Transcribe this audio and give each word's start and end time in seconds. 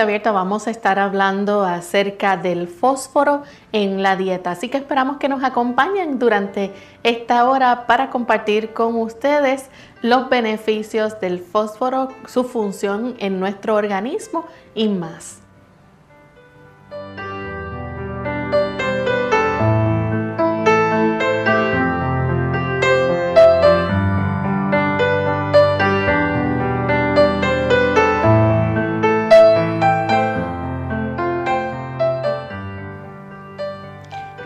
Abierta 0.00 0.32
vamos 0.32 0.66
a 0.66 0.70
estar 0.70 0.98
hablando 0.98 1.62
acerca 1.62 2.36
del 2.36 2.68
fósforo 2.68 3.42
en 3.72 4.02
la 4.02 4.16
dieta, 4.16 4.52
así 4.52 4.68
que 4.68 4.78
esperamos 4.78 5.18
que 5.18 5.28
nos 5.28 5.44
acompañen 5.44 6.18
durante 6.18 6.72
esta 7.02 7.48
hora 7.48 7.86
para 7.86 8.10
compartir 8.10 8.72
con 8.72 8.96
ustedes 8.96 9.68
los 10.02 10.28
beneficios 10.28 11.20
del 11.20 11.38
fósforo, 11.38 12.08
su 12.26 12.44
función 12.44 13.14
en 13.18 13.38
nuestro 13.40 13.74
organismo 13.74 14.46
y 14.74 14.88
más. 14.88 15.40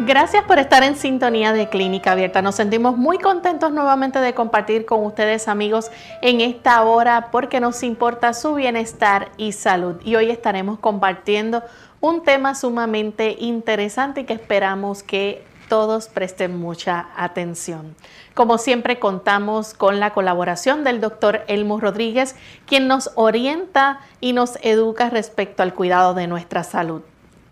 Gracias 0.06 0.44
por 0.44 0.58
estar 0.58 0.82
en 0.82 0.96
sintonía 0.96 1.54
de 1.54 1.70
Clínica 1.70 2.12
Abierta. 2.12 2.42
Nos 2.42 2.56
sentimos 2.56 2.98
muy 2.98 3.16
contentos 3.16 3.72
nuevamente 3.72 4.18
de 4.18 4.34
compartir 4.34 4.84
con 4.84 5.02
ustedes 5.02 5.48
amigos 5.48 5.90
en 6.20 6.42
esta 6.42 6.82
hora 6.82 7.30
porque 7.32 7.58
nos 7.58 7.82
importa 7.82 8.34
su 8.34 8.52
bienestar 8.54 9.30
y 9.38 9.52
salud. 9.52 9.96
Y 10.04 10.16
hoy 10.16 10.30
estaremos 10.30 10.78
compartiendo 10.78 11.62
un 12.02 12.22
tema 12.22 12.54
sumamente 12.54 13.34
interesante 13.40 14.20
y 14.20 14.24
que 14.24 14.34
esperamos 14.34 15.02
que 15.02 15.42
todos 15.70 16.08
presten 16.08 16.60
mucha 16.60 17.08
atención. 17.16 17.96
Como 18.34 18.58
siempre 18.58 18.98
contamos 18.98 19.72
con 19.72 20.00
la 20.00 20.10
colaboración 20.10 20.84
del 20.84 21.00
doctor 21.00 21.44
Elmo 21.46 21.80
Rodríguez, 21.80 22.36
quien 22.66 22.88
nos 22.88 23.10
orienta 23.14 24.00
y 24.20 24.34
nos 24.34 24.58
educa 24.60 25.08
respecto 25.08 25.62
al 25.62 25.72
cuidado 25.72 26.12
de 26.12 26.26
nuestra 26.26 26.62
salud. 26.62 27.00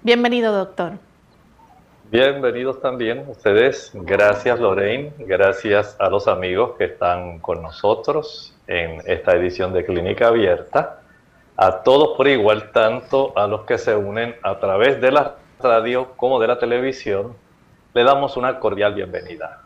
Bienvenido, 0.02 0.52
doctor. 0.52 0.98
Bienvenidos 2.12 2.78
también 2.83 3.25
ustedes. 3.27 3.91
Gracias 3.95 4.61
Lorraine, 4.61 5.15
gracias 5.21 5.97
a 5.99 6.11
los 6.11 6.28
amigos 6.28 6.73
que 6.77 6.84
están 6.84 7.39
con 7.39 7.62
nosotros 7.62 8.55
en 8.67 9.00
esta 9.06 9.33
edición 9.33 9.73
de 9.73 9.83
Clínica 9.87 10.27
Abierta. 10.27 11.00
A 11.56 11.83
todos 11.83 12.15
por 12.15 12.28
igual, 12.28 12.71
tanto 12.71 13.33
a 13.34 13.47
los 13.47 13.62
que 13.62 13.78
se 13.78 13.97
unen 13.97 14.34
a 14.43 14.59
través 14.59 15.00
de 15.00 15.11
la 15.11 15.37
radio 15.59 16.12
como 16.15 16.39
de 16.39 16.49
la 16.49 16.59
televisión, 16.59 17.34
le 17.95 18.05
damos 18.05 18.37
una 18.37 18.61
cordial 18.61 18.93
bienvenida. 18.93 19.62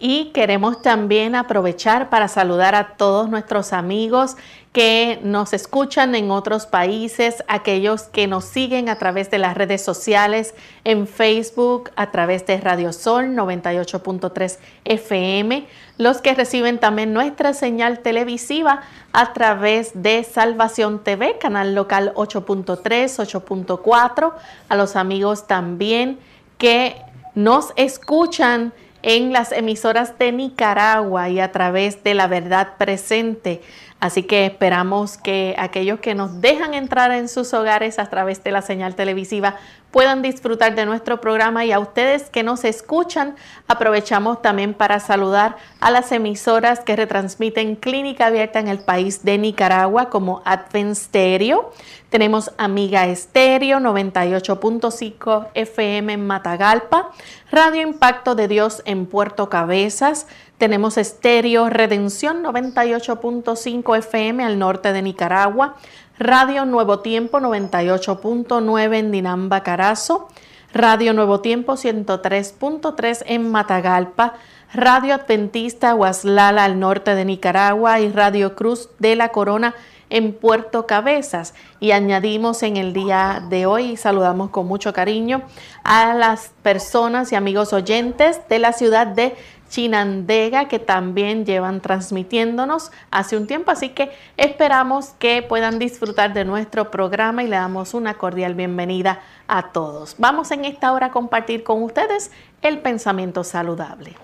Y 0.00 0.32
queremos 0.32 0.82
también 0.82 1.36
aprovechar 1.36 2.10
para 2.10 2.26
saludar 2.26 2.74
a 2.74 2.96
todos 2.96 3.28
nuestros 3.28 3.72
amigos 3.72 4.36
que 4.72 5.18
nos 5.24 5.52
escuchan 5.52 6.14
en 6.14 6.30
otros 6.30 6.66
países, 6.66 7.42
aquellos 7.48 8.04
que 8.04 8.28
nos 8.28 8.44
siguen 8.44 8.88
a 8.88 8.96
través 8.96 9.28
de 9.28 9.38
las 9.38 9.56
redes 9.56 9.82
sociales, 9.82 10.54
en 10.84 11.08
Facebook, 11.08 11.90
a 11.96 12.12
través 12.12 12.46
de 12.46 12.60
Radio 12.60 12.92
Sol 12.92 13.30
98.3 13.30 14.58
FM, 14.84 15.66
los 15.98 16.20
que 16.20 16.34
reciben 16.34 16.78
también 16.78 17.12
nuestra 17.12 17.52
señal 17.52 17.98
televisiva 17.98 18.82
a 19.12 19.32
través 19.32 19.90
de 19.94 20.22
Salvación 20.22 21.02
TV, 21.02 21.36
canal 21.38 21.74
local 21.74 22.12
8.3, 22.14 22.80
8.4, 22.80 24.32
a 24.68 24.76
los 24.76 24.94
amigos 24.94 25.48
también 25.48 26.20
que 26.58 26.94
nos 27.34 27.72
escuchan 27.74 28.72
en 29.02 29.32
las 29.32 29.52
emisoras 29.52 30.18
de 30.18 30.30
Nicaragua 30.30 31.28
y 31.28 31.40
a 31.40 31.52
través 31.52 32.04
de 32.04 32.14
la 32.14 32.26
verdad 32.26 32.76
presente. 32.76 33.62
Así 34.00 34.22
que 34.22 34.46
esperamos 34.46 35.18
que 35.18 35.54
aquellos 35.58 36.00
que 36.00 36.14
nos 36.14 36.40
dejan 36.40 36.72
entrar 36.72 37.12
en 37.12 37.28
sus 37.28 37.52
hogares 37.52 37.98
a 37.98 38.06
través 38.06 38.42
de 38.42 38.50
la 38.50 38.62
señal 38.62 38.94
televisiva 38.94 39.56
puedan 39.90 40.22
disfrutar 40.22 40.74
de 40.74 40.86
nuestro 40.86 41.20
programa. 41.20 41.66
Y 41.66 41.72
a 41.72 41.78
ustedes 41.78 42.30
que 42.30 42.42
nos 42.42 42.64
escuchan 42.64 43.36
aprovechamos 43.68 44.40
también 44.40 44.72
para 44.72 45.00
saludar 45.00 45.56
a 45.80 45.90
las 45.90 46.12
emisoras 46.12 46.80
que 46.80 46.96
retransmiten 46.96 47.76
Clínica 47.76 48.26
Abierta 48.26 48.58
en 48.58 48.68
el 48.68 48.78
país 48.78 49.22
de 49.22 49.36
Nicaragua 49.36 50.08
como 50.08 50.40
Advent 50.46 50.94
Stereo. 50.94 51.72
Tenemos 52.08 52.50
Amiga 52.58 53.06
Estéreo 53.06 53.78
98.5 53.78 55.48
FM 55.54 56.14
en 56.14 56.26
Matagalpa, 56.26 57.10
Radio 57.52 57.82
Impacto 57.82 58.34
de 58.34 58.48
Dios 58.48 58.82
en 58.84 59.06
Puerto 59.06 59.48
Cabezas, 59.48 60.26
tenemos 60.60 60.98
Estéreo 60.98 61.70
Redención 61.70 62.44
98.5 62.44 63.96
FM 63.96 64.44
al 64.44 64.58
norte 64.58 64.92
de 64.92 65.00
Nicaragua, 65.00 65.76
Radio 66.18 66.66
Nuevo 66.66 66.98
Tiempo 66.98 67.40
98.9 67.40 68.98
en 68.98 69.10
Dinamba 69.10 69.62
Carazo, 69.62 70.28
Radio 70.74 71.14
Nuevo 71.14 71.40
Tiempo 71.40 71.76
103.3 71.76 73.22
en 73.24 73.50
Matagalpa, 73.50 74.34
Radio 74.74 75.14
Adventista 75.14 75.94
Huaslala 75.94 76.64
al 76.64 76.78
norte 76.78 77.14
de 77.14 77.24
Nicaragua 77.24 77.98
y 78.00 78.12
Radio 78.12 78.54
Cruz 78.54 78.90
de 78.98 79.16
la 79.16 79.30
Corona 79.30 79.74
en 80.10 80.34
Puerto 80.34 80.86
Cabezas. 80.86 81.54
Y 81.78 81.92
añadimos 81.92 82.62
en 82.62 82.76
el 82.76 82.92
día 82.92 83.42
de 83.48 83.64
hoy, 83.64 83.96
saludamos 83.96 84.50
con 84.50 84.66
mucho 84.66 84.92
cariño 84.92 85.42
a 85.84 86.12
las 86.12 86.52
personas 86.62 87.32
y 87.32 87.36
amigos 87.36 87.72
oyentes 87.72 88.40
de 88.50 88.58
la 88.58 88.72
ciudad 88.72 89.06
de 89.06 89.34
Chinandega 89.70 90.68
que 90.68 90.78
también 90.78 91.46
llevan 91.46 91.80
transmitiéndonos 91.80 92.90
hace 93.10 93.36
un 93.36 93.46
tiempo, 93.46 93.70
así 93.70 93.90
que 93.90 94.10
esperamos 94.36 95.14
que 95.18 95.42
puedan 95.42 95.78
disfrutar 95.78 96.34
de 96.34 96.44
nuestro 96.44 96.90
programa 96.90 97.42
y 97.44 97.46
le 97.46 97.56
damos 97.56 97.94
una 97.94 98.14
cordial 98.14 98.54
bienvenida 98.54 99.20
a 99.46 99.70
todos. 99.70 100.16
Vamos 100.18 100.50
en 100.50 100.64
esta 100.64 100.92
hora 100.92 101.06
a 101.06 101.10
compartir 101.10 101.62
con 101.62 101.82
ustedes 101.82 102.30
el 102.62 102.80
pensamiento 102.80 103.44
saludable. 103.44 104.16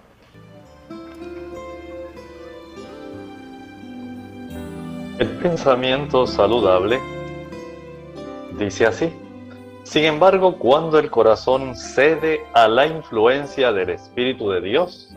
El 5.18 5.28
pensamiento 5.28 6.26
saludable 6.26 7.00
dice 8.58 8.84
así. 8.84 9.12
Sin 9.84 10.04
embargo, 10.04 10.58
cuando 10.58 10.98
el 10.98 11.10
corazón 11.10 11.76
cede 11.76 12.40
a 12.52 12.66
la 12.66 12.86
influencia 12.86 13.72
del 13.72 13.90
Espíritu 13.90 14.50
de 14.50 14.60
Dios, 14.60 15.15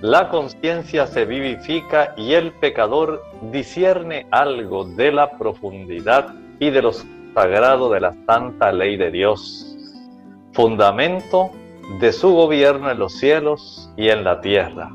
la 0.00 0.28
conciencia 0.28 1.06
se 1.06 1.24
vivifica 1.24 2.12
y 2.16 2.34
el 2.34 2.52
pecador 2.52 3.24
discierne 3.50 4.26
algo 4.30 4.84
de 4.84 5.10
la 5.10 5.38
profundidad 5.38 6.34
y 6.58 6.70
de 6.70 6.82
lo 6.82 6.92
sagrado 7.34 7.90
de 7.90 8.00
la 8.00 8.14
santa 8.26 8.72
ley 8.72 8.96
de 8.96 9.10
Dios, 9.10 9.76
fundamento 10.52 11.50
de 12.00 12.12
su 12.12 12.30
gobierno 12.32 12.90
en 12.90 12.98
los 12.98 13.14
cielos 13.14 13.90
y 13.96 14.08
en 14.08 14.24
la 14.24 14.40
tierra, 14.40 14.90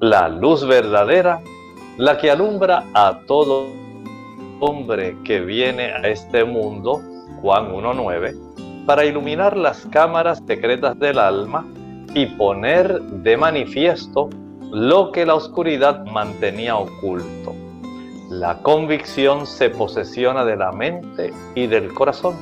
la 0.00 0.28
luz 0.28 0.66
verdadera, 0.66 1.40
la 1.96 2.18
que 2.18 2.30
alumbra 2.30 2.84
a 2.94 3.20
todo 3.26 3.66
hombre 4.60 5.16
que 5.24 5.40
viene 5.40 5.92
a 5.92 6.06
este 6.06 6.44
mundo, 6.44 7.00
Juan 7.40 7.72
1.9, 7.72 8.84
para 8.86 9.04
iluminar 9.04 9.56
las 9.56 9.84
cámaras 9.86 10.42
secretas 10.46 10.98
del 10.98 11.18
alma 11.18 11.66
y 12.14 12.26
poner 12.26 13.00
de 13.00 13.36
manifiesto 13.36 14.30
lo 14.70 15.12
que 15.12 15.24
la 15.24 15.34
oscuridad 15.34 16.04
mantenía 16.06 16.76
oculto. 16.76 17.54
La 18.30 18.58
convicción 18.62 19.46
se 19.46 19.70
posesiona 19.70 20.44
de 20.44 20.56
la 20.56 20.72
mente 20.72 21.32
y 21.54 21.66
del 21.66 21.92
corazón. 21.94 22.36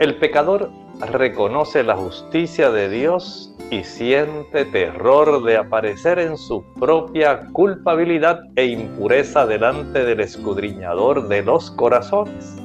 El 0.00 0.16
pecador 0.16 0.70
reconoce 1.12 1.84
la 1.84 1.96
justicia 1.96 2.70
de 2.70 2.88
Dios 2.88 3.54
y 3.70 3.84
siente 3.84 4.64
terror 4.64 5.44
de 5.44 5.56
aparecer 5.56 6.18
en 6.18 6.36
su 6.36 6.64
propia 6.80 7.46
culpabilidad 7.52 8.40
e 8.56 8.66
impureza 8.66 9.46
delante 9.46 10.04
del 10.04 10.20
escudriñador 10.20 11.28
de 11.28 11.42
los 11.42 11.70
corazones. 11.70 12.56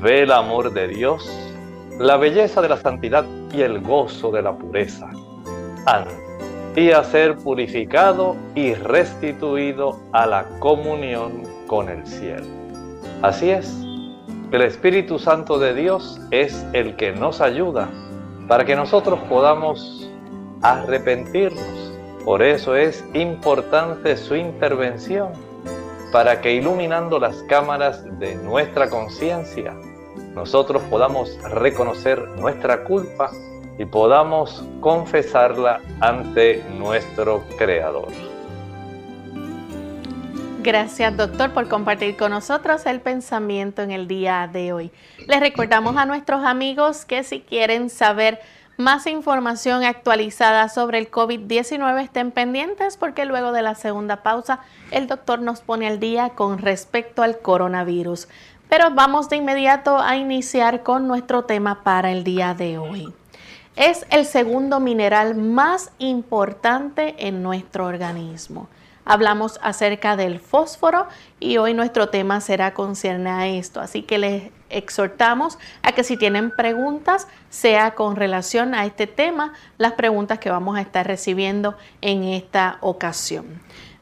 Ve 0.00 0.22
el 0.22 0.32
amor 0.32 0.72
de 0.72 0.88
Dios, 0.88 1.28
la 1.98 2.16
belleza 2.16 2.62
de 2.62 2.68
la 2.68 2.76
santidad 2.76 3.24
y 3.52 3.62
el 3.62 3.80
gozo 3.80 4.30
de 4.30 4.42
la 4.42 4.56
pureza 4.56 5.10
y 6.76 6.90
a 6.90 7.04
ser 7.04 7.36
purificado 7.36 8.36
y 8.54 8.74
restituido 8.74 10.00
a 10.12 10.26
la 10.26 10.44
comunión 10.58 11.42
con 11.66 11.88
el 11.88 12.06
cielo. 12.06 12.46
Así 13.20 13.50
es, 13.50 13.76
el 14.52 14.62
Espíritu 14.62 15.18
Santo 15.18 15.58
de 15.58 15.74
Dios 15.74 16.20
es 16.30 16.64
el 16.72 16.96
que 16.96 17.12
nos 17.12 17.40
ayuda 17.40 17.88
para 18.48 18.64
que 18.64 18.76
nosotros 18.76 19.18
podamos 19.28 20.08
arrepentirnos. 20.62 21.92
Por 22.24 22.42
eso 22.42 22.76
es 22.76 23.04
importante 23.14 24.16
su 24.16 24.36
intervención, 24.36 25.30
para 26.12 26.40
que 26.40 26.52
iluminando 26.52 27.18
las 27.18 27.42
cámaras 27.44 28.04
de 28.18 28.36
nuestra 28.36 28.88
conciencia, 28.88 29.74
nosotros 30.34 30.82
podamos 30.90 31.36
reconocer 31.50 32.20
nuestra 32.38 32.84
culpa 32.84 33.30
y 33.82 33.84
podamos 33.84 34.62
confesarla 34.80 35.80
ante 35.98 36.64
nuestro 36.78 37.42
Creador. 37.58 38.06
Gracias, 40.60 41.16
doctor, 41.16 41.50
por 41.50 41.66
compartir 41.66 42.16
con 42.16 42.30
nosotros 42.30 42.86
el 42.86 43.00
pensamiento 43.00 43.82
en 43.82 43.90
el 43.90 44.06
día 44.06 44.48
de 44.52 44.72
hoy. 44.72 44.92
Les 45.26 45.40
recordamos 45.40 45.96
a 45.96 46.06
nuestros 46.06 46.44
amigos 46.44 47.04
que 47.04 47.24
si 47.24 47.40
quieren 47.40 47.90
saber 47.90 48.40
más 48.76 49.08
información 49.08 49.82
actualizada 49.82 50.68
sobre 50.68 50.98
el 50.98 51.10
COVID-19 51.10 52.04
estén 52.04 52.30
pendientes 52.30 52.96
porque 52.96 53.24
luego 53.24 53.50
de 53.50 53.62
la 53.62 53.74
segunda 53.74 54.22
pausa 54.22 54.60
el 54.92 55.08
doctor 55.08 55.40
nos 55.40 55.60
pone 55.60 55.88
al 55.88 55.98
día 55.98 56.30
con 56.36 56.58
respecto 56.58 57.24
al 57.24 57.40
coronavirus. 57.40 58.28
Pero 58.68 58.92
vamos 58.92 59.28
de 59.28 59.38
inmediato 59.38 59.98
a 59.98 60.16
iniciar 60.16 60.84
con 60.84 61.08
nuestro 61.08 61.46
tema 61.46 61.82
para 61.82 62.12
el 62.12 62.22
día 62.22 62.54
de 62.54 62.78
hoy. 62.78 63.12
Es 63.76 64.04
el 64.10 64.26
segundo 64.26 64.80
mineral 64.80 65.34
más 65.34 65.92
importante 65.98 67.26
en 67.26 67.42
nuestro 67.42 67.86
organismo. 67.86 68.68
Hablamos 69.06 69.58
acerca 69.62 70.14
del 70.14 70.40
fósforo 70.40 71.06
y 71.40 71.56
hoy 71.56 71.72
nuestro 71.72 72.10
tema 72.10 72.42
será 72.42 72.74
concierne 72.74 73.30
a 73.30 73.48
esto. 73.48 73.80
Así 73.80 74.02
que 74.02 74.18
les 74.18 74.42
exhortamos 74.68 75.58
a 75.82 75.92
que 75.92 76.04
si 76.04 76.18
tienen 76.18 76.50
preguntas, 76.50 77.26
sea 77.48 77.94
con 77.94 78.14
relación 78.14 78.74
a 78.74 78.84
este 78.84 79.06
tema, 79.06 79.54
las 79.78 79.92
preguntas 79.92 80.38
que 80.38 80.50
vamos 80.50 80.76
a 80.76 80.82
estar 80.82 81.06
recibiendo 81.06 81.74
en 82.02 82.24
esta 82.24 82.76
ocasión. 82.82 83.46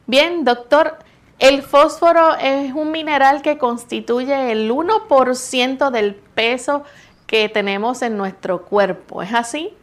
Bien, 0.05 0.43
doctor, 0.43 0.97
el 1.39 1.63
fósforo 1.63 2.35
es 2.35 2.73
un 2.73 2.91
mineral 2.91 3.41
que 3.41 3.57
constituye 3.57 4.51
el 4.51 4.69
1% 4.69 5.89
del 5.89 6.13
peso 6.13 6.83
que 7.31 7.47
tenemos 7.47 8.01
en 8.01 8.17
nuestro 8.17 8.65
cuerpo. 8.65 9.23
¿Es 9.23 9.33
así? 9.33 9.73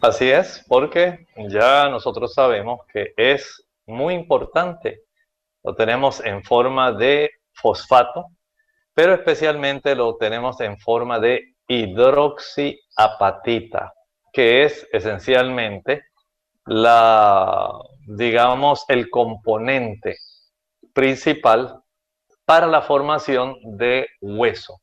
Así 0.00 0.30
es, 0.30 0.64
porque 0.66 1.26
ya 1.50 1.90
nosotros 1.90 2.32
sabemos 2.32 2.80
que 2.90 3.12
es 3.14 3.62
muy 3.84 4.14
importante. 4.14 5.02
Lo 5.62 5.74
tenemos 5.74 6.24
en 6.24 6.42
forma 6.42 6.92
de 6.92 7.28
fosfato, 7.52 8.24
pero 8.94 9.12
especialmente 9.12 9.94
lo 9.94 10.16
tenemos 10.16 10.58
en 10.62 10.78
forma 10.78 11.20
de 11.20 11.56
hidroxiapatita, 11.68 13.92
que 14.32 14.64
es 14.64 14.88
esencialmente 14.92 16.04
la, 16.64 17.70
digamos, 18.06 18.86
el 18.88 19.10
componente 19.10 20.16
principal 20.94 21.82
para 22.46 22.66
la 22.66 22.80
formación 22.80 23.58
de 23.76 24.06
hueso. 24.22 24.80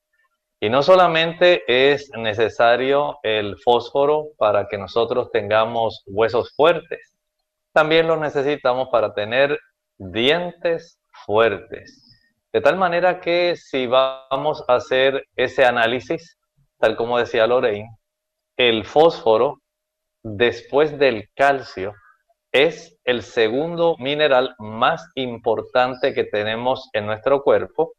Y 0.59 0.69
no 0.69 0.81
solamente 0.81 1.63
es 1.68 2.09
necesario 2.18 3.19
el 3.21 3.57
fósforo 3.63 4.30
para 4.38 4.68
que 4.68 4.77
nosotros 4.77 5.30
tengamos 5.31 6.04
huesos 6.07 6.54
fuertes, 6.56 7.15
también 7.74 8.07
lo 8.07 8.18
necesitamos 8.18 8.89
para 8.92 9.13
tener 9.13 9.59
dientes 10.00 11.00
fuertes. 11.25 12.04
De 12.51 12.62
tal 12.62 12.75
manera 12.75 13.19
que 13.19 13.56
si 13.56 13.86
vamos 13.86 14.63
a 14.68 14.75
hacer 14.75 15.25
ese 15.36 15.63
análisis, 15.63 16.39
tal 16.80 16.95
como 16.95 17.19
decía 17.19 17.45
Lorraine, 17.45 17.89
el 18.57 18.83
fósforo, 18.83 19.62
después 20.24 20.98
del 20.98 21.30
calcio, 21.36 21.94
es 22.51 22.98
el 23.03 23.21
segundo 23.21 23.95
mineral 24.00 24.56
más 24.57 25.07
importante 25.13 26.15
que 26.15 26.24
tenemos 26.24 26.89
en 26.94 27.06
nuestro 27.06 27.44
cuerpo 27.44 27.94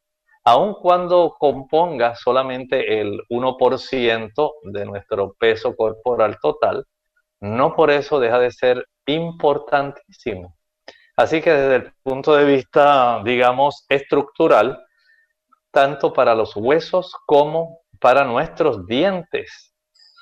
aun 0.48 0.74
cuando 0.74 1.36
componga 1.38 2.14
solamente 2.16 3.00
el 3.00 3.20
1% 3.28 4.52
de 4.62 4.86
nuestro 4.86 5.34
peso 5.38 5.76
corporal 5.76 6.38
total, 6.40 6.86
no 7.40 7.74
por 7.74 7.90
eso 7.90 8.18
deja 8.18 8.38
de 8.38 8.50
ser 8.50 8.86
importantísimo. 9.06 10.56
Así 11.16 11.42
que 11.42 11.52
desde 11.52 11.76
el 11.76 11.92
punto 12.02 12.34
de 12.34 12.46
vista, 12.46 13.20
digamos, 13.24 13.84
estructural, 13.90 14.78
tanto 15.70 16.14
para 16.14 16.34
los 16.34 16.56
huesos 16.56 17.12
como 17.26 17.80
para 18.00 18.24
nuestros 18.24 18.86
dientes, 18.86 19.74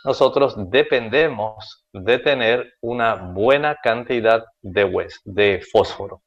nosotros 0.05 0.57
dependemos 0.57 1.87
de 1.93 2.19
tener 2.19 2.75
una 2.81 3.15
buena 3.15 3.77
cantidad 3.81 4.45
de, 4.61 4.85
hueso, 4.85 5.21
de 5.25 5.63
fósforo. 5.71 6.21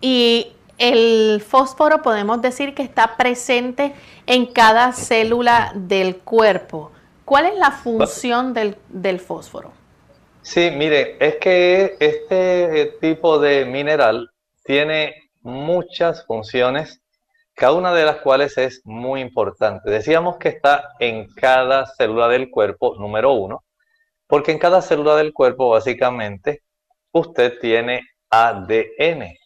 Y 0.00 0.52
el 0.82 1.40
fósforo 1.40 2.02
podemos 2.02 2.42
decir 2.42 2.74
que 2.74 2.82
está 2.82 3.16
presente 3.16 3.94
en 4.26 4.46
cada 4.46 4.92
célula 4.92 5.70
del 5.76 6.16
cuerpo. 6.16 6.90
¿Cuál 7.24 7.46
es 7.46 7.54
la 7.54 7.70
función 7.70 8.52
del, 8.52 9.20
fósforo? 9.20 9.72
Sí, 10.42 10.72
mire, 10.72 11.24
es 11.24 11.36
que 11.36 11.96
este 12.00 12.96
tipo 13.00 13.38
de 13.38 13.64
mineral 13.64 14.28
tiene 14.64 15.30
muchas 15.42 16.26
funciones, 16.26 17.00
cada 17.54 17.74
una 17.74 17.94
de 17.94 18.04
las 18.04 18.16
cuales 18.16 18.58
es 18.58 18.82
muy 18.84 19.20
importante. 19.20 19.88
Decíamos 19.88 20.38
que 20.38 20.48
está 20.48 20.88
en 20.98 21.28
cada 21.28 21.86
célula 21.86 22.26
del 22.26 22.50
cuerpo, 22.50 22.96
número 22.98 23.32
uno, 23.34 23.62
porque 24.26 24.50
en 24.50 24.58
cada 24.58 24.82
célula 24.82 25.14
del 25.14 25.32
cuerpo 25.32 25.70
básicamente 25.70 26.62
usted 27.12 27.60
tiene 27.60 28.00
ADN 28.30 29.41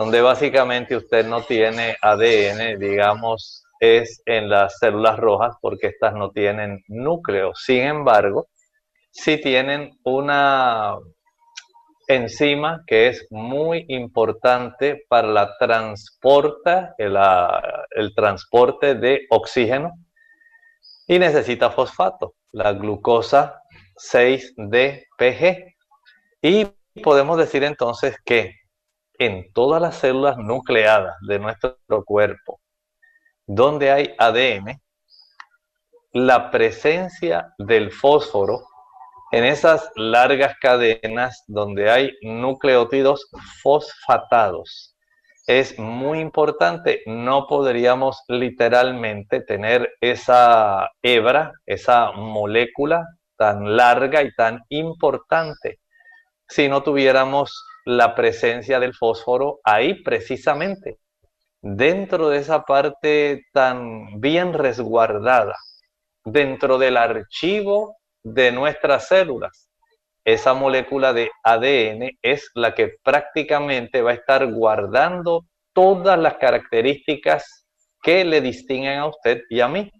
donde 0.00 0.22
básicamente 0.22 0.96
usted 0.96 1.26
no 1.26 1.42
tiene 1.42 1.94
ADN, 2.00 2.78
digamos, 2.78 3.62
es 3.80 4.22
en 4.24 4.48
las 4.48 4.78
células 4.78 5.18
rojas 5.18 5.56
porque 5.60 5.88
estas 5.88 6.14
no 6.14 6.30
tienen 6.30 6.82
núcleo. 6.88 7.52
Sin 7.54 7.82
embargo, 7.82 8.48
sí 9.10 9.36
tienen 9.36 9.90
una 10.02 10.96
enzima 12.08 12.82
que 12.86 13.08
es 13.08 13.26
muy 13.28 13.84
importante 13.88 15.04
para 15.06 15.28
la 15.28 15.54
transporta, 15.58 16.94
el, 16.96 17.18
el 17.90 18.14
transporte 18.14 18.94
de 18.94 19.26
oxígeno 19.28 19.92
y 21.08 21.18
necesita 21.18 21.68
fosfato, 21.68 22.36
la 22.52 22.72
glucosa 22.72 23.60
6-DPG. 23.96 25.74
Y 26.40 26.64
podemos 27.02 27.36
decir 27.36 27.64
entonces 27.64 28.16
que 28.24 28.59
en 29.20 29.52
todas 29.52 29.82
las 29.82 29.96
células 29.96 30.38
nucleadas 30.38 31.14
de 31.20 31.38
nuestro 31.38 31.76
cuerpo, 32.06 32.58
donde 33.46 33.92
hay 33.92 34.14
ADN, 34.18 34.80
la 36.12 36.50
presencia 36.50 37.54
del 37.58 37.92
fósforo 37.92 38.62
En 39.32 39.44
esas 39.44 39.88
largas 39.94 40.56
cadenas 40.60 41.44
donde 41.46 41.88
hay 41.88 42.10
nucleótidos 42.22 43.30
fosfatados. 43.62 44.96
Es 45.46 45.78
muy 45.78 46.18
importante, 46.18 47.02
no 47.06 47.46
podríamos 47.46 48.24
literalmente 48.26 49.40
tener 49.42 49.88
esa 50.00 50.90
hebra, 51.00 51.52
esa 51.64 52.10
molécula 52.10 53.06
tan 53.36 53.76
larga 53.76 54.24
y 54.24 54.34
tan 54.34 54.64
importante 54.68 55.78
si 56.48 56.68
no 56.68 56.82
tuviéramos 56.82 57.52
la 57.90 58.14
presencia 58.14 58.78
del 58.78 58.94
fósforo 58.94 59.58
ahí 59.64 60.02
precisamente, 60.04 60.98
dentro 61.60 62.28
de 62.28 62.38
esa 62.38 62.62
parte 62.62 63.46
tan 63.52 64.20
bien 64.20 64.52
resguardada, 64.52 65.56
dentro 66.24 66.78
del 66.78 66.96
archivo 66.96 67.96
de 68.22 68.52
nuestras 68.52 69.08
células. 69.08 69.68
Esa 70.24 70.54
molécula 70.54 71.12
de 71.12 71.30
ADN 71.42 72.16
es 72.22 72.50
la 72.54 72.76
que 72.76 72.94
prácticamente 73.02 74.02
va 74.02 74.12
a 74.12 74.14
estar 74.14 74.46
guardando 74.52 75.46
todas 75.72 76.16
las 76.16 76.34
características 76.36 77.66
que 78.02 78.24
le 78.24 78.40
distinguen 78.40 79.00
a 79.00 79.06
usted 79.08 79.42
y 79.50 79.60
a 79.60 79.66
mí. 79.66 79.90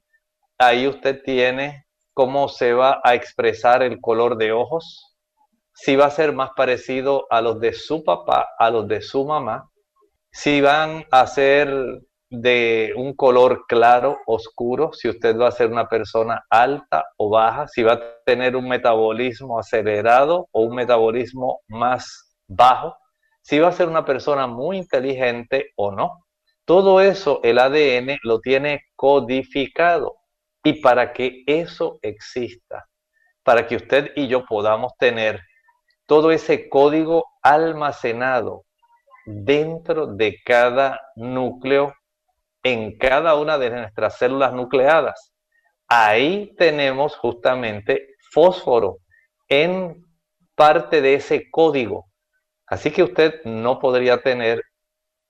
Ahí 0.59 0.87
usted 0.87 1.23
tiene 1.25 1.87
cómo 2.15 2.49
se 2.49 2.73
va 2.73 3.01
a 3.03 3.17
expresar 3.17 3.83
el 3.83 4.01
color 4.01 4.37
de 4.37 4.53
ojos, 4.53 5.10
si 5.83 5.97
va 5.97 6.07
a 6.07 6.11
ser 6.11 6.35
más 6.35 6.51
parecido 6.55 7.27
a 7.31 7.41
los 7.41 7.59
de 7.59 7.73
su 7.73 8.05
papá, 8.05 8.51
a 8.59 8.69
los 8.69 8.87
de 8.87 9.01
su 9.01 9.25
mamá, 9.25 9.71
si 10.31 10.61
van 10.61 11.07
a 11.11 11.27
ser 11.27 12.03
de 12.29 12.93
un 12.97 13.15
color 13.15 13.65
claro, 13.67 14.19
oscuro, 14.27 14.93
si 14.93 15.09
usted 15.09 15.39
va 15.39 15.49
a 15.49 15.53
ser 15.53 15.73
una 15.73 15.89
persona 15.89 16.45
alta 16.51 17.07
o 17.17 17.31
baja, 17.31 17.67
si 17.67 17.83
va 17.83 17.95
a 17.95 18.01
tener 18.27 18.57
un 18.57 18.69
metabolismo 18.69 19.59
acelerado 19.59 20.49
o 20.53 20.61
un 20.65 20.75
metabolismo 20.75 21.61
más 21.69 22.37
bajo, 22.47 22.95
si 23.41 23.59
va 23.59 23.69
a 23.69 23.73
ser 23.73 23.89
una 23.89 24.05
persona 24.05 24.47
muy 24.47 24.77
inteligente 24.77 25.73
o 25.77 25.93
no. 25.93 26.27
Todo 26.67 27.01
eso 27.01 27.41
el 27.43 27.59
ADN 27.59 28.19
lo 28.23 28.41
tiene 28.41 28.83
codificado. 28.95 30.17
Y 30.63 30.75
para 30.83 31.15
que 31.15 31.43
eso 31.47 31.99
exista, 32.03 32.87
para 33.43 33.67
que 33.67 33.77
usted 33.77 34.13
y 34.15 34.29
yo 34.29 34.45
podamos 34.45 34.93
tener 34.99 35.41
todo 36.11 36.33
ese 36.33 36.69
código 36.69 37.25
almacenado 37.41 38.65
dentro 39.25 40.09
de 40.09 40.39
cada 40.45 41.01
núcleo, 41.15 41.95
en 42.65 42.99
cada 42.99 43.37
una 43.37 43.59
de 43.59 43.71
nuestras 43.71 44.19
células 44.19 44.53
nucleadas. 44.53 45.33
Ahí 45.87 46.53
tenemos 46.59 47.17
justamente 47.17 48.09
fósforo 48.33 48.99
en 49.49 50.05
parte 50.57 51.01
de 51.01 51.15
ese 51.15 51.49
código. 51.49 52.07
Así 52.67 52.91
que 52.91 53.05
usted 53.05 53.45
no 53.45 53.79
podría 53.79 54.21
tener 54.21 54.65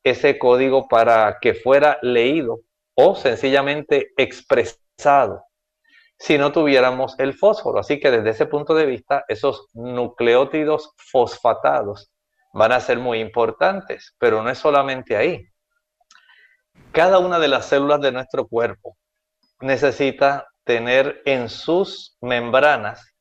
ese 0.03 0.39
código 0.39 0.89
para 0.89 1.41
que 1.43 1.53
fuera 1.53 1.99
leído 2.01 2.61
o 2.95 3.15
sencillamente 3.17 4.13
expresado 4.17 5.45
si 6.21 6.37
no 6.37 6.53
tuviéramos 6.53 7.19
el 7.19 7.33
fósforo. 7.33 7.81
Así 7.81 7.99
que 7.99 8.11
desde 8.11 8.31
ese 8.31 8.47
punto 8.47 8.75
de 8.75 8.85
vista, 8.85 9.25
esos 9.27 9.69
nucleótidos 9.73 10.93
fosfatados 10.99 12.13
van 12.53 12.73
a 12.73 12.81
ser 12.81 12.99
muy 12.99 13.21
importantes, 13.21 14.15
pero 14.19 14.43
no 14.43 14.51
es 14.51 14.59
solamente 14.59 15.17
ahí. 15.17 15.49
Cada 16.93 17.19
una 17.19 17.39
de 17.39 17.49
las 17.49 17.67
células 17.67 18.03
de 18.03 18.13
nuestro 18.13 18.47
cuerpo 18.47 18.99
necesita 19.61 20.47
tener 20.65 21.23
en 21.25 21.49
sus 21.49 22.19
membranas 22.21 23.15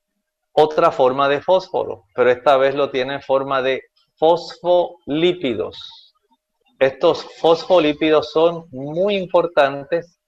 otra 0.52 0.90
forma 0.90 1.28
de 1.28 1.40
fósforo, 1.40 2.04
pero 2.14 2.30
esta 2.30 2.58
vez 2.58 2.74
lo 2.74 2.90
tiene 2.90 3.14
en 3.14 3.22
forma 3.22 3.62
de 3.62 3.82
fosfolípidos. 4.18 6.12
Estos 6.78 7.24
fosfolípidos 7.38 8.30
son 8.30 8.66
muy 8.70 9.16
importantes 9.16 10.19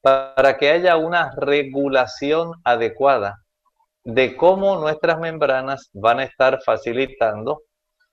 para 0.00 0.56
que 0.56 0.70
haya 0.70 0.96
una 0.96 1.32
regulación 1.36 2.52
adecuada 2.64 3.36
de 4.04 4.36
cómo 4.36 4.78
nuestras 4.78 5.18
membranas 5.18 5.90
van 5.92 6.20
a 6.20 6.24
estar 6.24 6.60
facilitando 6.64 7.62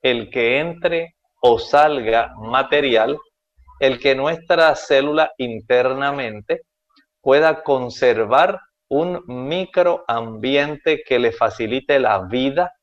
el 0.02 0.30
que 0.30 0.60
entre 0.60 1.16
o 1.42 1.60
salga 1.60 2.34
material, 2.38 3.18
el 3.80 4.00
que 4.00 4.16
nuestra 4.16 4.76
célula 4.76 5.32
internamente 5.38 6.62
pueda 7.22 7.64
conservar 7.64 8.60
un 8.90 9.22
microambiente 9.28 11.04
que 11.06 11.20
le 11.20 11.32
facilite 11.32 12.00
la 12.00 12.20
vida 12.20 12.74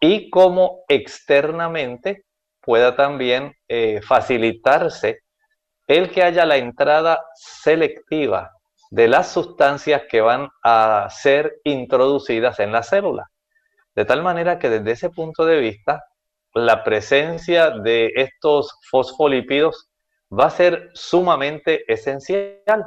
y 0.00 0.28
como 0.30 0.80
externamente 0.88 2.24
pueda 2.60 2.96
también 2.96 3.54
eh, 3.68 4.00
facilitarse 4.02 5.20
el 5.86 6.10
que 6.10 6.22
haya 6.22 6.44
la 6.44 6.56
entrada 6.56 7.24
selectiva 7.34 8.52
de 8.90 9.08
las 9.08 9.30
sustancias 9.30 10.02
que 10.08 10.20
van 10.20 10.48
a 10.62 11.08
ser 11.10 11.60
introducidas 11.64 12.60
en 12.60 12.72
la 12.72 12.82
célula. 12.82 13.30
De 13.94 14.04
tal 14.04 14.22
manera 14.22 14.58
que 14.58 14.68
desde 14.68 14.92
ese 14.92 15.10
punto 15.10 15.44
de 15.44 15.58
vista, 15.58 16.04
la 16.54 16.84
presencia 16.84 17.70
de 17.70 18.12
estos 18.16 18.78
fosfolípidos 18.90 19.88
va 20.30 20.46
a 20.46 20.50
ser 20.50 20.90
sumamente 20.94 21.90
esencial. 21.92 22.86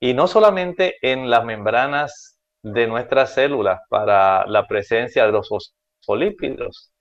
Y 0.00 0.14
no 0.14 0.26
solamente 0.26 0.96
en 1.02 1.30
las 1.30 1.44
membranas 1.44 2.38
de 2.62 2.86
nuestras 2.86 3.34
células 3.34 3.80
para 3.88 4.46
la 4.46 4.66
presencia 4.66 5.26
de 5.26 5.32
los 5.32 5.48
fosfolípidos, 5.48 6.91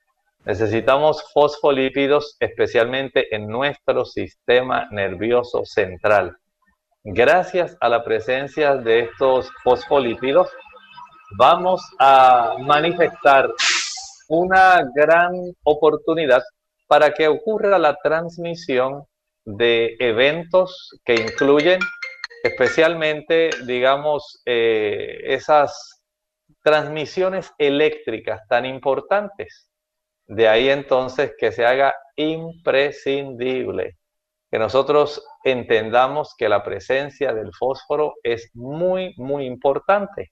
Necesitamos 0.43 1.23
fosfolípidos 1.33 2.35
especialmente 2.39 3.33
en 3.35 3.47
nuestro 3.47 4.05
sistema 4.05 4.87
nervioso 4.89 5.65
central. 5.65 6.35
Gracias 7.03 7.77
a 7.79 7.89
la 7.89 8.03
presencia 8.03 8.75
de 8.75 9.01
estos 9.01 9.51
fosfolípidos, 9.63 10.49
vamos 11.37 11.81
a 11.99 12.55
manifestar 12.59 13.51
una 14.29 14.81
gran 14.95 15.31
oportunidad 15.63 16.41
para 16.87 17.13
que 17.13 17.27
ocurra 17.27 17.77
la 17.77 17.95
transmisión 18.03 19.03
de 19.45 19.95
eventos 19.99 20.89
que 21.05 21.15
incluyen 21.15 21.79
especialmente, 22.43 23.51
digamos, 23.67 24.41
eh, 24.47 25.19
esas 25.23 26.01
transmisiones 26.63 27.51
eléctricas 27.59 28.41
tan 28.47 28.65
importantes 28.65 29.70
de 30.27 30.47
ahí 30.47 30.69
entonces 30.69 31.33
que 31.37 31.51
se 31.51 31.65
haga 31.65 31.93
imprescindible, 32.15 33.97
que 34.49 34.59
nosotros 34.59 35.23
entendamos 35.43 36.35
que 36.37 36.49
la 36.49 36.63
presencia 36.63 37.33
del 37.33 37.51
fósforo 37.53 38.13
es 38.23 38.49
muy, 38.53 39.13
muy 39.17 39.45
importante. 39.45 40.31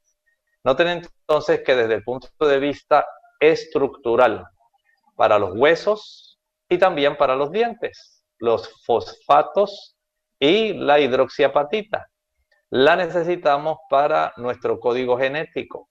Noten 0.64 0.88
entonces 0.88 1.62
que 1.64 1.76
desde 1.76 1.96
el 1.96 2.04
punto 2.04 2.28
de 2.40 2.60
vista 2.60 3.06
estructural, 3.40 4.46
para 5.16 5.40
los 5.40 5.56
huesos 5.56 6.40
y 6.70 6.78
también 6.78 7.18
para 7.18 7.36
los 7.36 7.52
dientes, 7.52 8.24
los 8.38 8.84
fosfatos 8.86 9.98
y 10.40 10.74
la 10.74 11.00
hidroxiapatita, 11.00 12.08
la 12.70 12.96
necesitamos 12.96 13.80
para 13.90 14.34
nuestro 14.38 14.80
código 14.80 15.18
genético 15.18 15.90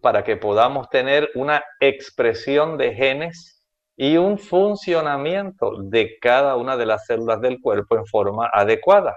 para 0.00 0.24
que 0.24 0.36
podamos 0.36 0.88
tener 0.88 1.30
una 1.34 1.62
expresión 1.80 2.76
de 2.76 2.94
genes 2.94 3.64
y 3.96 4.16
un 4.16 4.38
funcionamiento 4.38 5.82
de 5.82 6.18
cada 6.20 6.56
una 6.56 6.76
de 6.76 6.86
las 6.86 7.06
células 7.06 7.40
del 7.40 7.60
cuerpo 7.60 7.96
en 7.96 8.06
forma 8.06 8.50
adecuada. 8.52 9.16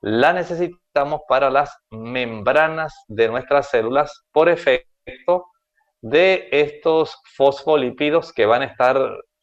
La 0.00 0.32
necesitamos 0.32 1.22
para 1.28 1.50
las 1.50 1.76
membranas 1.90 2.94
de 3.06 3.28
nuestras 3.28 3.68
células 3.68 4.24
por 4.32 4.48
efecto 4.48 5.46
de 6.00 6.48
estos 6.50 7.16
fosfolípidos 7.36 8.32
que 8.32 8.46
van 8.46 8.62
a 8.62 8.66
estar 8.66 8.98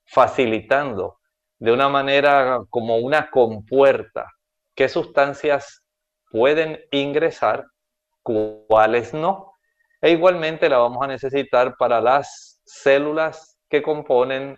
facilitando 0.06 1.20
de 1.60 1.72
una 1.72 1.90
manera 1.90 2.60
como 2.70 2.98
una 2.98 3.30
compuerta 3.30 4.28
qué 4.78 4.88
sustancias 4.88 5.84
pueden 6.30 6.80
ingresar, 6.92 7.66
cuáles 8.22 9.14
no. 9.14 9.47
E 10.08 10.12
igualmente 10.12 10.70
la 10.70 10.78
vamos 10.78 11.04
a 11.04 11.08
necesitar 11.08 11.76
para 11.76 12.00
las 12.00 12.62
células 12.64 13.60
que 13.70 13.82
componen 13.82 14.58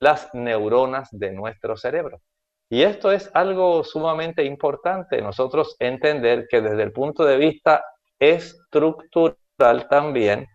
las 0.00 0.28
neuronas 0.34 1.08
de 1.12 1.32
nuestro 1.32 1.78
cerebro. 1.78 2.20
Y 2.68 2.82
esto 2.82 3.10
es 3.10 3.30
algo 3.32 3.84
sumamente 3.84 4.44
importante, 4.44 5.22
nosotros 5.22 5.76
entender 5.78 6.46
que 6.46 6.60
desde 6.60 6.82
el 6.82 6.92
punto 6.92 7.24
de 7.24 7.38
vista 7.38 7.82
estructural 8.18 9.88
también, 9.88 10.46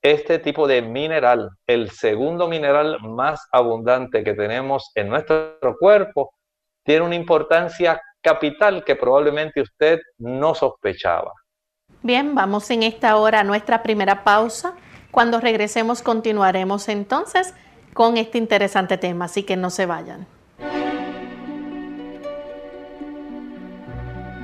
este 0.00 0.38
tipo 0.38 0.66
de 0.66 0.80
mineral, 0.80 1.50
el 1.66 1.90
segundo 1.90 2.48
mineral 2.48 2.96
más 3.02 3.46
abundante 3.52 4.24
que 4.24 4.32
tenemos 4.32 4.90
en 4.94 5.10
nuestro 5.10 5.76
cuerpo, 5.78 6.32
tiene 6.82 7.04
una 7.04 7.14
importancia 7.14 8.00
capital 8.22 8.84
que 8.84 8.96
probablemente 8.96 9.60
usted 9.60 10.00
no 10.16 10.54
sospechaba. 10.54 11.34
Bien, 12.02 12.34
vamos 12.34 12.68
en 12.70 12.82
esta 12.82 13.16
hora 13.16 13.40
a 13.40 13.44
nuestra 13.44 13.82
primera 13.82 14.24
pausa 14.24 14.74
Cuando 15.12 15.40
regresemos 15.40 16.02
continuaremos 16.02 16.88
entonces 16.88 17.54
con 17.94 18.16
este 18.16 18.38
interesante 18.38 18.96
tema, 18.96 19.26
así 19.26 19.42
que 19.42 19.56
no 19.56 19.68
se 19.68 19.86
vayan. 19.86 20.26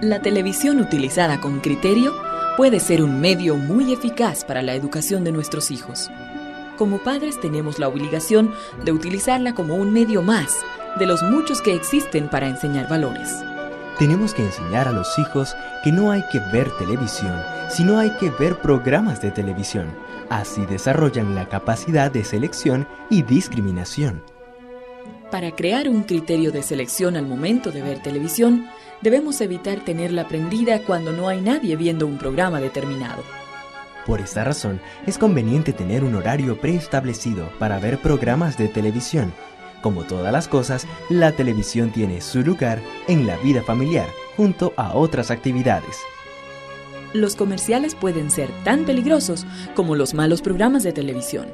La 0.03 0.21
televisión 0.21 0.79
utilizada 0.81 1.41
con 1.41 1.61
criterio 1.61 2.15
puede 2.57 2.79
ser 2.79 3.03
un 3.03 3.21
medio 3.21 3.57
muy 3.57 3.93
eficaz 3.93 4.45
para 4.45 4.63
la 4.63 4.75
educación 4.75 5.25
de 5.25 5.33
nuestros 5.33 5.71
hijos. 5.71 6.11
Como 6.77 6.99
padres 6.99 7.41
tenemos 7.41 7.79
la 7.79 7.89
obligación 7.89 8.55
de 8.85 8.93
utilizarla 8.93 9.55
como 9.55 9.75
un 9.75 9.93
medio 9.93 10.23
más 10.23 10.61
de 10.99 11.07
los 11.07 11.23
muchos 11.23 11.63
que 11.63 11.75
existen 11.75 12.29
para 12.29 12.47
enseñar 12.47 12.89
valores. 12.89 13.43
Tenemos 13.99 14.33
que 14.33 14.45
enseñar 14.45 14.87
a 14.87 14.93
los 14.93 15.19
hijos 15.19 15.57
que 15.83 15.91
no 15.91 16.13
hay 16.13 16.23
que 16.31 16.39
ver 16.53 16.71
televisión, 16.79 17.43
sino 17.69 17.99
hay 17.99 18.11
que 18.19 18.31
ver 18.31 18.61
programas 18.61 19.21
de 19.21 19.33
televisión. 19.33 19.93
Así 20.31 20.65
desarrollan 20.67 21.35
la 21.35 21.49
capacidad 21.49 22.09
de 22.09 22.23
selección 22.23 22.87
y 23.11 23.23
discriminación. 23.23 24.23
Para 25.33 25.51
crear 25.51 25.89
un 25.89 26.05
criterio 26.05 26.53
de 26.53 26.63
selección 26.63 27.17
al 27.17 27.27
momento 27.27 27.73
de 27.73 27.83
ver 27.83 28.01
televisión, 28.01 28.67
debemos 29.03 29.41
evitar 29.41 29.81
tenerla 29.85 30.29
prendida 30.29 30.81
cuando 30.85 31.13
no 31.13 31.29
hay 31.29 31.41
nadie 31.41 31.75
viendo 31.75 32.07
un 32.07 32.19
programa 32.19 32.61
determinado. 32.61 33.25
Por 34.07 34.21
esta 34.21 34.45
razón, 34.45 34.81
es 35.07 35.19
conveniente 35.19 35.73
tener 35.73 36.05
un 36.05 36.15
horario 36.15 36.59
preestablecido 36.61 37.51
para 37.59 37.81
ver 37.81 37.99
programas 37.99 38.57
de 38.57 38.69
televisión. 38.69 39.33
Como 39.83 40.03
todas 40.03 40.33
las 40.33 40.49
cosas, 40.49 40.87
la 41.09 41.33
televisión 41.33 41.91
tiene 41.91 42.21
su 42.21 42.43
lugar 42.43 42.81
en 43.07 43.27
la 43.27 43.37
vida 43.37 43.63
familiar, 43.63 44.09
junto 44.37 44.73
a 44.77 44.95
otras 44.95 45.31
actividades. 45.31 45.99
Los 47.15 47.37
comerciales 47.37 47.95
pueden 47.95 48.31
ser 48.31 48.51
tan 48.65 48.85
peligrosos 48.85 49.47
como 49.75 49.95
los 49.95 50.15
malos 50.15 50.43
programas 50.43 50.83
de 50.83 50.93
televisión. 50.93 51.47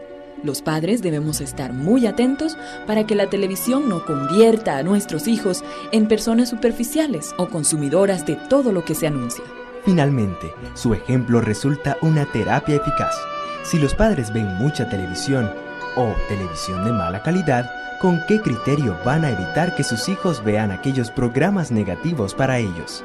Los 0.43 0.63
padres 0.63 1.01
debemos 1.01 1.41
estar 1.41 1.73
muy 1.73 2.07
atentos 2.07 2.57
para 2.87 3.07
que 3.07 3.15
la 3.15 3.31
televisión 3.31 3.89
no 3.89 4.05
convierta 4.05 4.77
a 4.77 4.83
nuestros 4.83 5.29
hijos 5.29 5.63
en 5.93 6.09
personas 6.09 6.51
superficiales 6.51 7.35
o 7.39 7.49
consumidoras 7.49 8.27
de 8.27 8.37
todo 8.37 8.73
lo 8.73 8.85
que 8.85 8.95
se 8.95 9.07
anuncia. 9.07 9.45
Finalmente, 9.85 10.53
su 10.75 10.93
ejemplo 10.93 11.41
resulta 11.41 11.97
una 12.03 12.27
terapia 12.27 12.77
eficaz. 12.77 13.15
Si 13.63 13.79
los 13.79 13.95
padres 13.95 14.33
ven 14.33 14.57
mucha 14.57 14.89
televisión 14.89 15.51
o 15.97 16.15
televisión 16.29 16.85
de 16.85 16.93
mala 16.93 17.23
calidad, 17.23 17.71
¿con 18.05 18.21
qué 18.29 18.39
criterio 18.39 18.99
van 19.03 19.25
a 19.25 19.31
evitar 19.31 19.75
que 19.75 19.83
sus 19.83 20.11
hijos 20.11 20.45
vean 20.45 20.71
aquellos 20.71 21.11
programas 21.11 21.73
negativos 21.73 22.35
para 22.35 22.59
ellos? 22.59 23.03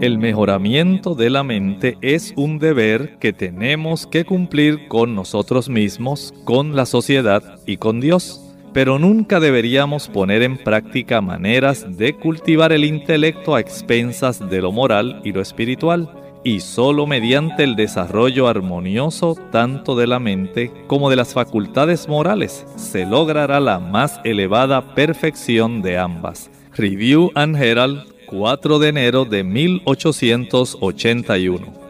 El 0.00 0.16
mejoramiento 0.18 1.16
de 1.16 1.30
la 1.30 1.42
mente 1.42 1.98
es 2.02 2.32
un 2.36 2.60
deber 2.60 3.18
que 3.18 3.32
tenemos 3.32 4.06
que 4.06 4.24
cumplir 4.24 4.86
con 4.86 5.16
nosotros 5.16 5.68
mismos, 5.68 6.32
con 6.44 6.76
la 6.76 6.86
sociedad 6.86 7.58
y 7.66 7.78
con 7.78 7.98
Dios. 7.98 8.40
Pero 8.72 9.00
nunca 9.00 9.40
deberíamos 9.40 10.06
poner 10.06 10.44
en 10.44 10.58
práctica 10.58 11.20
maneras 11.20 11.98
de 11.98 12.14
cultivar 12.14 12.70
el 12.70 12.84
intelecto 12.84 13.56
a 13.56 13.60
expensas 13.60 14.48
de 14.48 14.60
lo 14.60 14.70
moral 14.70 15.22
y 15.24 15.32
lo 15.32 15.40
espiritual. 15.40 16.25
Y 16.46 16.60
solo 16.60 17.06
mediante 17.08 17.64
el 17.64 17.74
desarrollo 17.74 18.46
armonioso 18.46 19.36
tanto 19.50 19.96
de 19.96 20.06
la 20.06 20.20
mente 20.20 20.70
como 20.86 21.10
de 21.10 21.16
las 21.16 21.34
facultades 21.34 22.06
morales 22.06 22.64
se 22.76 23.04
logrará 23.04 23.58
la 23.58 23.80
más 23.80 24.20
elevada 24.22 24.94
perfección 24.94 25.82
de 25.82 25.98
ambas. 25.98 26.48
Review 26.76 27.32
and 27.34 27.60
Herald 27.60 28.04
4 28.26 28.78
de 28.78 28.88
enero 28.90 29.24
de 29.24 29.42
1881. 29.42 31.85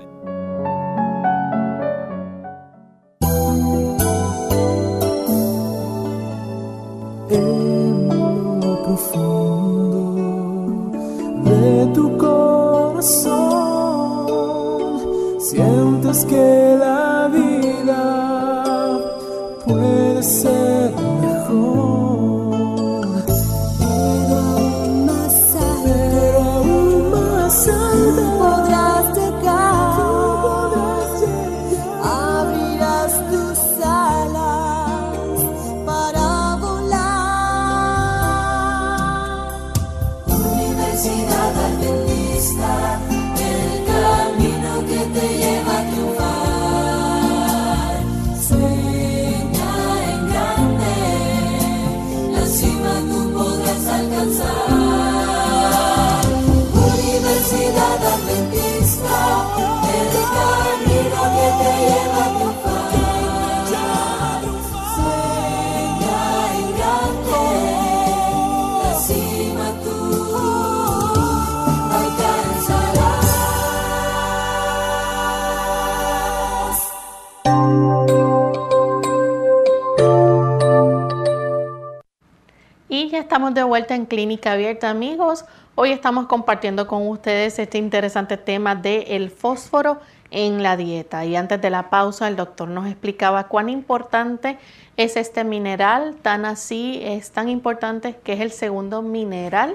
Estamos 82.88 83.52
de 83.52 83.64
vuelta 83.64 83.96
en 83.96 84.06
Clínica 84.06 84.52
Abierta, 84.52 84.88
amigos. 84.90 85.44
Hoy 85.74 85.90
estamos 85.90 86.26
compartiendo 86.26 86.86
con 86.86 87.08
ustedes 87.08 87.58
este 87.58 87.78
interesante 87.78 88.36
tema 88.36 88.76
del 88.76 89.04
el 89.08 89.30
fósforo 89.30 89.98
en 90.30 90.62
la 90.62 90.76
dieta. 90.76 91.24
Y 91.24 91.34
antes 91.34 91.60
de 91.60 91.68
la 91.68 91.90
pausa, 91.90 92.28
el 92.28 92.36
doctor 92.36 92.68
nos 92.68 92.86
explicaba 92.86 93.48
cuán 93.48 93.68
importante 93.70 94.58
es 94.96 95.16
este 95.16 95.42
mineral, 95.42 96.14
tan 96.22 96.44
así, 96.44 97.00
es 97.02 97.32
tan 97.32 97.48
importante 97.48 98.16
que 98.22 98.34
es 98.34 98.40
el 98.40 98.52
segundo 98.52 99.02
mineral, 99.02 99.74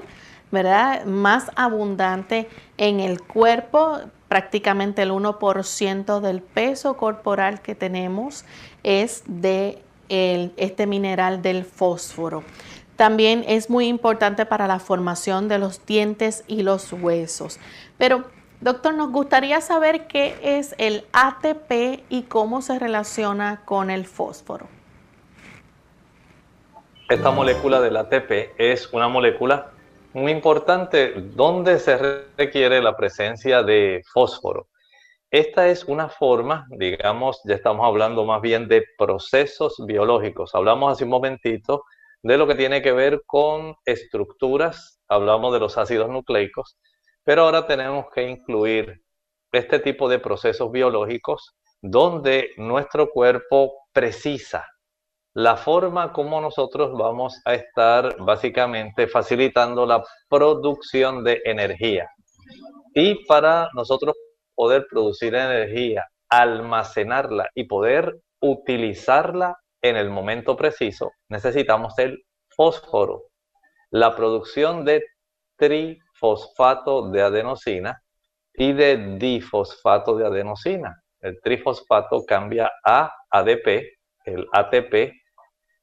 ¿verdad? 0.50 1.04
Más 1.04 1.50
abundante 1.54 2.48
en 2.78 2.98
el 3.00 3.20
cuerpo, 3.20 3.98
prácticamente 4.28 5.02
el 5.02 5.10
1% 5.10 6.20
del 6.20 6.40
peso 6.40 6.96
corporal 6.96 7.60
que 7.60 7.74
tenemos 7.74 8.46
es 8.82 9.22
de 9.26 9.82
este 10.08 10.86
mineral 10.86 11.40
del 11.42 11.64
fósforo. 11.64 12.42
También 12.96 13.44
es 13.48 13.70
muy 13.70 13.88
importante 13.88 14.46
para 14.46 14.66
la 14.66 14.78
formación 14.78 15.48
de 15.48 15.58
los 15.58 15.84
dientes 15.86 16.44
y 16.46 16.62
los 16.62 16.92
huesos. 16.92 17.58
Pero, 17.98 18.24
doctor, 18.60 18.94
nos 18.94 19.10
gustaría 19.10 19.60
saber 19.60 20.06
qué 20.06 20.36
es 20.42 20.74
el 20.78 21.06
ATP 21.12 22.04
y 22.08 22.22
cómo 22.28 22.62
se 22.62 22.78
relaciona 22.78 23.62
con 23.64 23.90
el 23.90 24.06
fósforo. 24.06 24.68
Esta 27.08 27.30
molécula 27.30 27.80
del 27.80 27.96
ATP 27.96 28.54
es 28.58 28.92
una 28.92 29.08
molécula 29.08 29.70
muy 30.14 30.32
importante 30.32 31.12
donde 31.14 31.78
se 31.78 31.96
requiere 32.36 32.82
la 32.82 32.96
presencia 32.96 33.62
de 33.62 34.02
fósforo. 34.12 34.68
Esta 35.30 35.68
es 35.68 35.84
una 35.84 36.08
forma, 36.10 36.66
digamos, 36.68 37.40
ya 37.44 37.54
estamos 37.54 37.86
hablando 37.86 38.24
más 38.26 38.42
bien 38.42 38.68
de 38.68 38.84
procesos 38.98 39.76
biológicos. 39.86 40.54
Hablamos 40.54 40.92
hace 40.92 41.04
un 41.04 41.10
momentito 41.10 41.84
de 42.22 42.38
lo 42.38 42.46
que 42.46 42.54
tiene 42.54 42.82
que 42.82 42.92
ver 42.92 43.22
con 43.26 43.74
estructuras, 43.84 45.00
hablamos 45.08 45.52
de 45.52 45.60
los 45.60 45.76
ácidos 45.76 46.08
nucleicos, 46.08 46.76
pero 47.24 47.42
ahora 47.44 47.66
tenemos 47.66 48.06
que 48.14 48.28
incluir 48.28 49.02
este 49.52 49.78
tipo 49.80 50.08
de 50.08 50.18
procesos 50.18 50.70
biológicos 50.70 51.54
donde 51.80 52.50
nuestro 52.56 53.10
cuerpo 53.10 53.72
precisa 53.92 54.66
la 55.34 55.56
forma 55.56 56.12
como 56.12 56.40
nosotros 56.40 56.92
vamos 56.92 57.40
a 57.44 57.54
estar 57.54 58.16
básicamente 58.18 59.06
facilitando 59.06 59.86
la 59.86 60.04
producción 60.28 61.24
de 61.24 61.40
energía. 61.44 62.08
Y 62.94 63.24
para 63.24 63.68
nosotros 63.74 64.14
poder 64.54 64.86
producir 64.90 65.34
energía, 65.34 66.06
almacenarla 66.28 67.48
y 67.54 67.64
poder 67.64 68.20
utilizarla 68.40 69.56
en 69.82 69.96
el 69.96 70.10
momento 70.10 70.56
preciso, 70.56 71.12
necesitamos 71.28 71.98
el 71.98 72.24
fósforo. 72.48 73.24
La 73.90 74.14
producción 74.16 74.84
de 74.84 75.04
trifosfato 75.56 77.10
de 77.10 77.22
adenosina 77.22 78.02
y 78.54 78.72
de 78.72 79.16
difosfato 79.18 80.16
de 80.16 80.26
adenosina. 80.26 81.02
el 81.20 81.40
trifosfato 81.40 82.24
cambia 82.26 82.70
a 82.84 83.12
ADP, 83.30 83.98
el 84.24 84.46
ATP 84.52 85.12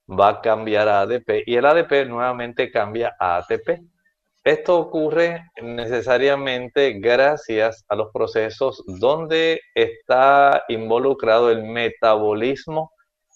va 0.09 0.29
a 0.29 0.41
cambiar 0.41 0.87
a 0.87 1.01
ADP 1.01 1.43
y 1.45 1.55
el 1.55 1.65
ADP 1.65 2.07
nuevamente 2.07 2.71
cambia 2.71 3.15
a 3.19 3.37
ATP. 3.37 3.79
Esto 4.43 4.79
ocurre 4.79 5.43
necesariamente 5.61 6.93
gracias 6.99 7.85
a 7.87 7.95
los 7.95 8.09
procesos 8.11 8.83
donde 8.87 9.61
está 9.75 10.63
involucrado 10.69 11.51
el 11.51 11.63
metabolismo, 11.63 12.91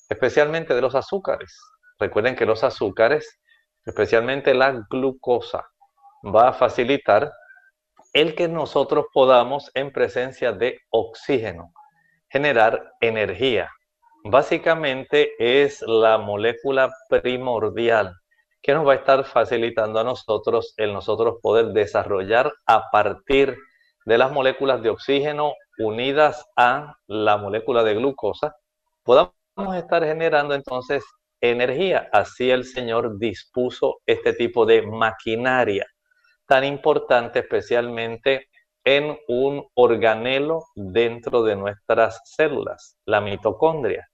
especialmente 0.10 0.74
de 0.74 0.82
los 0.82 0.96
azúcares. 0.96 1.60
Recuerden 2.00 2.36
que 2.36 2.46
los 2.46 2.64
azúcares, 2.64 3.40
especialmente 3.86 4.54
la 4.54 4.86
glucosa, 4.90 5.66
va 6.24 6.50
a 6.50 6.54
facilitar 6.54 7.32
el 8.14 8.36
que 8.36 8.48
nosotros 8.48 9.06
podamos, 9.14 9.72
en 9.74 9.92
presencia 9.92 10.52
de 10.52 10.80
oxígeno, 10.90 11.74
generar 12.30 12.94
energía. 13.02 13.70
Básicamente 14.24 15.32
es 15.40 15.82
la 15.82 16.18
molécula 16.18 16.94
primordial 17.10 18.16
que 18.62 18.74
nos 18.74 18.88
va 18.88 18.94
a 18.94 18.96
estar 18.96 19.26
facilitando 19.26 20.00
a 20.00 20.04
nosotros 20.06 20.74
el 20.78 20.94
nosotros 20.94 21.40
poder 21.42 21.74
desarrollar 21.74 22.54
a 22.66 22.90
partir 22.92 23.58
de 24.06 24.18
las 24.18 24.32
moléculas 24.32 24.82
de 24.82 24.90
oxígeno 24.90 25.54
unidas 25.78 26.46
a 26.56 26.96
la 27.08 27.38
molécula 27.38 27.84
de 27.84 27.96
glucosa, 27.96 28.56
podamos 29.04 29.34
estar 29.76 30.04
generando 30.04 30.56
entonces 30.56 31.04
energía. 31.42 32.10
Así 32.12 32.50
el 32.50 32.66
Señor 32.66 33.18
dispuso 33.20 34.02
este 34.06 34.34
tipo 34.34 34.66
de 34.66 34.82
maquinaria 34.82 35.86
tan 36.46 36.64
importante 36.64 37.40
especialmente 37.40 38.48
en 38.84 39.18
un 39.28 39.66
organelo 39.76 40.66
dentro 40.76 41.44
de 41.44 41.56
nuestras 41.56 42.20
células, 42.26 42.98
la 43.06 43.22
mitocondria. 43.22 44.08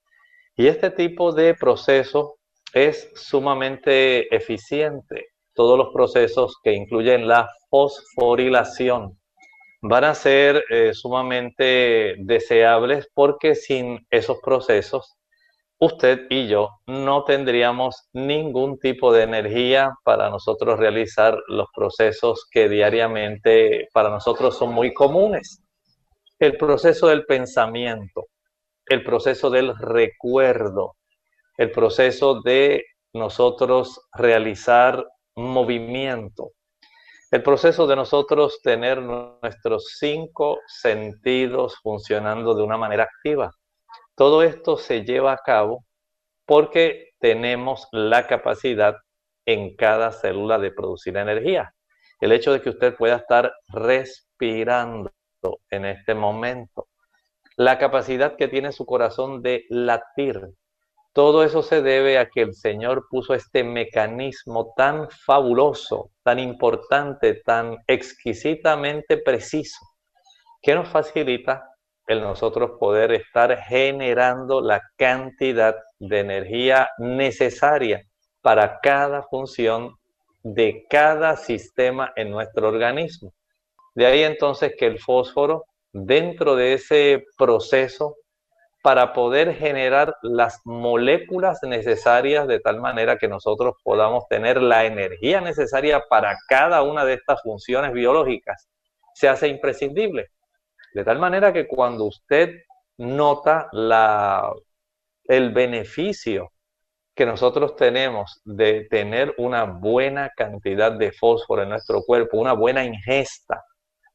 Y 0.55 0.67
este 0.67 0.91
tipo 0.91 1.31
de 1.31 1.55
proceso 1.55 2.35
es 2.73 3.11
sumamente 3.15 4.33
eficiente. 4.35 5.29
Todos 5.53 5.77
los 5.77 5.91
procesos 5.91 6.57
que 6.63 6.73
incluyen 6.73 7.27
la 7.27 7.49
fosforilación 7.69 9.17
van 9.81 10.03
a 10.03 10.13
ser 10.13 10.63
eh, 10.69 10.93
sumamente 10.93 12.15
deseables 12.19 13.09
porque 13.13 13.55
sin 13.55 14.05
esos 14.11 14.37
procesos 14.43 15.18
usted 15.79 16.27
y 16.29 16.47
yo 16.47 16.69
no 16.87 17.23
tendríamos 17.23 18.09
ningún 18.13 18.79
tipo 18.79 19.13
de 19.13 19.23
energía 19.23 19.93
para 20.03 20.29
nosotros 20.29 20.77
realizar 20.77 21.37
los 21.47 21.67
procesos 21.73 22.47
que 22.51 22.67
diariamente 22.67 23.87
para 23.93 24.09
nosotros 24.09 24.57
son 24.57 24.73
muy 24.73 24.93
comunes. 24.93 25.63
El 26.37 26.57
proceso 26.57 27.07
del 27.07 27.25
pensamiento, 27.25 28.27
el 28.85 29.03
proceso 29.03 29.49
del 29.49 29.77
recuerdo, 29.77 30.95
el 31.57 31.71
proceso 31.71 32.41
de 32.41 32.83
nosotros 33.13 34.01
realizar 34.13 35.05
movimiento, 35.35 36.51
el 37.31 37.41
proceso 37.43 37.87
de 37.87 37.95
nosotros 37.95 38.59
tener 38.61 39.01
nuestros 39.01 39.95
cinco 39.97 40.59
sentidos 40.67 41.77
funcionando 41.81 42.53
de 42.55 42.63
una 42.63 42.77
manera 42.77 43.03
activa. 43.03 43.51
Todo 44.19 44.43
esto 44.43 44.75
se 44.75 45.05
lleva 45.05 45.31
a 45.31 45.37
cabo 45.37 45.85
porque 46.45 47.11
tenemos 47.21 47.87
la 47.93 48.27
capacidad 48.27 48.97
en 49.45 49.77
cada 49.77 50.11
célula 50.11 50.59
de 50.59 50.73
producir 50.73 51.15
energía. 51.15 51.73
El 52.19 52.33
hecho 52.33 52.51
de 52.51 52.61
que 52.61 52.69
usted 52.69 52.97
pueda 52.97 53.15
estar 53.15 53.53
respirando 53.69 55.09
en 55.69 55.85
este 55.85 56.15
momento, 56.15 56.89
la 57.55 57.77
capacidad 57.77 58.35
que 58.35 58.49
tiene 58.49 58.73
su 58.73 58.85
corazón 58.85 59.41
de 59.41 59.63
latir, 59.69 60.49
todo 61.13 61.41
eso 61.45 61.63
se 61.63 61.81
debe 61.81 62.17
a 62.17 62.29
que 62.29 62.41
el 62.41 62.53
Señor 62.55 63.07
puso 63.09 63.33
este 63.33 63.63
mecanismo 63.63 64.73
tan 64.75 65.09
fabuloso, 65.09 66.11
tan 66.23 66.39
importante, 66.39 67.35
tan 67.35 67.77
exquisitamente 67.87 69.15
preciso, 69.15 69.79
que 70.61 70.75
nos 70.75 70.89
facilita 70.89 71.63
el 72.09 72.21
nosotros 72.21 72.71
poder 72.79 73.11
estar 73.11 73.55
generando 73.61 74.61
la 74.61 74.81
cantidad 74.97 75.75
de 75.99 76.19
energía 76.21 76.89
necesaria 76.97 78.03
para 78.41 78.79
cada 78.79 79.21
función 79.21 79.95
de 80.41 80.87
cada 80.89 81.37
sistema 81.37 82.11
en 82.15 82.31
nuestro 82.31 82.67
organismo. 82.67 83.31
De 83.93 84.07
ahí 84.07 84.23
entonces 84.23 84.73
que 84.75 84.87
el 84.87 84.97
fósforo, 84.97 85.65
dentro 85.93 86.55
de 86.55 86.73
ese 86.73 87.25
proceso, 87.37 88.15
para 88.81 89.13
poder 89.13 89.53
generar 89.53 90.15
las 90.23 90.61
moléculas 90.65 91.59
necesarias 91.61 92.47
de 92.47 92.59
tal 92.59 92.81
manera 92.81 93.17
que 93.19 93.27
nosotros 93.27 93.75
podamos 93.83 94.27
tener 94.27 94.59
la 94.63 94.85
energía 94.85 95.41
necesaria 95.41 96.01
para 96.09 96.35
cada 96.47 96.81
una 96.81 97.05
de 97.05 97.13
estas 97.13 97.43
funciones 97.43 97.93
biológicas, 97.93 98.67
se 99.13 99.29
hace 99.29 99.47
imprescindible. 99.47 100.29
De 100.93 101.03
tal 101.03 101.19
manera 101.19 101.53
que 101.53 101.67
cuando 101.67 102.05
usted 102.05 102.63
nota 102.97 103.69
el 105.25 105.51
beneficio 105.51 106.51
que 107.15 107.25
nosotros 107.25 107.75
tenemos 107.75 108.41
de 108.45 108.87
tener 108.89 109.33
una 109.37 109.65
buena 109.65 110.31
cantidad 110.35 110.91
de 110.91 111.11
fósforo 111.11 111.63
en 111.63 111.69
nuestro 111.69 112.01
cuerpo, 112.03 112.37
una 112.37 112.53
buena 112.53 112.83
ingesta, 112.85 113.63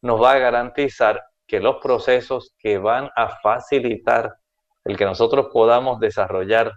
nos 0.01 0.23
va 0.23 0.33
a 0.33 0.39
garantizar 0.39 1.23
que 1.47 1.61
los 1.61 1.77
procesos 1.83 2.55
que 2.59 2.79
van 2.79 3.11
a 3.15 3.29
facilitar 3.43 4.35
el 4.85 4.97
que 4.97 5.05
nosotros 5.05 5.49
podamos 5.53 6.01
desarrollar 6.01 6.73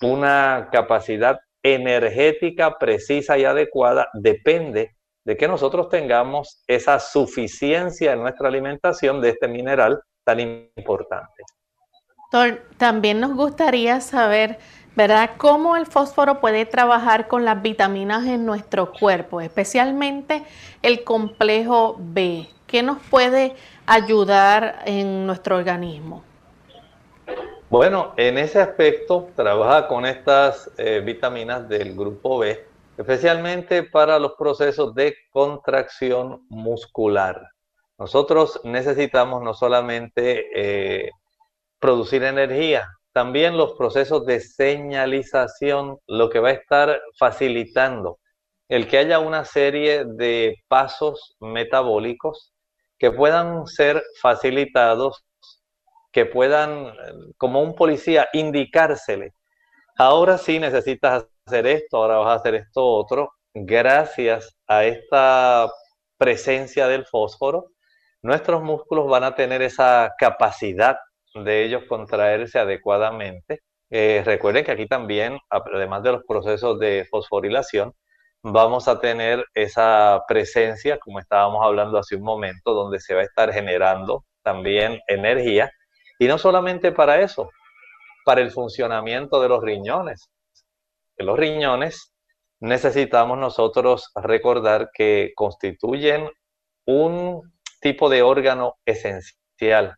una 0.00 0.68
capacidad 0.72 1.38
energética 1.62 2.78
precisa 2.78 3.38
y 3.38 3.44
adecuada 3.44 4.08
depende 4.12 4.93
de 5.24 5.36
que 5.36 5.48
nosotros 5.48 5.88
tengamos 5.88 6.62
esa 6.66 7.00
suficiencia 7.00 8.12
en 8.12 8.20
nuestra 8.20 8.48
alimentación 8.48 9.20
de 9.20 9.30
este 9.30 9.48
mineral 9.48 10.00
tan 10.22 10.40
importante. 10.40 11.42
También 12.78 13.20
nos 13.20 13.34
gustaría 13.34 14.00
saber, 14.00 14.58
¿verdad?, 14.96 15.30
cómo 15.36 15.76
el 15.76 15.86
fósforo 15.86 16.40
puede 16.40 16.66
trabajar 16.66 17.28
con 17.28 17.44
las 17.44 17.62
vitaminas 17.62 18.26
en 18.26 18.44
nuestro 18.44 18.92
cuerpo, 18.92 19.40
especialmente 19.40 20.42
el 20.82 21.04
complejo 21.04 21.96
B. 21.98 22.48
¿Qué 22.66 22.82
nos 22.82 22.98
puede 23.08 23.54
ayudar 23.86 24.82
en 24.84 25.26
nuestro 25.26 25.56
organismo? 25.56 26.24
Bueno, 27.70 28.12
en 28.16 28.36
ese 28.36 28.60
aspecto 28.60 29.28
trabaja 29.36 29.86
con 29.86 30.04
estas 30.04 30.70
eh, 30.76 31.00
vitaminas 31.04 31.68
del 31.68 31.94
grupo 31.94 32.38
B 32.38 32.73
especialmente 32.96 33.82
para 33.82 34.18
los 34.18 34.34
procesos 34.38 34.94
de 34.94 35.16
contracción 35.30 36.46
muscular. 36.48 37.40
Nosotros 37.98 38.60
necesitamos 38.64 39.42
no 39.42 39.54
solamente 39.54 40.46
eh, 40.54 41.10
producir 41.78 42.24
energía, 42.24 42.88
también 43.12 43.56
los 43.56 43.74
procesos 43.74 44.26
de 44.26 44.40
señalización, 44.40 45.98
lo 46.06 46.30
que 46.30 46.40
va 46.40 46.48
a 46.48 46.52
estar 46.52 47.00
facilitando 47.16 48.18
el 48.68 48.88
que 48.88 48.98
haya 48.98 49.18
una 49.18 49.44
serie 49.44 50.04
de 50.04 50.56
pasos 50.68 51.36
metabólicos 51.40 52.52
que 52.98 53.10
puedan 53.10 53.66
ser 53.66 54.02
facilitados, 54.20 55.24
que 56.12 56.26
puedan, 56.26 56.92
como 57.36 57.60
un 57.62 57.74
policía, 57.74 58.28
indicársele. 58.32 59.32
Ahora 59.96 60.38
sí 60.38 60.58
necesitas 60.58 61.26
hacer 61.46 61.66
esto, 61.66 61.98
ahora 61.98 62.16
vas 62.16 62.28
a 62.28 62.34
hacer 62.36 62.54
esto 62.54 62.84
otro. 62.86 63.32
Gracias 63.54 64.56
a 64.66 64.84
esta 64.84 65.68
presencia 66.18 66.88
del 66.88 67.06
fósforo, 67.06 67.66
nuestros 68.22 68.62
músculos 68.62 69.06
van 69.08 69.24
a 69.24 69.34
tener 69.34 69.62
esa 69.62 70.12
capacidad 70.18 70.96
de 71.34 71.64
ellos 71.64 71.84
contraerse 71.88 72.58
adecuadamente. 72.58 73.60
Eh, 73.90 74.22
recuerden 74.24 74.64
que 74.64 74.72
aquí 74.72 74.86
también, 74.86 75.38
además 75.50 76.02
de 76.02 76.12
los 76.12 76.24
procesos 76.26 76.78
de 76.78 77.06
fosforilación, 77.10 77.92
vamos 78.42 78.88
a 78.88 79.00
tener 79.00 79.44
esa 79.54 80.22
presencia, 80.26 80.98
como 80.98 81.20
estábamos 81.20 81.64
hablando 81.64 81.98
hace 81.98 82.16
un 82.16 82.22
momento, 82.22 82.72
donde 82.74 83.00
se 83.00 83.14
va 83.14 83.20
a 83.20 83.24
estar 83.24 83.52
generando 83.52 84.24
también 84.42 85.00
energía. 85.08 85.70
Y 86.18 86.26
no 86.28 86.38
solamente 86.38 86.92
para 86.92 87.20
eso, 87.20 87.50
para 88.24 88.40
el 88.40 88.50
funcionamiento 88.50 89.40
de 89.42 89.48
los 89.48 89.62
riñones 89.62 90.30
los 91.18 91.38
riñones 91.38 92.14
necesitamos 92.60 93.38
nosotros 93.38 94.10
recordar 94.14 94.90
que 94.92 95.32
constituyen 95.34 96.28
un 96.86 97.42
tipo 97.80 98.08
de 98.08 98.22
órgano 98.22 98.76
esencial 98.84 99.96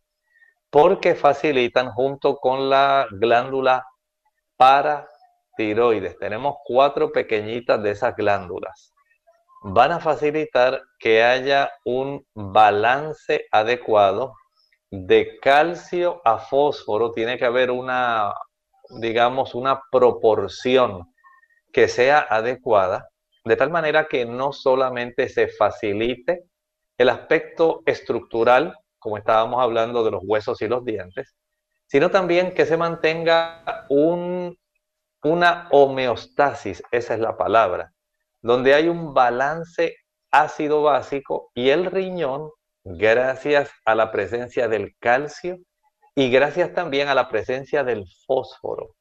porque 0.70 1.14
facilitan 1.14 1.90
junto 1.92 2.36
con 2.36 2.68
la 2.68 3.06
glándula 3.10 3.84
paratiroides. 4.56 6.18
Tenemos 6.18 6.56
cuatro 6.64 7.12
pequeñitas 7.12 7.82
de 7.82 7.92
esas 7.92 8.14
glándulas. 8.16 8.92
Van 9.62 9.92
a 9.92 10.00
facilitar 10.00 10.82
que 10.98 11.22
haya 11.22 11.70
un 11.84 12.26
balance 12.34 13.46
adecuado 13.50 14.34
de 14.90 15.38
calcio 15.40 16.20
a 16.24 16.38
fósforo 16.38 17.10
tiene 17.12 17.38
que 17.38 17.44
haber 17.44 17.70
una, 17.70 18.32
digamos, 19.00 19.54
una 19.54 19.80
proporción 19.90 21.12
que 21.72 21.88
sea 21.88 22.26
adecuada, 22.28 23.08
de 23.44 23.56
tal 23.56 23.70
manera 23.70 24.08
que 24.08 24.24
no 24.24 24.52
solamente 24.52 25.28
se 25.28 25.48
facilite 25.48 26.44
el 26.98 27.08
aspecto 27.08 27.82
estructural, 27.86 28.74
como 28.98 29.18
estábamos 29.18 29.62
hablando 29.62 30.04
de 30.04 30.10
los 30.10 30.22
huesos 30.24 30.60
y 30.62 30.68
los 30.68 30.84
dientes, 30.84 31.34
sino 31.86 32.10
también 32.10 32.54
que 32.54 32.66
se 32.66 32.76
mantenga 32.76 33.86
un, 33.88 34.56
una 35.22 35.68
homeostasis, 35.70 36.82
esa 36.90 37.14
es 37.14 37.20
la 37.20 37.36
palabra, 37.36 37.92
donde 38.40 38.74
hay 38.74 38.88
un 38.88 39.14
balance 39.14 39.96
ácido 40.30 40.82
básico 40.82 41.50
y 41.54 41.70
el 41.70 41.86
riñón, 41.86 42.50
gracias 42.84 43.70
a 43.84 43.94
la 43.94 44.10
presencia 44.10 44.68
del 44.68 44.96
calcio 44.98 45.58
y 46.18 46.30
gracias 46.30 46.72
también 46.72 47.08
a 47.08 47.14
la 47.14 47.28
presencia 47.28 47.84
del 47.84 48.06
fósforo, 48.26 48.96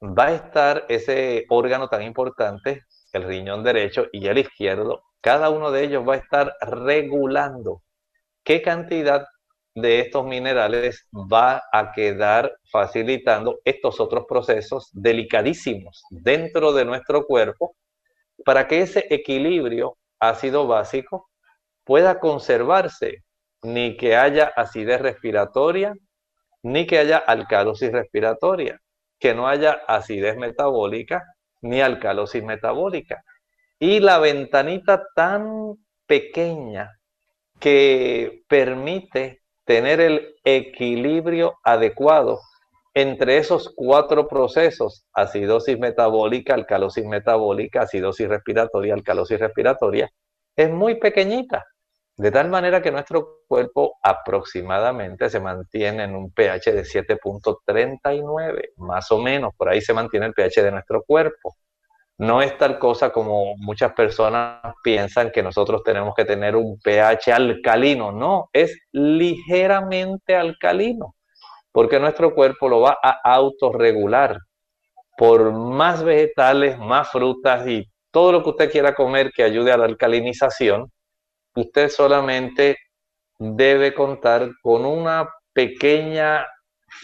va 0.00 0.26
a 0.26 0.34
estar 0.34 0.86
ese 0.88 1.44
órgano 1.48 1.88
tan 1.88 2.02
importante, 2.02 2.84
el 3.12 3.24
riñón 3.24 3.64
derecho 3.64 4.06
y 4.12 4.28
el 4.28 4.38
izquierdo, 4.38 5.02
cada 5.20 5.50
uno 5.50 5.72
de 5.72 5.82
ellos 5.82 6.08
va 6.08 6.14
a 6.14 6.18
estar 6.18 6.54
regulando 6.60 7.82
qué 8.44 8.62
cantidad 8.62 9.26
de 9.74 10.00
estos 10.00 10.24
minerales 10.24 11.08
va 11.12 11.64
a 11.72 11.90
quedar 11.92 12.54
facilitando 12.70 13.58
estos 13.64 13.98
otros 13.98 14.26
procesos 14.28 14.88
delicadísimos 14.92 16.04
dentro 16.10 16.72
de 16.72 16.84
nuestro 16.84 17.26
cuerpo 17.26 17.74
para 18.44 18.68
que 18.68 18.82
ese 18.82 19.06
equilibrio 19.10 19.96
ácido 20.20 20.68
básico 20.68 21.28
pueda 21.84 22.20
conservarse, 22.20 23.24
ni 23.62 23.96
que 23.96 24.14
haya 24.14 24.52
acidez 24.54 25.00
respiratoria, 25.00 25.94
ni 26.62 26.86
que 26.86 26.98
haya 26.98 27.18
alcalosis 27.18 27.92
respiratoria, 27.92 28.80
que 29.18 29.34
no 29.34 29.48
haya 29.48 29.72
acidez 29.88 30.36
metabólica 30.36 31.24
ni 31.60 31.80
alcalosis 31.80 32.42
metabólica. 32.42 33.22
Y 33.78 34.00
la 34.00 34.18
ventanita 34.18 35.06
tan 35.14 35.76
pequeña 36.06 36.90
que 37.58 38.42
permite 38.48 39.42
tener 39.64 40.00
el 40.00 40.34
equilibrio 40.44 41.54
adecuado 41.62 42.40
entre 42.94 43.38
esos 43.38 43.72
cuatro 43.74 44.28
procesos, 44.28 45.06
acidosis 45.14 45.78
metabólica, 45.78 46.54
alcalosis 46.54 47.06
metabólica, 47.06 47.82
acidosis 47.82 48.28
respiratoria, 48.28 48.94
alcalosis 48.94 49.40
respiratoria, 49.40 50.10
es 50.56 50.70
muy 50.70 50.96
pequeñita. 50.96 51.64
De 52.16 52.30
tal 52.30 52.48
manera 52.48 52.82
que 52.82 52.90
nuestro 52.90 53.40
cuerpo 53.48 53.98
aproximadamente 54.02 55.30
se 55.30 55.40
mantiene 55.40 56.04
en 56.04 56.14
un 56.14 56.30
pH 56.30 56.72
de 56.72 56.84
7.39, 56.84 58.72
más 58.76 59.10
o 59.10 59.18
menos, 59.18 59.52
por 59.56 59.68
ahí 59.68 59.80
se 59.80 59.94
mantiene 59.94 60.26
el 60.26 60.34
pH 60.34 60.62
de 60.62 60.70
nuestro 60.70 61.02
cuerpo. 61.04 61.56
No 62.18 62.42
es 62.42 62.56
tal 62.58 62.78
cosa 62.78 63.10
como 63.10 63.56
muchas 63.56 63.92
personas 63.94 64.60
piensan 64.84 65.30
que 65.30 65.42
nosotros 65.42 65.82
tenemos 65.82 66.14
que 66.14 66.24
tener 66.24 66.54
un 66.54 66.78
pH 66.80 67.32
alcalino, 67.32 68.12
no, 68.12 68.50
es 68.52 68.78
ligeramente 68.92 70.36
alcalino 70.36 71.14
porque 71.72 71.98
nuestro 71.98 72.34
cuerpo 72.34 72.68
lo 72.68 72.80
va 72.80 72.98
a 73.02 73.18
autorregular 73.24 74.38
por 75.16 75.52
más 75.52 76.04
vegetales, 76.04 76.78
más 76.78 77.10
frutas 77.10 77.66
y 77.66 77.84
todo 78.10 78.32
lo 78.32 78.42
que 78.42 78.50
usted 78.50 78.70
quiera 78.70 78.94
comer 78.94 79.32
que 79.34 79.42
ayude 79.42 79.72
a 79.72 79.78
la 79.78 79.86
alcalinización, 79.86 80.90
usted 81.54 81.88
solamente 81.88 82.76
debe 83.38 83.94
contar 83.94 84.50
con 84.62 84.84
una 84.84 85.28
pequeña 85.52 86.46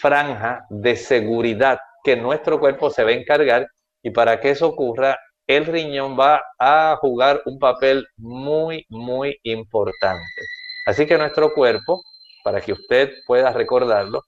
franja 0.00 0.64
de 0.70 0.96
seguridad 0.96 1.78
que 2.04 2.16
nuestro 2.16 2.60
cuerpo 2.60 2.90
se 2.90 3.04
va 3.04 3.10
a 3.10 3.14
encargar 3.14 3.66
y 4.02 4.10
para 4.10 4.40
que 4.40 4.50
eso 4.50 4.68
ocurra, 4.68 5.18
el 5.46 5.66
riñón 5.66 6.18
va 6.18 6.42
a 6.58 6.96
jugar 7.00 7.42
un 7.46 7.58
papel 7.58 8.06
muy, 8.16 8.84
muy 8.88 9.38
importante. 9.42 10.42
Así 10.86 11.06
que 11.06 11.18
nuestro 11.18 11.52
cuerpo, 11.52 12.02
para 12.44 12.60
que 12.60 12.72
usted 12.72 13.12
pueda 13.26 13.52
recordarlo, 13.52 14.22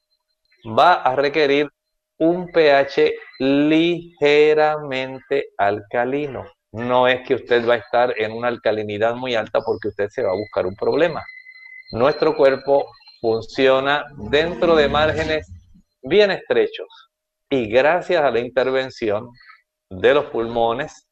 va 0.67 0.95
a 0.95 1.15
requerir 1.17 1.69
un 2.19 2.51
pH 2.53 3.15
ligeramente 3.39 5.47
alcalino. 5.57 6.45
No 6.73 7.09
es 7.09 7.27
que 7.27 7.35
usted 7.35 7.69
va 7.69 7.75
a 7.75 7.79
estar 7.79 8.15
en 8.17 8.33
una 8.33 8.49
alcalinidad 8.49 9.15
muy 9.15 9.35
alta 9.35 9.61
porque 9.61 9.89
usted 9.89 10.09
se 10.09 10.23
va 10.23 10.31
a 10.31 10.37
buscar 10.37 10.67
un 10.67 10.77
problema. 10.77 11.23
Nuestro 11.93 12.37
cuerpo 12.37 12.87
funciona 13.21 14.05
dentro 14.17 14.77
de 14.77 14.89
márgenes 14.89 15.51
bien 16.03 16.31
estrechos 16.31 16.89
y 17.49 17.69
gracias 17.69 18.23
a 18.23 18.31
la 18.31 18.39
intervención 18.39 19.29
de 19.91 20.15
los 20.15 20.27
pulmones, 20.27 21.09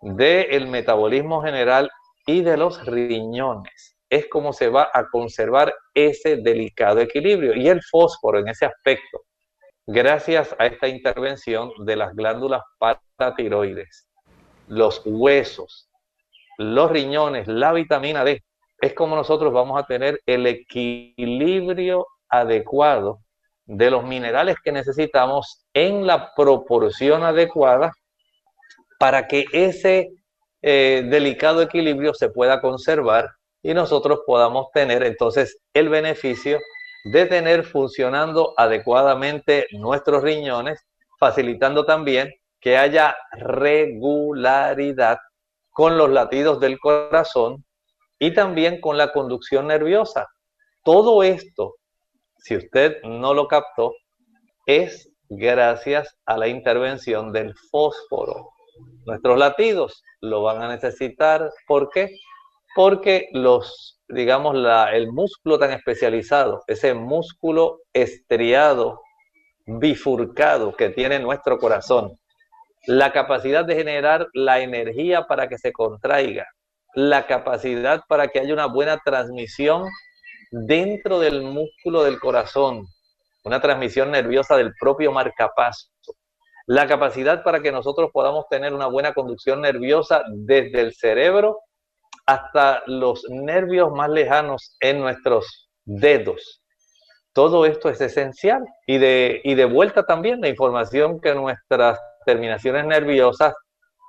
del 0.00 0.68
metabolismo 0.68 1.42
general 1.42 1.90
y 2.26 2.42
de 2.42 2.56
los 2.56 2.84
riñones 2.86 3.92
es 4.12 4.28
como 4.28 4.52
se 4.52 4.68
va 4.68 4.90
a 4.92 5.08
conservar 5.08 5.74
ese 5.94 6.36
delicado 6.36 7.00
equilibrio 7.00 7.56
y 7.56 7.66
el 7.68 7.80
fósforo 7.82 8.40
en 8.40 8.48
ese 8.48 8.66
aspecto, 8.66 9.22
gracias 9.86 10.54
a 10.58 10.66
esta 10.66 10.86
intervención 10.86 11.70
de 11.86 11.96
las 11.96 12.14
glándulas 12.14 12.60
paratiroides, 12.78 14.06
los 14.72 15.02
huesos, 15.04 15.90
los 16.56 16.90
riñones, 16.90 17.46
la 17.46 17.72
vitamina 17.72 18.24
D, 18.24 18.42
es 18.80 18.94
como 18.94 19.14
nosotros 19.14 19.52
vamos 19.52 19.78
a 19.78 19.86
tener 19.86 20.20
el 20.24 20.46
equilibrio 20.46 22.06
adecuado 22.28 23.20
de 23.66 23.90
los 23.90 24.02
minerales 24.04 24.56
que 24.64 24.72
necesitamos 24.72 25.66
en 25.74 26.06
la 26.06 26.32
proporción 26.34 27.22
adecuada 27.22 27.92
para 28.98 29.28
que 29.28 29.44
ese 29.52 30.08
eh, 30.62 31.06
delicado 31.06 31.60
equilibrio 31.60 32.14
se 32.14 32.30
pueda 32.30 32.62
conservar 32.62 33.28
y 33.62 33.74
nosotros 33.74 34.20
podamos 34.26 34.70
tener 34.72 35.02
entonces 35.02 35.58
el 35.74 35.90
beneficio 35.90 36.58
de 37.04 37.26
tener 37.26 37.64
funcionando 37.64 38.54
adecuadamente 38.56 39.66
nuestros 39.72 40.22
riñones, 40.22 40.80
facilitando 41.18 41.84
también 41.84 42.32
que 42.62 42.78
haya 42.78 43.14
regularidad 43.32 45.18
con 45.70 45.98
los 45.98 46.08
latidos 46.08 46.60
del 46.60 46.78
corazón 46.78 47.64
y 48.18 48.32
también 48.32 48.80
con 48.80 48.96
la 48.96 49.12
conducción 49.12 49.66
nerviosa. 49.66 50.28
Todo 50.82 51.22
esto, 51.22 51.74
si 52.38 52.56
usted 52.56 53.02
no 53.02 53.34
lo 53.34 53.46
captó, 53.48 53.92
es 54.64 55.10
gracias 55.28 56.16
a 56.24 56.38
la 56.38 56.48
intervención 56.48 57.32
del 57.32 57.54
fósforo. 57.70 58.48
Nuestros 59.04 59.38
latidos 59.38 60.02
lo 60.20 60.42
van 60.42 60.62
a 60.62 60.68
necesitar. 60.68 61.50
¿Por 61.66 61.90
qué? 61.90 62.16
porque 62.74 63.28
los, 63.32 64.00
digamos, 64.08 64.54
la, 64.54 64.94
el 64.94 65.12
músculo 65.12 65.58
tan 65.58 65.72
especializado, 65.72 66.62
ese 66.66 66.94
músculo 66.94 67.80
estriado, 67.92 69.00
bifurcado 69.66 70.74
que 70.74 70.90
tiene 70.90 71.18
nuestro 71.18 71.58
corazón, 71.58 72.18
la 72.86 73.12
capacidad 73.12 73.64
de 73.64 73.76
generar 73.76 74.28
la 74.32 74.60
energía 74.60 75.26
para 75.26 75.48
que 75.48 75.58
se 75.58 75.72
contraiga, 75.72 76.46
la 76.94 77.26
capacidad 77.26 78.02
para 78.08 78.28
que 78.28 78.40
haya 78.40 78.52
una 78.52 78.66
buena 78.66 78.98
transmisión 79.04 79.88
dentro 80.50 81.18
del 81.18 81.42
músculo 81.42 82.02
del 82.02 82.18
corazón, 82.18 82.86
una 83.44 83.60
transmisión 83.60 84.10
nerviosa 84.10 84.56
del 84.56 84.72
propio 84.78 85.12
marcapaso, 85.12 85.88
la 86.66 86.86
capacidad 86.86 87.42
para 87.42 87.60
que 87.60 87.72
nosotros 87.72 88.10
podamos 88.12 88.46
tener 88.48 88.72
una 88.72 88.86
buena 88.86 89.14
conducción 89.14 89.60
nerviosa 89.60 90.22
desde 90.28 90.80
el 90.80 90.94
cerebro 90.94 91.60
hasta 92.26 92.82
los 92.86 93.24
nervios 93.28 93.90
más 93.92 94.08
lejanos 94.08 94.76
en 94.80 95.00
nuestros 95.00 95.68
dedos. 95.84 96.62
Todo 97.32 97.66
esto 97.66 97.88
es 97.88 98.00
esencial. 98.00 98.64
Y 98.86 98.98
de, 98.98 99.40
y 99.42 99.54
de 99.54 99.64
vuelta 99.64 100.04
también 100.04 100.40
la 100.40 100.48
información 100.48 101.20
que 101.20 101.34
nuestras 101.34 101.98
terminaciones 102.24 102.84
nerviosas 102.86 103.54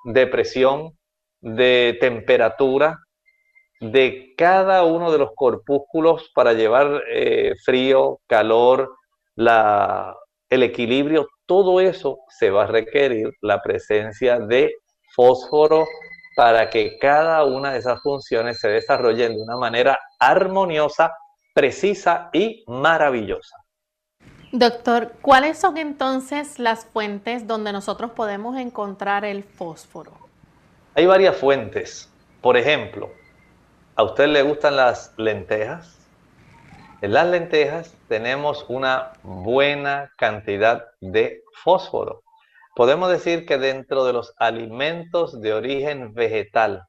de 0.06 0.28
presión, 0.28 0.98
de 1.42 1.98
temperatura, 2.00 2.98
de 3.80 4.34
cada 4.38 4.84
uno 4.84 5.12
de 5.12 5.18
los 5.18 5.32
corpúsculos 5.36 6.32
para 6.34 6.54
llevar 6.54 7.04
eh, 7.10 7.54
frío, 7.66 8.20
calor, 8.28 8.96
la, 9.36 10.16
el 10.50 10.64
equilibrio, 10.64 11.28
todo 11.46 11.82
eso 11.82 12.20
se 12.30 12.50
va 12.50 12.64
a 12.64 12.68
requerir 12.68 13.32
la 13.42 13.62
presencia 13.62 14.40
de 14.40 14.72
fósforo, 15.16 15.86
para 16.36 16.70
que 16.70 16.98
cada 16.98 17.44
una 17.46 17.74
de 17.74 17.80
esas 17.80 18.02
funciones 18.02 18.60
se 18.60 18.70
desarrollen 18.70 19.36
de 19.36 19.42
una 19.42 19.58
manera 19.58 20.00
armoniosa, 20.20 21.12
precisa 21.54 22.30
y 22.34 22.64
maravillosa. 22.68 23.56
Doctor, 24.56 25.14
¿cuáles 25.24 25.58
son 25.58 25.80
entonces 25.80 26.60
las 26.60 26.86
fuentes 26.86 27.48
donde 27.48 27.72
nosotros 27.72 28.12
podemos 28.12 28.56
encontrar 28.56 29.26
el 29.26 29.44
fósforo? 29.44 30.12
Hay 30.94 31.08
varias 31.08 31.38
fuentes. 31.38 32.08
Por 32.40 32.56
ejemplo, 32.56 33.10
¿a 33.96 34.04
usted 34.04 34.28
le 34.28 34.44
gustan 34.44 34.76
las 34.76 35.12
lentejas? 35.18 35.98
En 37.02 37.14
las 37.14 37.26
lentejas 37.26 37.96
tenemos 38.08 38.64
una 38.70 39.14
buena 39.24 40.12
cantidad 40.20 40.86
de 41.02 41.42
fósforo. 41.64 42.22
Podemos 42.76 43.10
decir 43.10 43.48
que 43.48 43.58
dentro 43.58 44.06
de 44.06 44.14
los 44.14 44.36
alimentos 44.38 45.42
de 45.42 45.52
origen 45.52 46.14
vegetal, 46.14 46.84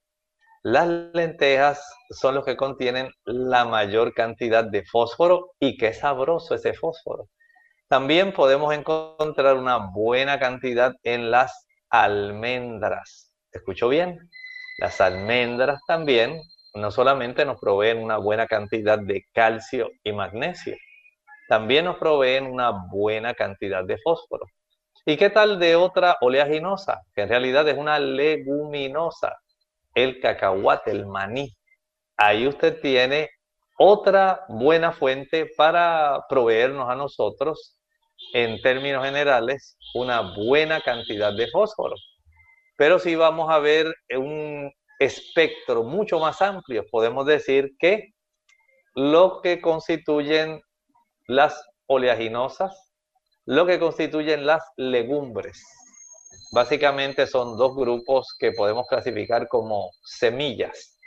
las 0.63 0.87
lentejas 1.15 1.83
son 2.11 2.35
los 2.35 2.45
que 2.45 2.59
contienen 2.59 3.11
la 3.25 3.65
mayor 3.65 4.13
cantidad 4.13 4.65
de 4.65 4.85
fósforo 4.85 5.53
y 5.59 5.79
qué 5.79 5.95
sabroso 5.95 6.55
ese 6.55 6.75
fósforo. 6.75 7.31
También 7.89 8.33
podemos 8.33 8.75
encontrar 8.75 9.57
una 9.57 9.77
buena 9.93 10.39
cantidad 10.39 10.95
en 11.03 11.31
las 11.31 11.67
almendras. 11.91 13.33
¿Escuchó 13.53 13.89
bien? 13.89 14.19
Las 14.79 15.01
almendras 15.01 15.81
también 15.87 16.41
no 16.75 16.91
solamente 16.91 17.45
nos 17.45 17.61
proveen 17.61 17.99
una 18.03 18.17
buena 18.17 18.47
cantidad 18.47 18.99
de 18.99 19.25
calcio 19.33 19.91
y 20.03 20.13
magnesio, 20.13 20.77
también 21.49 21.85
nos 21.85 21.99
proveen 21.99 22.47
una 22.47 22.71
buena 22.71 23.35
cantidad 23.35 23.85
de 23.85 23.99
fósforo. 23.99 24.47
¿Y 25.07 25.17
qué 25.17 25.31
tal 25.31 25.59
de 25.59 25.77
otra 25.77 26.17
oleaginosa? 26.21 27.03
Que 27.15 27.23
en 27.23 27.29
realidad 27.29 27.69
es 27.69 27.77
una 27.77 27.99
leguminosa, 27.99 29.37
el 29.95 30.21
cacahuate, 30.21 30.91
el 30.91 31.07
maní. 31.07 31.55
Ahí 32.17 32.49
usted 32.49 32.81
tiene 32.81 33.29
otra 33.79 34.45
buena 34.49 34.93
fuente 34.93 35.51
para 35.57 36.25
proveernos 36.29 36.89
a 36.89 36.95
nosotros, 36.95 37.77
en 38.33 38.61
términos 38.63 39.05
generales, 39.05 39.77
una 39.95 40.35
buena 40.37 40.81
cantidad 40.81 41.33
de 41.35 41.49
fósforo. 41.49 41.95
Pero 42.77 42.99
si 42.99 43.15
vamos 43.15 43.51
a 43.51 43.59
ver 43.59 43.93
un 44.17 44.73
espectro 44.99 45.83
mucho 45.83 46.19
más 46.19 46.41
amplio, 46.43 46.85
podemos 46.91 47.27
decir 47.27 47.73
que 47.79 48.15
lo 48.95 49.41
que 49.43 49.61
constituyen 49.61 50.61
las 51.27 51.61
oleaginosas, 51.87 52.93
lo 53.45 53.67
que 53.67 53.79
constituyen 53.79 54.47
las 54.47 54.63
legumbres, 54.77 55.63
básicamente 56.53 57.27
son 57.27 57.57
dos 57.59 57.75
grupos 57.77 58.35
que 58.39 58.53
podemos 58.53 58.87
clasificar 58.87 59.49
como 59.49 59.91
semillas. 60.05 60.99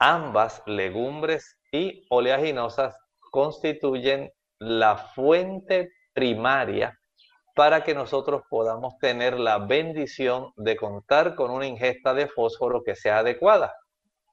Ambas 0.00 0.62
legumbres 0.66 1.57
y 1.78 2.06
oleaginosas 2.10 2.96
constituyen 3.30 4.30
la 4.58 4.96
fuente 4.96 5.92
primaria 6.12 6.98
para 7.54 7.84
que 7.84 7.94
nosotros 7.94 8.42
podamos 8.48 8.98
tener 8.98 9.38
la 9.38 9.58
bendición 9.58 10.52
de 10.56 10.76
contar 10.76 11.34
con 11.34 11.50
una 11.50 11.66
ingesta 11.66 12.14
de 12.14 12.26
fósforo 12.28 12.82
que 12.84 12.96
sea 12.96 13.18
adecuada. 13.18 13.72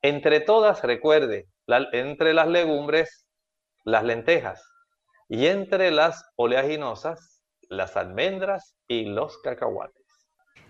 Entre 0.01 0.39
todas, 0.39 0.83
recuerde, 0.83 1.47
entre 1.93 2.33
las 2.33 2.47
legumbres, 2.47 3.27
las 3.83 4.03
lentejas, 4.03 4.63
y 5.27 5.47
entre 5.47 5.91
las 5.91 6.23
oleaginosas, 6.35 7.43
las 7.69 7.97
almendras 7.97 8.75
y 8.87 9.05
los 9.05 9.39
cacahuates. 9.39 10.03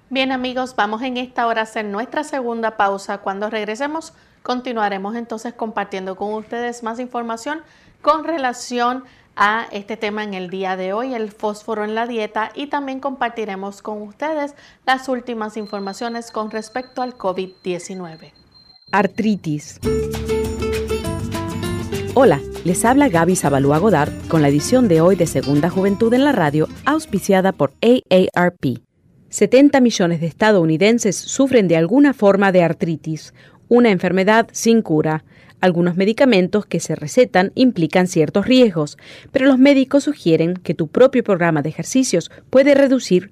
Bien 0.09 0.31
amigos, 0.31 0.75
vamos 0.75 1.01
en 1.01 1.17
esta 1.17 1.47
hora 1.47 1.61
a 1.61 1.63
hacer 1.63 1.83
nuestra 1.83 2.23
segunda 2.23 2.77
pausa. 2.77 3.17
Cuando 3.19 3.49
regresemos, 3.49 4.13
continuaremos 4.45 5.15
entonces 5.15 5.55
compartiendo 5.55 6.15
con 6.15 6.31
ustedes 6.35 6.83
más 6.83 6.99
información 6.99 7.61
con 8.03 8.23
relación 8.23 9.03
a 9.35 9.65
este 9.71 9.97
tema 9.97 10.23
en 10.23 10.35
el 10.35 10.51
día 10.51 10.77
de 10.77 10.93
hoy, 10.93 11.15
el 11.15 11.31
fósforo 11.31 11.83
en 11.83 11.95
la 11.95 12.05
dieta, 12.05 12.51
y 12.53 12.67
también 12.67 12.99
compartiremos 12.99 13.81
con 13.81 14.03
ustedes 14.03 14.53
las 14.85 15.09
últimas 15.09 15.57
informaciones 15.57 16.29
con 16.29 16.51
respecto 16.51 17.01
al 17.01 17.17
COVID-19. 17.17 18.31
Artritis. 18.91 19.79
Hola, 22.13 22.39
les 22.63 22.85
habla 22.85 23.09
Gaby 23.09 23.35
Zabalúa 23.35 23.79
Godard 23.79 24.13
con 24.27 24.43
la 24.43 24.49
edición 24.49 24.87
de 24.87 25.01
hoy 25.01 25.15
de 25.15 25.25
Segunda 25.25 25.71
Juventud 25.71 26.13
en 26.13 26.23
la 26.23 26.31
Radio, 26.31 26.67
auspiciada 26.85 27.51
por 27.51 27.73
AARP. 27.81 28.85
70 29.35 29.81
millones 29.81 30.21
de 30.21 30.27
estadounidenses 30.27 31.17
sufren 31.17 31.67
de 31.67 31.75
alguna 31.75 32.13
forma 32.13 32.53
de 32.53 32.63
artritis, 32.63 33.33
una 33.67 33.91
enfermedad 33.91 34.47
sin 34.51 34.81
cura. 34.81 35.23
Algunos 35.61 35.95
medicamentos 35.95 36.65
que 36.65 36.79
se 36.79 36.95
recetan 36.95 37.51
implican 37.55 38.07
ciertos 38.07 38.45
riesgos, 38.45 38.97
pero 39.31 39.45
los 39.45 39.57
médicos 39.57 40.03
sugieren 40.03 40.55
que 40.55 40.73
tu 40.73 40.87
propio 40.87 41.23
programa 41.23 41.61
de 41.61 41.69
ejercicios 41.69 42.29
puede 42.49 42.75
reducir 42.75 43.31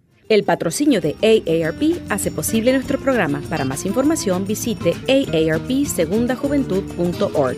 El 0.31 0.43
patrocinio 0.45 1.01
de 1.01 1.17
AARP 1.21 2.09
hace 2.09 2.31
posible 2.31 2.71
nuestro 2.71 2.97
programa. 2.97 3.41
Para 3.49 3.65
más 3.65 3.85
información 3.85 4.47
visite 4.47 4.93
aarpsegundajuventud.org. 5.09 7.57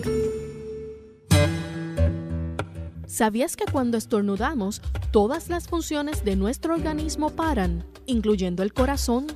¿Sabías 3.05 3.55
que 3.55 3.65
cuando 3.71 3.99
estornudamos, 3.99 4.81
todas 5.11 5.49
las 5.49 5.67
funciones 5.67 6.25
de 6.25 6.35
nuestro 6.35 6.73
organismo 6.73 7.29
paran, 7.29 7.85
incluyendo 8.07 8.63
el 8.63 8.73
corazón? 8.73 9.27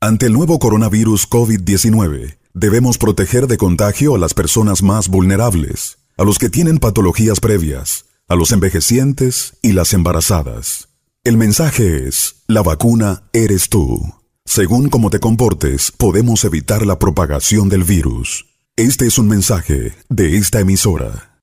Ante 0.00 0.26
el 0.26 0.34
nuevo 0.34 0.60
coronavirus 0.60 1.28
COVID-19, 1.28 2.38
debemos 2.52 2.96
proteger 2.96 3.48
de 3.48 3.56
contagio 3.56 4.14
a 4.14 4.18
las 4.18 4.34
personas 4.34 4.84
más 4.84 5.08
vulnerables 5.08 5.98
a 6.16 6.24
los 6.24 6.38
que 6.38 6.48
tienen 6.48 6.78
patologías 6.78 7.40
previas, 7.40 8.06
a 8.28 8.36
los 8.36 8.52
envejecientes 8.52 9.54
y 9.62 9.72
las 9.72 9.92
embarazadas. 9.92 10.90
El 11.24 11.36
mensaje 11.36 12.06
es, 12.06 12.44
la 12.46 12.62
vacuna 12.62 13.24
eres 13.32 13.68
tú. 13.68 14.00
Según 14.44 14.90
cómo 14.90 15.10
te 15.10 15.18
comportes, 15.18 15.90
podemos 15.90 16.44
evitar 16.44 16.86
la 16.86 16.96
propagación 16.98 17.68
del 17.68 17.82
virus. 17.82 18.46
Este 18.76 19.06
es 19.06 19.18
un 19.18 19.26
mensaje 19.28 19.94
de 20.08 20.36
esta 20.36 20.60
emisora. 20.60 21.40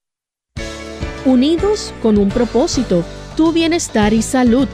Unidos 1.24 1.94
con 2.02 2.18
un 2.18 2.30
propósito, 2.30 3.04
tu 3.36 3.52
bienestar 3.52 4.14
y 4.14 4.22
salud. 4.22 4.66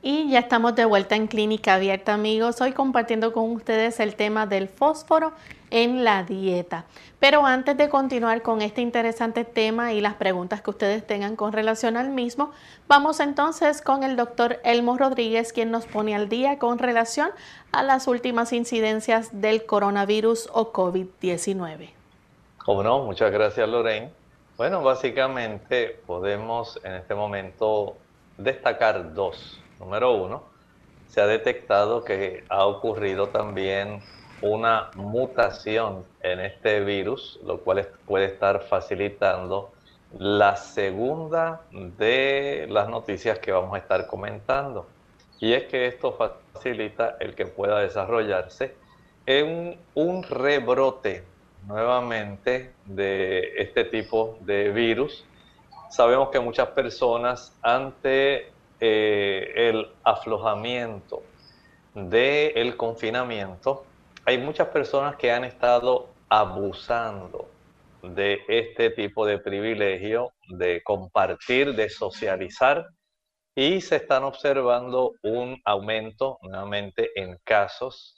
Y 0.00 0.30
ya 0.30 0.38
estamos 0.38 0.76
de 0.76 0.84
vuelta 0.84 1.16
en 1.16 1.26
Clínica 1.26 1.74
Abierta, 1.74 2.14
amigos. 2.14 2.60
Hoy 2.60 2.70
compartiendo 2.72 3.32
con 3.32 3.50
ustedes 3.50 3.98
el 3.98 4.14
tema 4.14 4.46
del 4.46 4.68
fósforo 4.68 5.32
en 5.70 6.04
la 6.04 6.22
dieta. 6.22 6.84
Pero 7.18 7.44
antes 7.44 7.76
de 7.76 7.88
continuar 7.88 8.42
con 8.42 8.62
este 8.62 8.80
interesante 8.80 9.44
tema 9.44 9.92
y 9.92 10.00
las 10.00 10.14
preguntas 10.14 10.62
que 10.62 10.70
ustedes 10.70 11.04
tengan 11.04 11.34
con 11.34 11.52
relación 11.52 11.96
al 11.96 12.10
mismo, 12.10 12.52
vamos 12.86 13.18
entonces 13.18 13.82
con 13.82 14.04
el 14.04 14.14
doctor 14.14 14.60
Elmo 14.62 14.96
Rodríguez, 14.96 15.52
quien 15.52 15.72
nos 15.72 15.86
pone 15.86 16.14
al 16.14 16.28
día 16.28 16.60
con 16.60 16.78
relación 16.78 17.30
a 17.72 17.82
las 17.82 18.06
últimas 18.06 18.52
incidencias 18.52 19.40
del 19.40 19.66
coronavirus 19.66 20.48
o 20.52 20.72
COVID-19. 20.72 21.90
Como 22.64 22.84
no, 22.84 23.00
muchas 23.00 23.32
gracias 23.32 23.68
Lorraine. 23.68 24.12
Bueno, 24.56 24.80
básicamente 24.80 26.00
podemos 26.06 26.78
en 26.84 26.92
este 26.94 27.16
momento 27.16 27.96
destacar 28.36 29.12
dos 29.12 29.60
Número 29.78 30.12
uno, 30.12 30.42
se 31.08 31.20
ha 31.20 31.26
detectado 31.26 32.04
que 32.04 32.44
ha 32.48 32.66
ocurrido 32.66 33.28
también 33.28 34.02
una 34.42 34.90
mutación 34.94 36.04
en 36.20 36.40
este 36.40 36.80
virus, 36.80 37.40
lo 37.44 37.60
cual 37.60 37.88
puede 38.06 38.26
estar 38.26 38.62
facilitando 38.62 39.70
la 40.18 40.56
segunda 40.56 41.62
de 41.70 42.66
las 42.68 42.88
noticias 42.88 43.38
que 43.38 43.52
vamos 43.52 43.74
a 43.74 43.78
estar 43.78 44.06
comentando. 44.06 44.86
Y 45.40 45.52
es 45.52 45.64
que 45.64 45.86
esto 45.86 46.12
facilita 46.12 47.16
el 47.20 47.34
que 47.34 47.46
pueda 47.46 47.80
desarrollarse 47.80 48.74
en 49.26 49.78
un 49.94 50.22
rebrote 50.22 51.24
nuevamente 51.66 52.72
de 52.86 53.52
este 53.58 53.84
tipo 53.84 54.38
de 54.40 54.70
virus. 54.70 55.24
Sabemos 55.90 56.30
que 56.30 56.40
muchas 56.40 56.68
personas 56.68 57.56
ante 57.62 58.52
eh, 58.80 59.52
el 59.56 59.90
aflojamiento 60.04 61.22
del 61.94 62.76
confinamiento, 62.76 63.84
hay 64.24 64.38
muchas 64.38 64.68
personas 64.68 65.16
que 65.16 65.32
han 65.32 65.44
estado 65.44 66.08
abusando 66.28 67.48
de 68.02 68.40
este 68.48 68.90
tipo 68.90 69.26
de 69.26 69.38
privilegio 69.38 70.32
de 70.48 70.82
compartir, 70.82 71.74
de 71.74 71.88
socializar 71.88 72.86
y 73.54 73.80
se 73.80 73.96
están 73.96 74.22
observando 74.22 75.14
un 75.22 75.60
aumento 75.64 76.38
nuevamente 76.42 77.10
en 77.16 77.38
casos 77.42 78.14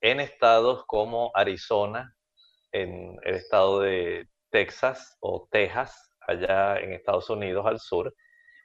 en 0.00 0.20
estados 0.20 0.84
como 0.86 1.30
Arizona, 1.34 2.14
en 2.72 3.16
el 3.22 3.34
estado 3.34 3.80
de 3.80 4.26
Texas 4.50 5.16
o 5.20 5.46
Texas, 5.50 6.10
allá 6.26 6.78
en 6.78 6.92
Estados 6.92 7.28
Unidos 7.30 7.66
al 7.66 7.78
sur, 7.78 8.14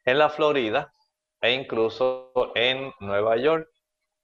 en 0.06 0.18
la 0.18 0.30
Florida 0.30 0.94
e 1.42 1.52
incluso 1.52 2.32
en 2.56 2.92
Nueva 3.00 3.38
York. 3.38 3.68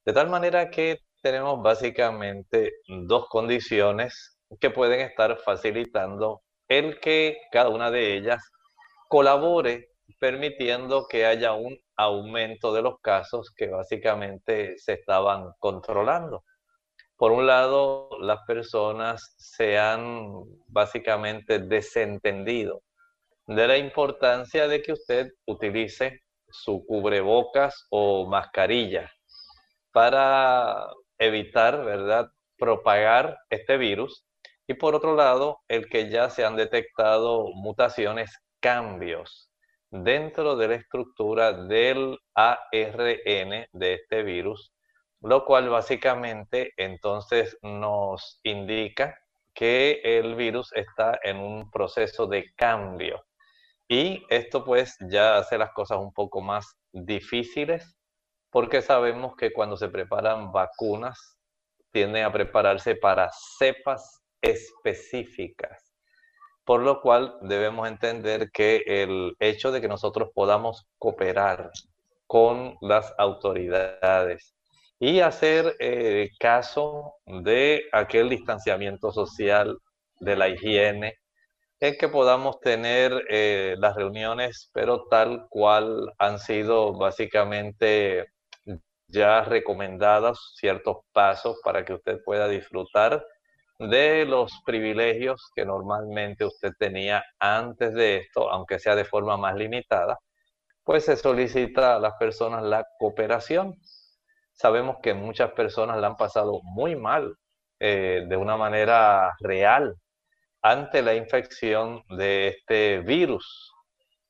De 0.05 0.13
tal 0.13 0.29
manera 0.29 0.69
que 0.69 0.99
tenemos 1.21 1.61
básicamente 1.61 2.73
dos 2.87 3.27
condiciones 3.29 4.37
que 4.59 4.69
pueden 4.69 5.01
estar 5.01 5.37
facilitando 5.39 6.41
el 6.67 6.99
que 6.99 7.37
cada 7.51 7.69
una 7.69 7.91
de 7.91 8.15
ellas 8.17 8.41
colabore 9.07 9.89
permitiendo 10.19 11.07
que 11.07 11.25
haya 11.25 11.53
un 11.53 11.77
aumento 11.95 12.73
de 12.73 12.81
los 12.81 12.99
casos 13.01 13.51
que 13.55 13.67
básicamente 13.67 14.77
se 14.77 14.93
estaban 14.93 15.51
controlando. 15.59 16.43
Por 17.17 17.31
un 17.31 17.45
lado, 17.45 18.09
las 18.19 18.39
personas 18.47 19.35
se 19.37 19.77
han 19.77 20.43
básicamente 20.67 21.59
desentendido 21.59 22.81
de 23.47 23.67
la 23.67 23.77
importancia 23.77 24.67
de 24.67 24.81
que 24.81 24.93
usted 24.93 25.31
utilice 25.45 26.21
su 26.51 26.85
cubrebocas 26.85 27.87
o 27.89 28.27
mascarilla 28.27 29.11
para 29.91 30.87
evitar, 31.17 31.83
¿verdad?, 31.83 32.27
propagar 32.57 33.37
este 33.49 33.77
virus. 33.77 34.25
Y 34.67 34.75
por 34.75 34.95
otro 34.95 35.15
lado, 35.15 35.59
el 35.67 35.89
que 35.89 36.09
ya 36.09 36.29
se 36.29 36.45
han 36.45 36.55
detectado 36.55 37.47
mutaciones, 37.53 38.37
cambios 38.59 39.49
dentro 39.89 40.55
de 40.55 40.67
la 40.69 40.75
estructura 40.75 41.51
del 41.51 42.17
ARN 42.35 43.67
de 43.73 43.93
este 43.93 44.23
virus, 44.23 44.71
lo 45.21 45.43
cual 45.45 45.69
básicamente 45.69 46.71
entonces 46.77 47.57
nos 47.61 48.39
indica 48.43 49.19
que 49.53 50.01
el 50.03 50.35
virus 50.35 50.71
está 50.73 51.19
en 51.23 51.37
un 51.37 51.69
proceso 51.69 52.25
de 52.27 52.53
cambio 52.55 53.25
y 53.91 54.25
esto 54.29 54.63
pues 54.63 54.95
ya 55.09 55.35
hace 55.35 55.57
las 55.57 55.73
cosas 55.73 55.97
un 55.97 56.13
poco 56.13 56.39
más 56.39 56.77
difíciles 56.93 57.97
porque 58.49 58.81
sabemos 58.81 59.35
que 59.35 59.51
cuando 59.51 59.75
se 59.75 59.89
preparan 59.89 60.53
vacunas 60.53 61.37
tienden 61.91 62.23
a 62.23 62.31
prepararse 62.31 62.95
para 62.95 63.29
cepas 63.57 64.21
específicas. 64.41 65.93
Por 66.63 66.83
lo 66.83 67.01
cual 67.01 67.35
debemos 67.41 67.85
entender 67.85 68.49
que 68.51 68.81
el 68.85 69.35
hecho 69.39 69.73
de 69.73 69.81
que 69.81 69.89
nosotros 69.89 70.29
podamos 70.33 70.87
cooperar 70.97 71.69
con 72.27 72.77
las 72.79 73.13
autoridades 73.17 74.55
y 74.99 75.19
hacer 75.19 75.75
eh, 75.79 76.29
caso 76.39 77.15
de 77.25 77.83
aquel 77.91 78.29
distanciamiento 78.29 79.11
social, 79.11 79.77
de 80.21 80.35
la 80.37 80.47
higiene, 80.47 81.17
es 81.81 81.97
que 81.97 82.09
podamos 82.09 82.59
tener 82.61 83.25
eh, 83.29 83.75
las 83.79 83.95
reuniones, 83.95 84.69
pero 84.71 85.05
tal 85.09 85.47
cual 85.49 86.13
han 86.19 86.37
sido 86.39 86.93
básicamente 86.93 88.27
ya 89.07 89.43
recomendadas 89.43 90.53
ciertos 90.55 90.97
pasos 91.11 91.59
para 91.63 91.83
que 91.83 91.93
usted 91.93 92.19
pueda 92.23 92.47
disfrutar 92.47 93.25
de 93.79 94.25
los 94.25 94.51
privilegios 94.63 95.51
que 95.55 95.65
normalmente 95.65 96.45
usted 96.45 96.71
tenía 96.77 97.23
antes 97.39 97.93
de 97.95 98.17
esto, 98.17 98.51
aunque 98.51 98.79
sea 98.79 98.95
de 98.95 99.05
forma 99.05 99.35
más 99.37 99.55
limitada, 99.55 100.19
pues 100.83 101.05
se 101.05 101.17
solicita 101.17 101.95
a 101.95 101.99
las 101.99 102.13
personas 102.19 102.63
la 102.63 102.85
cooperación. 102.99 103.75
Sabemos 104.53 104.97
que 105.01 105.15
muchas 105.15 105.51
personas 105.53 105.97
la 105.99 106.07
han 106.07 106.17
pasado 106.17 106.61
muy 106.63 106.95
mal 106.95 107.35
eh, 107.79 108.25
de 108.27 108.37
una 108.37 108.55
manera 108.57 109.33
real 109.39 109.95
ante 110.61 111.01
la 111.01 111.15
infección 111.15 112.03
de 112.09 112.49
este 112.49 112.99
virus 112.99 113.73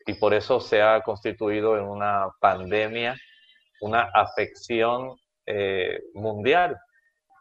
y 0.06 0.14
por 0.16 0.34
eso 0.34 0.60
se 0.60 0.82
ha 0.82 1.02
constituido 1.02 1.78
en 1.78 1.84
una 1.84 2.30
pandemia, 2.40 3.16
una 3.82 4.10
afección 4.14 5.16
eh, 5.46 6.00
mundial. 6.14 6.78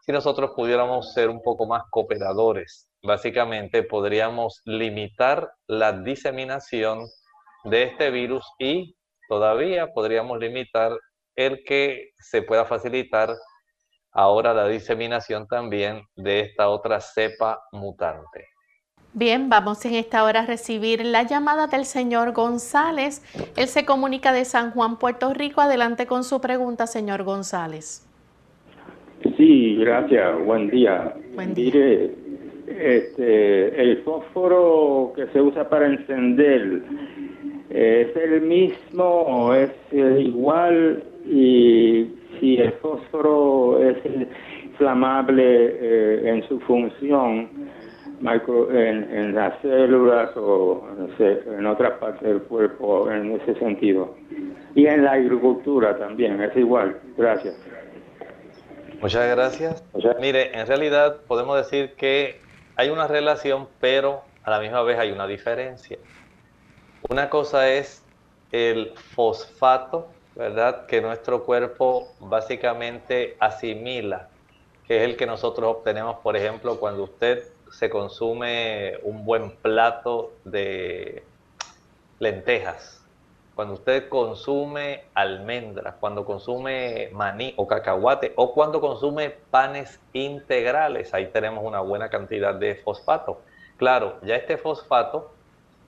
Si 0.05 0.11
nosotros 0.11 0.51
pudiéramos 0.55 1.13
ser 1.13 1.29
un 1.29 1.41
poco 1.41 1.65
más 1.65 1.83
cooperadores, 1.89 2.89
básicamente 3.03 3.83
podríamos 3.83 4.61
limitar 4.65 5.51
la 5.67 5.91
diseminación 5.93 7.07
de 7.63 7.83
este 7.83 8.09
virus 8.09 8.45
y 8.59 8.95
todavía 9.27 9.87
podríamos 9.93 10.39
limitar 10.39 10.97
el 11.35 11.63
que 11.63 12.11
se 12.19 12.41
pueda 12.41 12.65
facilitar 12.65 13.35
ahora 14.11 14.53
la 14.53 14.67
diseminación 14.67 15.47
también 15.47 16.03
de 16.15 16.41
esta 16.41 16.69
otra 16.69 16.99
cepa 16.99 17.61
mutante. 17.71 18.50
Bien, 19.13 19.49
vamos 19.49 19.83
en 19.85 19.95
esta 19.95 20.23
hora 20.23 20.41
a 20.41 20.45
recibir 20.45 21.03
la 21.03 21.23
llamada 21.23 21.67
del 21.67 21.83
señor 21.83 22.31
González. 22.31 23.21
Él 23.57 23.67
se 23.67 23.85
comunica 23.85 24.31
de 24.31 24.45
San 24.45 24.71
Juan, 24.71 24.97
Puerto 24.97 25.33
Rico. 25.33 25.59
Adelante 25.59 26.07
con 26.07 26.23
su 26.23 26.39
pregunta, 26.39 26.87
señor 26.87 27.23
González. 27.23 28.07
Sí, 29.35 29.75
gracias. 29.75 30.45
Buen 30.45 30.69
día. 30.69 31.13
Buen 31.35 31.53
día. 31.53 31.65
Mire, 31.73 32.11
este, 32.67 33.81
el 33.81 34.01
fósforo 34.03 35.11
que 35.13 35.27
se 35.27 35.41
usa 35.41 35.67
para 35.67 35.87
encender, 35.87 36.81
¿es 37.69 38.15
el 38.15 38.41
mismo 38.41 39.03
o 39.03 39.53
es 39.53 39.71
igual? 39.91 41.03
Y 41.25 42.07
si 42.39 42.57
el 42.57 42.71
fósforo 42.81 43.77
es 43.83 43.97
inflamable 44.63 45.43
eh, 45.43 46.29
en 46.29 46.47
su 46.47 46.61
función, 46.61 47.49
en, 48.23 49.35
las 49.35 49.59
células 49.61 50.35
o 50.35 50.87
en 51.19 51.65
otras 51.65 51.93
partes 51.93 52.21
del 52.21 52.41
cuerpo 52.43 53.09
en 53.11 53.31
ese 53.39 53.55
sentido. 53.55 54.15
Y 54.75 54.85
en 54.85 55.03
la 55.03 55.13
agricultura 55.13 55.97
también, 55.97 56.41
es 56.41 56.55
igual. 56.55 56.99
Gracias. 57.17 57.55
Muchas 59.01 59.35
gracias. 59.35 59.83
Mire, 60.19 60.57
en 60.57 60.67
realidad 60.67 61.17
podemos 61.27 61.57
decir 61.57 61.93
que 61.95 62.39
hay 62.75 62.89
una 62.89 63.07
relación, 63.07 63.67
pero 63.79 64.21
a 64.43 64.51
la 64.51 64.59
misma 64.59 64.83
vez 64.83 64.99
hay 64.99 65.11
una 65.11 65.27
diferencia. 65.27 65.97
Una 67.09 67.29
cosa 67.29 67.69
es 67.69 68.03
el 68.51 68.93
fosfato, 68.95 70.07
¿verdad? 70.35 70.85
Que 70.85 71.01
nuestro 71.01 71.43
cuerpo 71.43 72.09
básicamente 72.19 73.35
asimila, 73.39 74.29
que 74.87 74.97
es 74.97 75.03
el 75.03 75.17
que 75.17 75.25
nosotros 75.25 75.77
obtenemos, 75.77 76.17
por 76.17 76.37
ejemplo, 76.37 76.79
cuando 76.79 77.03
usted 77.03 77.43
se 77.71 77.89
consume 77.89 78.97
un 79.03 79.25
buen 79.25 79.51
plato 79.51 80.33
de 80.43 81.23
lentejas. 82.19 82.97
cuando 83.55 83.75
usted 83.75 84.07
consume 84.09 85.03
almendras, 85.13 85.95
cuando 85.99 86.25
consume 86.25 87.09
maní 87.11 87.53
o 87.57 87.67
cacahuate 87.67 88.33
o 88.35 88.53
cuando 88.53 88.79
consume 88.81 89.29
panes 89.29 89.99
integrales, 90.13 91.13
ahí 91.13 91.27
tenemos 91.27 91.63
una 91.63 91.81
buena 91.81 92.09
cantidad 92.09 92.55
de 92.55 92.75
fosfato. 92.75 93.41
Claro, 93.77 94.17
ya 94.23 94.35
este 94.35 94.57
fosfato 94.57 95.31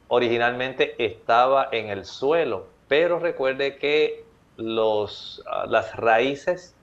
originalmente 0.07 0.93
estaba 1.03 1.69
en 1.71 1.89
el 1.89 2.05
suelo, 2.05 2.67
pero 2.87 3.17
recuerde 3.17 3.77
que 3.77 4.23
los, 4.57 5.41
ah, 5.47 5.65
las 5.67 5.95
raíces 5.95 6.75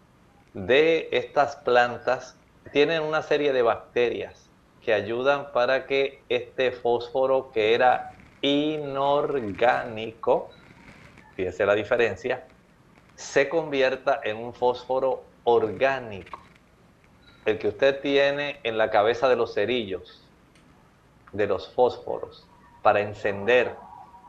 de 0.55 1.09
estas 1.13 1.57
plantas 1.57 2.37
tienen 2.73 3.03
una 3.03 3.23
serie 3.23 3.53
de 3.53 3.63
bacterias 3.63 4.50
que 4.81 4.95
ayudan 4.95 5.53
para 5.53 5.87
que 5.87 6.25
este 6.29 6.73
fósforo 6.73 7.53
que 7.53 7.75
era 7.75 8.15
inorgánico, 8.41 10.51
fíjese 11.37 11.67
la 11.67 11.75
diferencia, 11.75 12.49
se 13.15 13.49
convierta 13.49 14.21
en 14.25 14.39
un 14.39 14.55
fósforo 14.55 15.25
orgánico. 15.45 16.41
El 17.45 17.59
que 17.59 17.69
usted 17.69 18.01
tiene 18.01 18.61
en 18.63 18.79
la 18.79 18.91
cabeza 18.91 19.29
de 19.29 19.37
los 19.37 19.55
cerillos, 19.55 20.27
de 21.33 21.47
los 21.47 21.69
fósforos, 21.75 22.47
para 22.83 23.01
encender, 23.01 23.77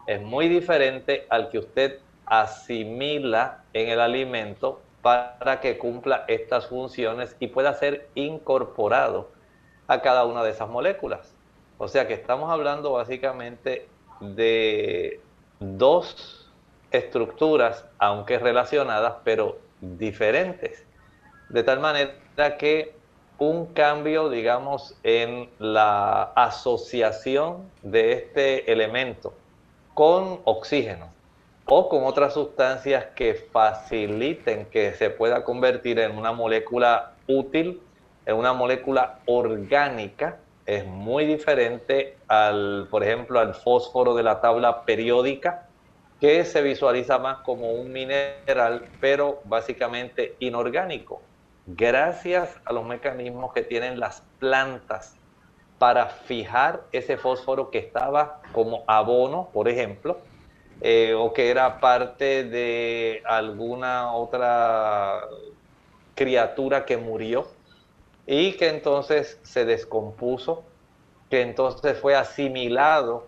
es 0.08 0.22
muy 0.22 0.50
diferente 0.50 1.26
al 1.30 1.50
que 1.50 1.60
usted 1.60 2.00
asimila 2.26 3.64
en 3.74 3.90
el 3.90 4.00
alimento 4.00 4.82
para 5.02 5.60
que 5.62 5.78
cumpla 5.78 6.26
estas 6.28 6.68
funciones 6.68 7.36
y 7.40 7.48
pueda 7.48 7.74
ser 7.74 8.10
incorporado 8.16 9.32
a 9.92 10.02
cada 10.02 10.24
una 10.24 10.42
de 10.42 10.52
esas 10.52 10.70
moléculas. 10.70 11.36
O 11.78 11.90
sea 11.90 12.08
que 12.08 12.14
estamos 12.14 12.50
hablando 12.50 12.94
básicamente 12.94 13.90
de 14.22 15.20
dos 15.60 16.50
estructuras, 16.92 17.86
aunque 17.98 18.40
relacionadas, 18.40 19.16
pero 19.26 19.58
diferentes. 19.82 20.86
De 21.50 21.64
tal 21.64 21.82
manera 21.82 22.58
que 22.58 22.96
un 23.38 23.66
cambio, 23.74 24.30
digamos, 24.30 24.96
en 25.04 25.50
la 25.60 26.24
asociación 26.36 27.70
de 27.82 28.14
este 28.14 28.72
elemento 28.72 29.34
con 29.94 30.40
oxígeno 30.46 31.10
o 31.66 31.90
con 31.90 32.06
otras 32.06 32.34
sustancias 32.34 33.08
que 33.14 33.34
faciliten 33.34 34.68
que 34.68 34.94
se 34.94 35.10
pueda 35.10 35.44
convertir 35.44 36.00
en 36.00 36.18
una 36.18 36.32
molécula 36.32 37.12
útil, 37.28 37.82
en 38.26 38.36
una 38.36 38.54
molécula 38.54 39.20
orgánica, 39.26 40.40
es 40.66 40.86
muy 40.86 41.26
diferente 41.26 42.18
al, 42.28 42.88
por 42.90 43.04
ejemplo, 43.04 43.40
al 43.40 43.56
fósforo 43.56 44.14
de 44.14 44.24
la 44.24 44.42
tabla 44.42 44.86
periódica, 44.86 45.68
que 46.20 46.46
se 46.46 46.62
visualiza 46.62 47.18
más 47.18 47.40
como 47.40 47.72
un 47.72 47.92
mineral, 47.92 48.86
pero 49.00 49.42
básicamente 49.46 50.36
inorgánico, 50.40 51.22
gracias 51.66 52.60
a 52.66 52.74
los 52.74 52.86
mecanismos 52.86 53.54
que 53.54 53.64
tienen 53.64 54.00
las 54.00 54.22
plantas 54.38 55.18
para 55.80 56.06
fijar 56.06 56.84
ese 56.92 57.18
fósforo 57.18 57.72
que 57.72 57.80
estaba 57.80 58.40
como 58.52 58.84
abono, 58.86 59.50
por 59.52 59.68
ejemplo, 59.68 60.20
eh, 60.80 61.16
o 61.18 61.34
que 61.34 61.50
era 61.50 61.80
parte 61.80 62.44
de 62.44 63.24
alguna 63.26 64.14
otra 64.14 65.22
criatura 66.14 66.86
que 66.86 66.98
murió 66.98 67.48
y 68.32 68.54
que 68.54 68.70
entonces 68.70 69.38
se 69.44 69.66
descompuso, 69.66 70.64
que 71.30 71.42
entonces 71.42 72.00
fue 72.00 72.16
asimilado 72.16 73.26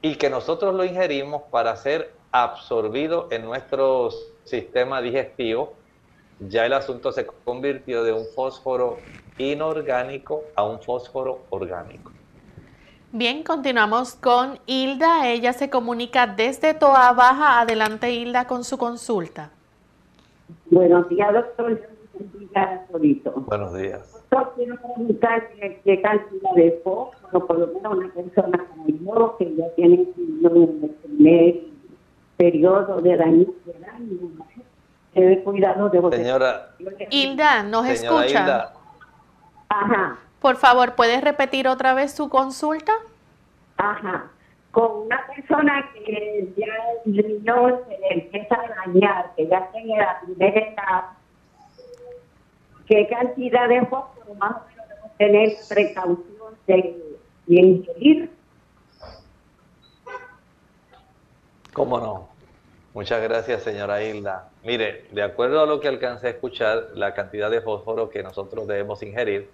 y 0.00 0.14
que 0.14 0.30
nosotros 0.30 0.76
lo 0.76 0.84
ingerimos 0.84 1.42
para 1.50 1.74
ser 1.74 2.12
absorbido 2.30 3.26
en 3.32 3.44
nuestro 3.44 4.10
sistema 4.44 5.02
digestivo, 5.02 5.72
ya 6.38 6.64
el 6.64 6.72
asunto 6.72 7.10
se 7.10 7.26
convirtió 7.26 8.04
de 8.04 8.12
un 8.12 8.26
fósforo 8.32 8.98
inorgánico 9.38 10.44
a 10.54 10.62
un 10.62 10.80
fósforo 10.80 11.40
orgánico. 11.50 12.12
Bien, 13.10 13.42
continuamos 13.42 14.14
con 14.14 14.60
Hilda. 14.66 15.28
Ella 15.28 15.52
se 15.52 15.68
comunica 15.68 16.28
desde 16.28 16.74
Toa 16.74 17.12
Baja. 17.12 17.58
Adelante, 17.58 18.12
Hilda, 18.12 18.46
con 18.46 18.62
su 18.62 18.78
consulta. 18.78 19.50
Buenos 20.70 21.08
días, 21.08 21.32
doctor. 21.32 21.88
Buenos 23.48 23.74
días 23.74 24.17
quiero 24.54 24.76
preguntar 24.76 25.48
qué, 25.84 26.00
cantidad 26.02 26.52
de 26.54 26.80
fósforo, 26.84 27.46
por 27.46 27.58
lo 27.58 27.66
menos 27.68 27.96
una 27.96 28.12
persona 28.12 28.66
como 28.68 28.86
yo, 28.88 29.36
que 29.38 29.54
ya 29.56 29.68
tiene 29.74 29.94
el 29.94 30.90
primer 31.02 31.54
periodo 32.36 33.00
de 33.00 33.16
daño, 33.16 33.46
de 33.64 33.72
daño 33.80 34.38
debe 35.14 35.42
cuidado 35.42 35.88
de 35.88 36.16
Señora 36.16 36.70
Hilda, 37.10 37.62
¿nos 37.62 37.86
escucha? 37.86 38.72
Ajá. 39.68 40.18
Por 40.40 40.56
favor, 40.56 40.94
¿puedes 40.94 41.22
repetir 41.22 41.66
otra 41.66 41.94
vez 41.94 42.12
su 42.12 42.28
consulta? 42.28 42.92
Ajá. 43.76 44.30
Con 44.70 45.06
una 45.06 45.26
persona 45.26 45.90
que 45.92 46.52
ya 46.56 46.66
el 47.06 47.16
riñón 47.16 47.80
se 47.88 48.14
empieza 48.14 48.54
a 48.54 48.86
dañar, 48.86 49.32
que 49.36 49.48
ya 49.48 49.68
tiene 49.72 49.98
la 49.98 50.20
primera 50.20 50.60
etapa, 50.60 51.16
¿qué 52.86 53.08
cantidad 53.08 53.68
de 53.68 53.80
fósforo 53.86 54.17
más 54.34 54.56
tener 55.16 55.56
precaución 55.68 56.54
de, 56.66 57.18
ingerir? 57.46 58.30
¿Cómo 61.72 61.98
no? 61.98 62.28
Muchas 62.94 63.22
gracias, 63.22 63.62
señora 63.62 64.02
Hilda. 64.02 64.50
Mire, 64.64 65.06
de 65.12 65.22
acuerdo 65.22 65.60
a 65.60 65.66
lo 65.66 65.80
que 65.80 65.88
alcancé 65.88 66.26
a 66.26 66.30
escuchar, 66.30 66.90
la 66.94 67.14
cantidad 67.14 67.50
de 67.50 67.60
fósforo 67.60 68.10
que 68.10 68.22
nosotros 68.22 68.66
debemos 68.66 69.02
ingerir, 69.02 69.50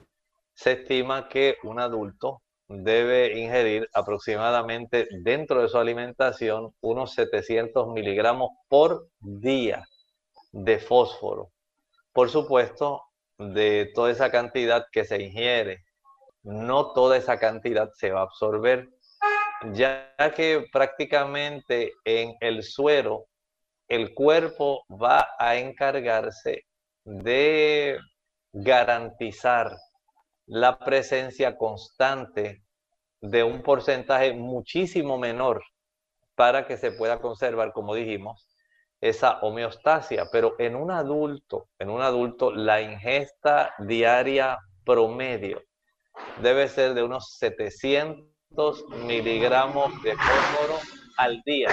se 0.54 0.72
estima 0.72 1.28
que 1.28 1.56
un 1.62 1.80
adulto 1.80 2.40
debe 2.68 3.38
ingerir 3.38 3.88
aproximadamente 3.92 5.06
dentro 5.22 5.62
de 5.62 5.68
su 5.68 5.78
alimentación 5.78 6.72
unos 6.80 7.12
700 7.14 7.88
miligramos 7.88 8.50
por 8.68 9.08
día 9.20 9.84
de 10.52 10.78
fósforo. 10.78 11.50
Por 12.12 12.30
supuesto, 12.30 13.02
de 13.38 13.90
toda 13.94 14.10
esa 14.10 14.30
cantidad 14.30 14.86
que 14.92 15.04
se 15.04 15.20
ingiere, 15.20 15.84
no 16.42 16.92
toda 16.92 17.16
esa 17.16 17.38
cantidad 17.38 17.90
se 17.94 18.10
va 18.10 18.20
a 18.20 18.24
absorber, 18.24 18.88
ya 19.72 20.14
que 20.36 20.66
prácticamente 20.72 21.92
en 22.04 22.34
el 22.40 22.62
suero 22.62 23.26
el 23.88 24.14
cuerpo 24.14 24.84
va 24.90 25.28
a 25.38 25.56
encargarse 25.56 26.64
de 27.04 27.98
garantizar 28.52 29.76
la 30.46 30.78
presencia 30.78 31.56
constante 31.56 32.62
de 33.20 33.42
un 33.42 33.62
porcentaje 33.62 34.32
muchísimo 34.32 35.18
menor 35.18 35.62
para 36.34 36.66
que 36.66 36.76
se 36.76 36.92
pueda 36.92 37.20
conservar, 37.20 37.72
como 37.72 37.94
dijimos, 37.94 38.53
esa 39.04 39.38
homeostasia, 39.40 40.28
pero 40.32 40.56
en 40.58 40.74
un 40.74 40.90
adulto, 40.90 41.68
en 41.78 41.90
un 41.90 42.00
adulto 42.00 42.50
la 42.50 42.80
ingesta 42.80 43.74
diaria 43.78 44.56
promedio 44.82 45.62
debe 46.40 46.68
ser 46.68 46.94
de 46.94 47.02
unos 47.02 47.36
700 47.38 48.24
miligramos 49.04 50.02
de 50.02 50.12
fósforo 50.16 50.78
al 51.18 51.42
día. 51.44 51.68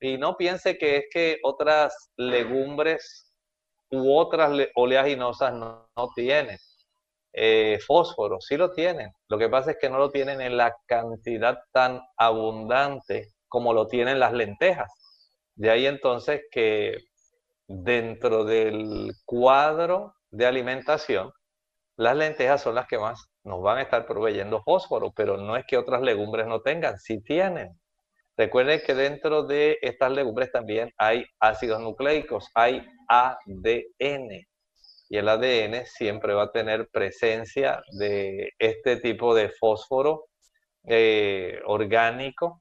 Y 0.00 0.16
no 0.16 0.38
piense 0.38 0.78
que 0.78 0.96
es 0.96 1.04
que 1.12 1.38
otras 1.42 2.10
legumbres 2.16 3.34
u 3.90 4.16
otras 4.16 4.50
oleaginosas 4.76 5.52
no, 5.52 5.90
tienen 6.14 6.56
eh, 7.34 7.78
fósforo, 7.86 8.40
sí 8.40 8.56
lo 8.56 8.72
tienen. 8.72 9.10
Lo 9.28 9.36
que 9.36 9.50
pasa 9.50 9.72
es 9.72 9.76
que 9.78 9.90
no 9.90 9.98
lo 9.98 10.08
tienen 10.08 10.40
en 10.40 10.56
la 10.56 10.74
cantidad 10.86 11.58
tan 11.70 12.00
abundante 12.16 13.34
como 13.46 13.74
lo 13.74 13.86
tienen 13.86 14.18
las 14.18 14.32
lentejas. 14.32 14.90
De 15.56 15.70
ahí 15.70 15.86
entonces 15.86 16.42
que 16.50 16.98
dentro 17.66 18.44
del 18.44 19.12
cuadro 19.24 20.14
de 20.30 20.46
alimentación, 20.46 21.32
las 21.96 22.14
lentejas 22.14 22.62
son 22.62 22.74
las 22.74 22.86
que 22.86 22.98
más 22.98 23.30
nos 23.42 23.62
van 23.62 23.78
a 23.78 23.82
estar 23.82 24.06
proveyendo 24.06 24.62
fósforo, 24.62 25.12
pero 25.16 25.38
no 25.38 25.56
es 25.56 25.64
que 25.66 25.78
otras 25.78 26.02
legumbres 26.02 26.46
no 26.46 26.60
tengan, 26.60 26.98
sí 26.98 27.22
tienen. 27.22 27.70
Recuerden 28.36 28.82
que 28.86 28.94
dentro 28.94 29.44
de 29.44 29.78
estas 29.80 30.12
legumbres 30.12 30.52
también 30.52 30.92
hay 30.98 31.24
ácidos 31.40 31.80
nucleicos, 31.80 32.50
hay 32.54 32.86
ADN. 33.08 34.46
Y 35.08 35.16
el 35.16 35.28
ADN 35.28 35.86
siempre 35.86 36.34
va 36.34 36.44
a 36.44 36.52
tener 36.52 36.88
presencia 36.92 37.80
de 37.98 38.50
este 38.58 38.98
tipo 38.98 39.34
de 39.34 39.48
fósforo 39.48 40.26
eh, 40.84 41.60
orgánico 41.64 42.60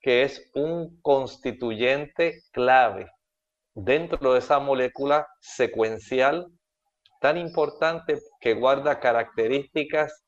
que 0.00 0.22
es 0.22 0.50
un 0.54 1.00
constituyente 1.02 2.42
clave 2.52 3.10
dentro 3.74 4.32
de 4.32 4.38
esa 4.38 4.58
molécula 4.58 5.26
secuencial 5.40 6.46
tan 7.20 7.36
importante 7.36 8.18
que 8.40 8.54
guarda 8.54 8.98
características 8.98 10.24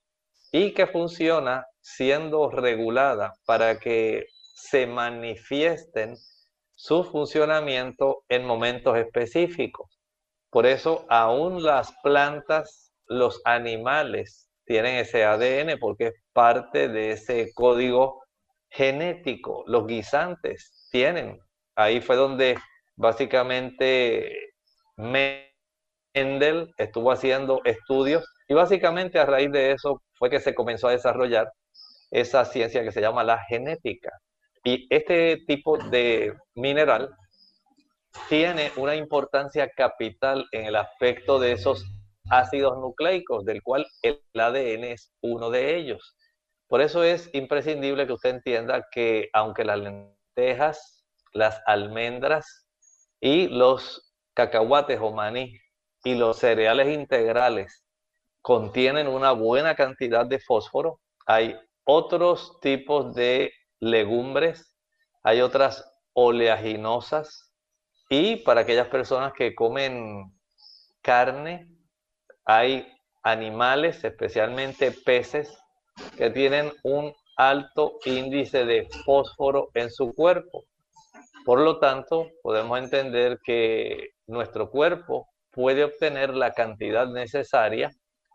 y 0.52 0.74
que 0.74 0.86
funciona 0.86 1.66
siendo 1.80 2.50
regulada 2.50 3.32
para 3.46 3.78
que 3.78 4.26
se 4.54 4.86
manifiesten 4.86 6.16
su 6.74 7.04
funcionamiento 7.04 8.24
en 8.28 8.44
momentos 8.44 8.96
específicos. 8.98 9.98
Por 10.50 10.66
eso 10.66 11.06
aún 11.08 11.62
las 11.62 11.94
plantas, 12.02 12.92
los 13.06 13.40
animales 13.44 14.50
tienen 14.64 14.96
ese 14.96 15.24
ADN 15.24 15.78
porque 15.80 16.08
es 16.08 16.14
parte 16.32 16.88
de 16.88 17.12
ese 17.12 17.52
código 17.54 18.21
genético. 18.72 19.64
Los 19.66 19.86
guisantes 19.86 20.88
tienen. 20.90 21.40
Ahí 21.76 22.00
fue 22.00 22.16
donde 22.16 22.58
básicamente 22.96 24.52
Mendel 24.96 26.72
estuvo 26.76 27.12
haciendo 27.12 27.60
estudios 27.64 28.24
y 28.48 28.54
básicamente 28.54 29.18
a 29.18 29.26
raíz 29.26 29.50
de 29.50 29.72
eso 29.72 30.02
fue 30.14 30.30
que 30.30 30.40
se 30.40 30.54
comenzó 30.54 30.88
a 30.88 30.92
desarrollar 30.92 31.50
esa 32.10 32.44
ciencia 32.44 32.82
que 32.82 32.92
se 32.92 33.00
llama 33.00 33.24
la 33.24 33.42
genética. 33.48 34.10
Y 34.64 34.86
este 34.94 35.38
tipo 35.46 35.78
de 35.78 36.34
mineral 36.54 37.10
tiene 38.28 38.70
una 38.76 38.94
importancia 38.94 39.68
capital 39.68 40.46
en 40.52 40.66
el 40.66 40.76
aspecto 40.76 41.38
de 41.40 41.52
esos 41.52 41.84
ácidos 42.30 42.78
nucleicos, 42.78 43.44
del 43.44 43.62
cual 43.62 43.86
el 44.02 44.20
ADN 44.34 44.84
es 44.84 45.10
uno 45.22 45.50
de 45.50 45.76
ellos. 45.76 46.14
Por 46.72 46.80
eso 46.80 47.04
es 47.04 47.28
imprescindible 47.34 48.06
que 48.06 48.14
usted 48.14 48.30
entienda 48.30 48.88
que 48.90 49.28
aunque 49.34 49.62
las 49.62 49.78
lentejas, 49.78 51.04
las 51.34 51.60
almendras 51.66 52.66
y 53.20 53.48
los 53.48 54.14
cacahuates 54.32 54.98
o 54.98 55.12
maní 55.12 55.60
y 56.02 56.14
los 56.14 56.38
cereales 56.38 56.88
integrales 56.88 57.84
contienen 58.40 59.06
una 59.06 59.32
buena 59.32 59.74
cantidad 59.74 60.24
de 60.24 60.38
fósforo, 60.38 60.98
hay 61.26 61.60
otros 61.84 62.58
tipos 62.60 63.14
de 63.14 63.52
legumbres, 63.78 64.74
hay 65.22 65.42
otras 65.42 65.84
oleaginosas 66.14 67.52
y 68.08 68.36
para 68.36 68.62
aquellas 68.62 68.88
personas 68.88 69.34
que 69.34 69.54
comen 69.54 70.32
carne, 71.02 71.68
hay 72.46 72.90
animales, 73.22 74.02
especialmente 74.04 74.90
peces, 74.90 75.61
que 76.16 76.30
tienen 76.30 76.72
un 76.82 77.12
alto 77.36 77.98
índice 78.04 78.64
de 78.64 78.88
fósforo 79.04 79.70
en 79.74 79.90
su 79.90 80.14
cuerpo. 80.14 80.64
Por 81.44 81.60
lo 81.60 81.78
tanto, 81.78 82.28
podemos 82.42 82.78
entender 82.78 83.38
que 83.44 84.10
nuestro 84.26 84.70
cuerpo 84.70 85.28
puede 85.50 85.84
obtener 85.84 86.34
la 86.34 86.52
cantidad 86.52 87.06
necesaria 87.06 87.90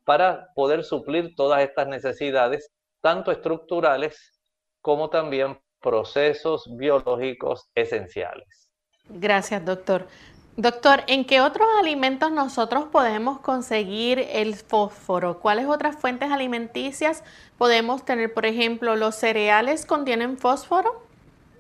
para 0.06 0.48
poder 0.56 0.84
suplir 0.84 1.36
todas 1.36 1.62
estas 1.62 1.88
necesidades, 1.88 2.72
tanto 3.02 3.32
estructurales 3.32 4.40
como 4.82 5.10
también 5.10 5.60
procesos 5.82 6.66
biológicos 6.78 7.70
esenciales. 7.76 8.70
Gracias, 9.10 9.64
doctor. 9.64 10.08
Doctor, 10.60 11.02
¿en 11.06 11.24
qué 11.26 11.40
otros 11.40 11.68
alimentos 11.80 12.32
nosotros 12.32 12.86
podemos 12.92 13.40
conseguir 13.42 14.18
el 14.32 14.56
fósforo? 14.56 15.40
¿Cuáles 15.40 15.68
otras 15.68 15.98
fuentes 15.98 16.32
alimenticias 16.32 17.24
podemos 17.60 18.04
tener? 18.04 18.34
Por 18.34 18.48
ejemplo, 18.48 18.96
¿los 18.96 19.14
cereales 19.14 19.86
contienen 19.86 20.40
fósforo? 20.40 21.04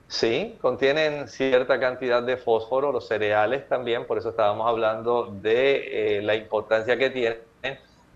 Sí, 0.07 0.57
contienen 0.61 1.27
cierta 1.27 1.79
cantidad 1.79 2.23
de 2.23 2.37
fósforo, 2.37 2.91
los 2.91 3.07
cereales 3.07 3.69
también, 3.69 4.07
por 4.07 4.17
eso 4.17 4.31
estábamos 4.31 4.67
hablando 4.67 5.27
de 5.43 6.17
eh, 6.17 6.21
la 6.23 6.33
importancia 6.33 6.97
que 6.97 7.11
tienen 7.11 7.37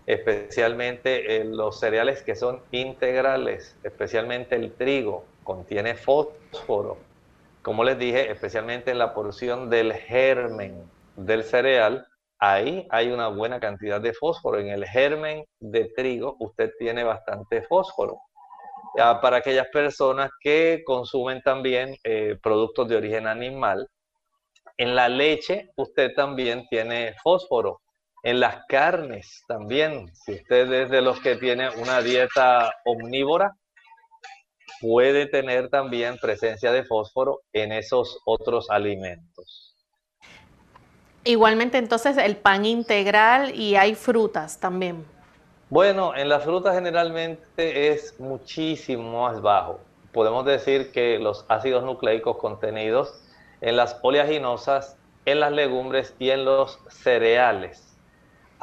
especialmente 0.04 1.44
los 1.44 1.78
cereales 1.78 2.22
que 2.22 2.34
son 2.34 2.60
integrales, 2.72 3.76
especialmente 3.84 4.56
el 4.56 4.72
trigo, 4.72 5.22
contiene 5.44 5.94
fósforo. 5.94 7.11
Como 7.62 7.84
les 7.84 7.96
dije, 7.96 8.30
especialmente 8.30 8.90
en 8.90 8.98
la 8.98 9.14
porción 9.14 9.70
del 9.70 9.92
germen 9.92 10.90
del 11.16 11.44
cereal, 11.44 12.06
ahí 12.38 12.86
hay 12.90 13.12
una 13.12 13.28
buena 13.28 13.60
cantidad 13.60 14.00
de 14.00 14.12
fósforo. 14.12 14.58
En 14.58 14.68
el 14.68 14.84
germen 14.84 15.44
de 15.60 15.84
trigo 15.96 16.36
usted 16.40 16.72
tiene 16.78 17.04
bastante 17.04 17.62
fósforo. 17.62 18.18
para 18.94 19.38
aquellas 19.38 19.68
personas 19.68 20.30
que 20.40 20.82
consumen 20.84 21.40
también 21.42 21.96
eh, 22.04 22.36
productos 22.42 22.88
de 22.88 22.96
origen 22.96 23.26
animal, 23.26 23.88
en 24.76 24.94
la 24.94 25.08
leche 25.08 25.70
usted 25.76 26.12
también 26.14 26.66
tiene 26.68 27.14
fósforo 27.22 27.80
en 28.22 28.40
las 28.40 28.66
carnes 28.68 29.42
también. 29.48 30.14
Si 30.14 30.32
usted 30.34 30.72
es 30.72 30.90
de 30.90 31.00
los 31.00 31.20
que 31.20 31.36
tiene 31.36 31.70
una 31.70 32.00
dieta 32.02 32.72
omnívora, 32.84 33.56
puede 34.80 35.26
tener 35.26 35.68
también 35.68 36.16
presencia 36.18 36.72
de 36.72 36.84
fósforo 36.84 37.40
en 37.52 37.72
esos 37.72 38.18
otros 38.24 38.70
alimentos. 38.70 39.76
Igualmente 41.24 41.78
entonces 41.78 42.16
el 42.16 42.36
pan 42.36 42.64
integral 42.64 43.54
y 43.54 43.76
hay 43.76 43.94
frutas 43.94 44.58
también. 44.58 45.04
Bueno, 45.70 46.14
en 46.16 46.28
las 46.28 46.44
frutas 46.44 46.74
generalmente 46.74 47.92
es 47.92 48.18
muchísimo 48.18 49.22
más 49.22 49.40
bajo. 49.40 49.80
Podemos 50.12 50.44
decir 50.44 50.92
que 50.92 51.18
los 51.18 51.46
ácidos 51.48 51.84
nucleicos 51.84 52.36
contenidos 52.36 53.22
en 53.60 53.76
las 53.76 53.98
oleaginosas, 54.02 54.96
en 55.24 55.40
las 55.40 55.52
legumbres 55.52 56.14
y 56.18 56.30
en 56.30 56.44
los 56.44 56.78
cereales 56.88 57.92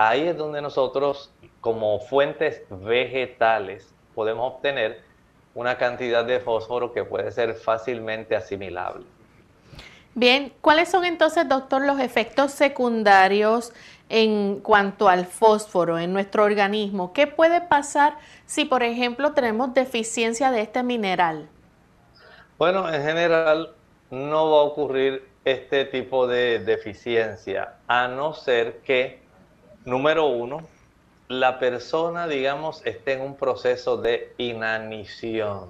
Ahí 0.02 0.30
es 0.30 0.38
donde 0.38 0.62
nosotros, 0.62 1.30
como 1.60 2.00
fuentes 2.00 2.64
vegetales, 2.70 3.94
podemos 4.16 4.54
obtener 4.54 5.02
una 5.54 5.78
cantidad 5.78 6.26
de 6.26 6.40
fósforo 6.40 6.94
que 6.94 7.04
puede 7.04 7.32
ser 7.32 7.54
fácilmente 7.56 8.36
asimilable. 8.36 9.06
Bien, 10.16 10.54
¿cuáles 10.62 10.90
son 10.90 11.06
entonces, 11.06 11.48
doctor, 11.48 11.86
los 11.86 12.00
efectos 12.00 12.52
secundarios 12.52 13.74
en 14.10 14.60
cuanto 14.60 15.08
al 15.08 15.26
fósforo 15.26 16.00
en 16.00 16.14
nuestro 16.14 16.44
organismo? 16.44 17.14
¿Qué 17.14 17.28
puede 17.28 17.62
pasar 17.62 18.18
si, 18.46 18.66
por 18.66 18.84
ejemplo, 18.84 19.34
tenemos 19.34 19.74
deficiencia 19.74 20.52
de 20.52 20.62
este 20.62 20.84
mineral? 20.84 21.48
Bueno, 22.58 22.92
en 22.92 23.04
general 23.04 23.74
no 24.10 24.52
va 24.52 24.60
a 24.60 24.64
ocurrir 24.64 25.30
este 25.46 25.86
tipo 25.86 26.28
de 26.28 26.60
deficiencia, 26.60 27.76
a 27.88 28.08
no 28.08 28.34
ser 28.34 28.80
que 28.80 29.20
Número 29.86 30.28
uno, 30.28 30.68
la 31.30 31.60
persona, 31.60 32.28
digamos, 32.28 32.84
esté 32.86 33.14
en 33.14 33.22
un 33.22 33.38
proceso 33.38 33.98
de 33.98 34.34
inanición. 34.40 35.70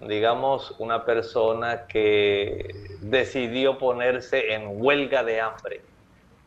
Digamos, 0.00 0.74
una 0.78 1.04
persona 1.04 1.86
que 1.86 2.96
decidió 3.00 3.76
ponerse 3.76 4.54
en 4.54 4.82
huelga 4.82 5.22
de 5.22 5.40
hambre 5.42 5.82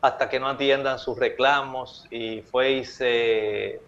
hasta 0.00 0.28
que 0.28 0.40
no 0.40 0.48
atiendan 0.48 0.98
sus 0.98 1.16
reclamos 1.16 2.06
y 2.10 2.42
fue 2.42 2.72
y 2.72 2.84
se 2.84 3.80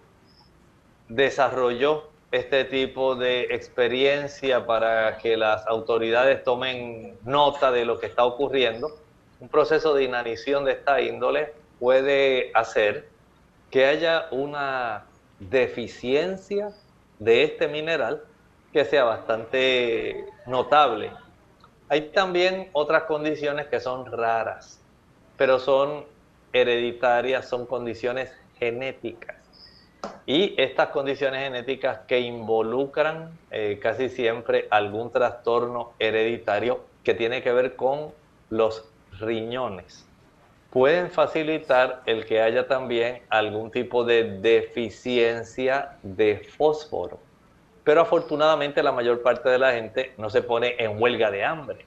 desarrolló 1.09 2.09
este 2.31 2.65
tipo 2.65 3.17
de 3.17 3.43
experiencia 3.55 4.65
para 4.65 5.19
que 5.19 5.37
las 5.37 5.67
autoridades 5.67 6.45
tomen 6.45 7.19
nota 7.25 7.73
de 7.73 7.85
lo 7.85 7.99
que 7.99 8.07
está 8.07 8.25
ocurriendo. 8.25 8.91
Un 9.41 9.49
proceso 9.49 9.93
de 9.95 10.05
inanición 10.05 10.65
de 10.65 10.73
esta 10.73 11.01
índole 11.01 11.53
puede 11.81 12.53
hacer 12.55 13.12
que 13.73 13.87
haya 13.87 14.27
una 14.31 15.07
deficiencia 15.41 16.73
de 17.19 17.43
este 17.43 17.69
mineral 17.69 18.23
que 18.71 18.85
sea 18.85 19.05
bastante 19.05 20.27
notable. 20.47 21.11
Hay 21.89 22.11
también 22.11 22.69
otras 22.75 23.05
condiciones 23.05 23.69
que 23.69 23.81
son 23.81 24.13
raras, 24.13 24.79
pero 25.39 25.59
son 25.59 26.05
hereditarias, 26.53 27.49
son 27.49 27.65
condiciones 27.65 28.31
genéticas. 28.59 29.37
Y 30.27 30.55
estas 30.61 30.89
condiciones 30.89 31.41
genéticas 31.41 32.01
que 32.07 32.21
involucran 32.21 33.39
eh, 33.51 33.79
casi 33.81 34.11
siempre 34.11 34.69
algún 34.71 35.11
trastorno 35.11 35.93
hereditario 35.99 36.85
que 37.05 37.15
tiene 37.15 37.43
que 37.43 37.53
ver 37.53 37.75
con 37.75 38.13
los 38.51 38.85
riñones 39.19 40.07
pueden 40.73 41.11
facilitar 41.11 42.03
el 42.07 42.25
que 42.25 42.41
haya 42.41 42.67
también 42.67 43.21
algún 43.29 43.71
tipo 43.71 44.05
de 44.05 44.39
deficiencia 44.41 45.99
de 46.03 46.39
fósforo. 46.57 47.21
Pero 47.85 48.01
afortunadamente 48.01 48.83
la 48.83 48.91
mayor 48.91 49.21
parte 49.23 49.51
de 49.51 49.59
la 49.59 49.73
gente 49.73 50.15
no 50.17 50.31
se 50.31 50.41
pone 50.41 50.77
en 50.79 51.01
huelga 51.01 51.31
de 51.31 51.45
hambre. 51.45 51.85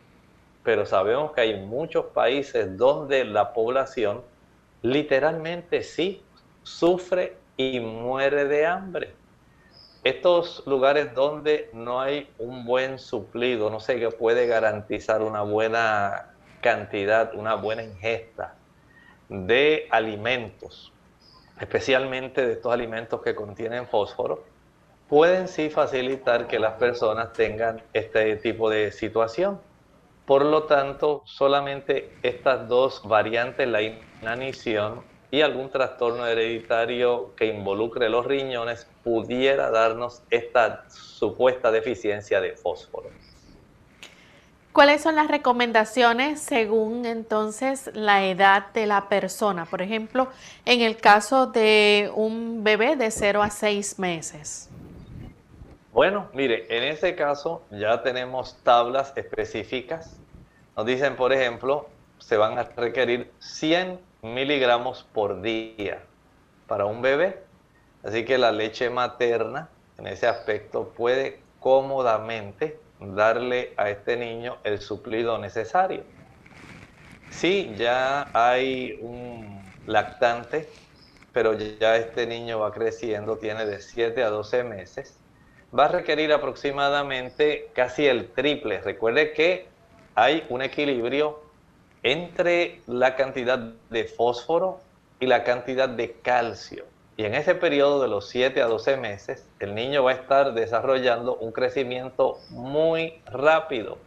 Pero 0.64 0.86
sabemos 0.86 1.32
que 1.32 1.42
hay 1.42 1.60
muchos 1.62 2.06
países 2.06 2.78
donde 2.78 3.26
la 3.26 3.54
población 3.54 4.22
literalmente 4.84 5.82
sí 5.82 6.22
sufre 6.62 7.38
y 7.58 7.80
muere 7.80 8.46
de 8.46 8.68
hambre. 8.68 9.14
Estos 10.04 10.62
lugares 10.68 11.16
donde 11.16 11.72
no 11.74 12.02
hay 12.02 12.30
un 12.38 12.66
buen 12.66 13.00
suplido, 13.00 13.72
no 13.72 13.80
sé 13.80 14.00
qué 14.00 14.12
puede 14.12 14.46
garantizar 14.46 15.24
una 15.24 15.42
buena 15.42 16.36
cantidad, 16.62 17.34
una 17.34 17.56
buena 17.56 17.82
ingesta 17.82 18.54
de 19.30 19.88
alimentos, 19.91 20.93
especialmente 21.59 22.45
de 22.45 22.53
estos 22.53 22.71
alimentos 22.71 23.21
que 23.21 23.36
contienen 23.36 23.88
fósforo, 23.88 24.43
pueden 25.07 25.47
sí 25.47 25.69
facilitar 25.69 26.47
que 26.47 26.59
las 26.59 26.73
personas 26.73 27.34
tengan 27.34 27.84
este 27.93 28.36
tipo 28.38 28.69
de 28.69 28.91
situación. 28.91 29.61
Por 30.26 30.43
lo 30.43 30.63
tanto, 30.63 31.21
solamente 31.26 32.17
estas 32.23 32.67
dos 32.67 33.01
variantes, 33.03 33.67
la 33.67 33.82
inanición 33.82 35.05
y 35.30 35.41
algún 35.41 35.69
trastorno 35.69 36.26
hereditario 36.26 37.36
que 37.36 37.45
involucre 37.45 38.09
los 38.09 38.26
riñones, 38.26 38.88
pudiera 39.03 39.69
darnos 39.69 40.23
esta 40.30 40.86
supuesta 40.89 41.71
deficiencia 41.71 42.41
de 42.41 42.55
fósforo. 42.55 43.09
¿Cuáles 44.76 45.03
son 45.03 45.15
las 45.15 45.30
recomendaciones 45.30 46.41
según 46.41 47.05
entonces 47.05 47.89
la 47.93 48.26
edad 48.26 48.73
de 48.73 48.86
la 48.88 49.07
persona? 49.07 49.65
Por 49.65 49.82
ejemplo, 49.82 50.28
en 50.65 50.82
el 50.82 50.97
caso 50.97 51.47
de 51.47 52.11
un 52.13 52.61
bebé 52.61 52.97
de 52.97 53.09
0 53.09 53.41
a 53.41 53.49
6 53.49 53.99
meses. 53.99 54.69
Bueno, 55.93 56.28
mire, 56.34 56.65
en 56.76 56.84
ese 56.84 57.15
caso 57.15 57.63
ya 57.71 58.03
tenemos 58.03 58.57
tablas 58.63 59.13
específicas. 59.15 60.17
Nos 60.76 60.86
dicen, 60.86 61.15
por 61.15 61.32
ejemplo, 61.32 61.88
se 62.19 62.36
van 62.36 62.59
a 62.59 62.63
requerir 62.63 63.32
100 63.39 63.97
miligramos 64.23 65.07
por 65.13 65.41
día 65.41 66.03
para 66.67 66.84
un 66.84 67.01
bebé. 67.01 67.45
Así 68.03 68.26
que 68.26 68.38
la 68.38 68.51
leche 68.51 68.89
materna 68.89 69.69
en 69.97 70.07
ese 70.07 70.28
aspecto 70.28 70.89
puede 70.89 71.39
cómodamente 71.61 72.78
darle 73.00 73.74
a 73.78 73.89
este 73.89 74.18
niño 74.18 74.58
el 74.64 74.80
suplido 74.80 75.38
necesario. 75.38 76.04
Si 77.30 77.74
ya 77.76 78.30
hay 78.34 78.98
un 79.02 79.62
lactante, 79.88 80.70
pero 81.34 81.54
ya 81.54 81.98
este 81.98 82.26
niño 82.26 82.60
va 82.60 82.72
creciendo, 82.72 83.38
tiene 83.38 83.66
de 83.66 83.82
7 83.82 84.24
a 84.24 84.30
12 84.30 84.64
meses, 84.64 85.20
va 85.78 85.86
a 85.86 85.89
requerir 85.89 86.32
aproximadamente 86.32 87.70
casi 87.74 88.08
el 88.08 88.32
triple. 88.32 88.80
Recuerde 88.82 89.34
que 89.34 89.68
hay 90.16 90.46
un 90.50 90.62
equilibrio 90.62 91.43
entre 92.04 92.82
la 92.88 93.16
cantidad 93.16 93.58
de 93.58 94.06
fósforo 94.06 94.80
y 95.20 95.26
la 95.26 95.43
cantidad 95.43 95.89
de 95.89 96.14
calcio. 96.22 96.86
Y 97.18 97.24
en 97.24 97.34
ese 97.34 97.55
periodo 97.55 98.01
de 98.01 98.09
los 98.09 98.28
7 98.28 98.61
a 98.61 98.68
12 98.68 98.97
meses, 98.97 99.47
el 99.59 99.74
niño 99.74 100.03
va 100.03 100.11
a 100.11 100.16
estar 100.16 100.53
desarrollando 100.53 101.38
un 101.38 101.53
crecimiento 101.53 102.39
muy 102.49 103.22
rápido. 103.26 103.97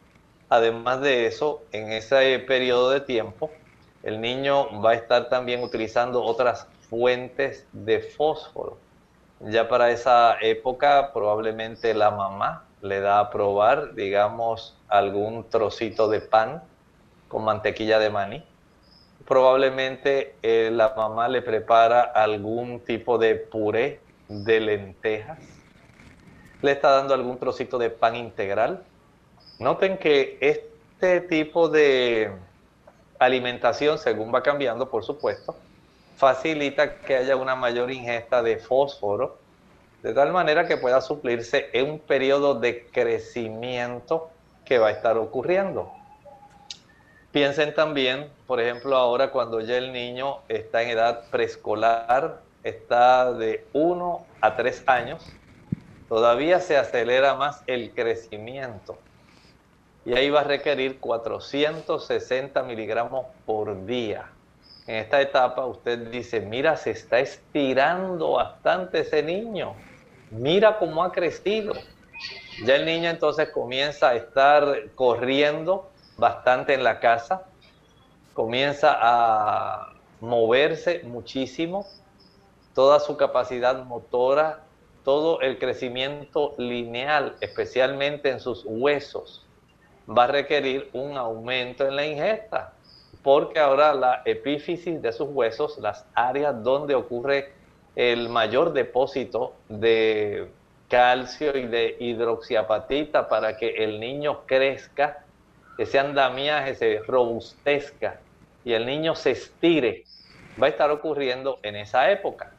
Además 0.50 1.00
de 1.00 1.26
eso, 1.26 1.62
en 1.72 1.90
ese 1.90 2.38
periodo 2.40 2.90
de 2.90 3.00
tiempo, 3.00 3.50
el 4.02 4.20
niño 4.20 4.82
va 4.82 4.90
a 4.90 4.94
estar 4.94 5.30
también 5.30 5.62
utilizando 5.62 6.22
otras 6.22 6.66
fuentes 6.90 7.66
de 7.72 8.00
fósforo. 8.00 8.76
Ya 9.40 9.68
para 9.68 9.90
esa 9.90 10.36
época, 10.42 11.12
probablemente 11.14 11.94
la 11.94 12.10
mamá 12.10 12.64
le 12.82 13.00
da 13.00 13.20
a 13.20 13.30
probar, 13.30 13.94
digamos, 13.94 14.76
algún 14.86 15.48
trocito 15.48 16.08
de 16.08 16.20
pan 16.20 16.62
con 17.28 17.44
mantequilla 17.44 17.98
de 17.98 18.10
maní 18.10 18.44
probablemente 19.28 20.36
eh, 20.42 20.70
la 20.72 20.94
mamá 20.96 21.28
le 21.28 21.42
prepara 21.42 22.00
algún 22.00 22.80
tipo 22.80 23.18
de 23.18 23.34
puré 23.34 24.00
de 24.26 24.58
lentejas, 24.58 25.38
le 26.62 26.72
está 26.72 26.92
dando 26.92 27.12
algún 27.12 27.38
trocito 27.38 27.76
de 27.76 27.90
pan 27.90 28.16
integral. 28.16 28.82
Noten 29.58 29.98
que 29.98 30.38
este 30.40 31.20
tipo 31.20 31.68
de 31.68 32.32
alimentación, 33.18 33.98
según 33.98 34.34
va 34.34 34.42
cambiando, 34.42 34.88
por 34.88 35.04
supuesto, 35.04 35.54
facilita 36.16 36.96
que 37.00 37.16
haya 37.16 37.36
una 37.36 37.54
mayor 37.54 37.90
ingesta 37.90 38.42
de 38.42 38.56
fósforo, 38.56 39.36
de 40.02 40.14
tal 40.14 40.32
manera 40.32 40.66
que 40.66 40.78
pueda 40.78 41.02
suplirse 41.02 41.68
en 41.74 41.90
un 41.90 41.98
periodo 41.98 42.54
de 42.54 42.86
crecimiento 42.86 44.30
que 44.64 44.78
va 44.78 44.88
a 44.88 44.92
estar 44.92 45.18
ocurriendo. 45.18 45.97
Piensen 47.32 47.74
también, 47.74 48.30
por 48.46 48.58
ejemplo, 48.58 48.96
ahora 48.96 49.30
cuando 49.30 49.60
ya 49.60 49.76
el 49.76 49.92
niño 49.92 50.38
está 50.48 50.82
en 50.82 50.90
edad 50.90 51.28
preescolar, 51.30 52.40
está 52.62 53.32
de 53.34 53.66
1 53.74 54.26
a 54.40 54.56
3 54.56 54.84
años, 54.86 55.26
todavía 56.08 56.58
se 56.60 56.78
acelera 56.78 57.34
más 57.34 57.62
el 57.66 57.92
crecimiento. 57.92 58.98
Y 60.06 60.14
ahí 60.14 60.30
va 60.30 60.40
a 60.40 60.44
requerir 60.44 61.00
460 61.00 62.62
miligramos 62.62 63.26
por 63.44 63.84
día. 63.84 64.30
En 64.86 64.94
esta 64.96 65.20
etapa 65.20 65.66
usted 65.66 66.10
dice, 66.10 66.40
mira, 66.40 66.78
se 66.78 66.92
está 66.92 67.18
estirando 67.18 68.32
bastante 68.32 69.00
ese 69.00 69.22
niño. 69.22 69.74
Mira 70.30 70.78
cómo 70.78 71.04
ha 71.04 71.12
crecido. 71.12 71.74
Ya 72.64 72.76
el 72.76 72.86
niño 72.86 73.10
entonces 73.10 73.50
comienza 73.50 74.08
a 74.08 74.16
estar 74.16 74.92
corriendo 74.94 75.90
bastante 76.18 76.74
en 76.74 76.84
la 76.84 77.00
casa, 77.00 77.46
comienza 78.34 78.96
a 79.00 79.92
moverse 80.20 81.02
muchísimo, 81.04 81.86
toda 82.74 83.00
su 83.00 83.16
capacidad 83.16 83.84
motora, 83.84 84.64
todo 85.04 85.40
el 85.40 85.58
crecimiento 85.58 86.54
lineal, 86.58 87.36
especialmente 87.40 88.30
en 88.30 88.40
sus 88.40 88.64
huesos, 88.66 89.46
va 90.08 90.24
a 90.24 90.26
requerir 90.26 90.90
un 90.92 91.16
aumento 91.16 91.86
en 91.86 91.96
la 91.96 92.06
ingesta, 92.06 92.72
porque 93.22 93.58
ahora 93.58 93.94
la 93.94 94.22
epífisis 94.24 95.00
de 95.00 95.12
sus 95.12 95.28
huesos, 95.30 95.78
las 95.78 96.04
áreas 96.14 96.62
donde 96.62 96.94
ocurre 96.94 97.52
el 97.96 98.28
mayor 98.28 98.72
depósito 98.72 99.54
de 99.68 100.50
calcio 100.88 101.56
y 101.56 101.66
de 101.66 101.96
hidroxiapatita 101.98 103.28
para 103.28 103.56
que 103.56 103.70
el 103.82 104.00
niño 104.00 104.42
crezca, 104.46 105.24
ese 105.78 105.98
andamiaje 106.00 106.74
se 106.74 106.98
robustezca 107.06 108.20
y 108.64 108.72
el 108.72 108.84
niño 108.84 109.14
se 109.14 109.30
estire, 109.30 110.04
va 110.60 110.66
a 110.66 110.70
estar 110.70 110.90
ocurriendo 110.90 111.58
en 111.62 111.76
esa 111.76 112.10
época. 112.10 112.52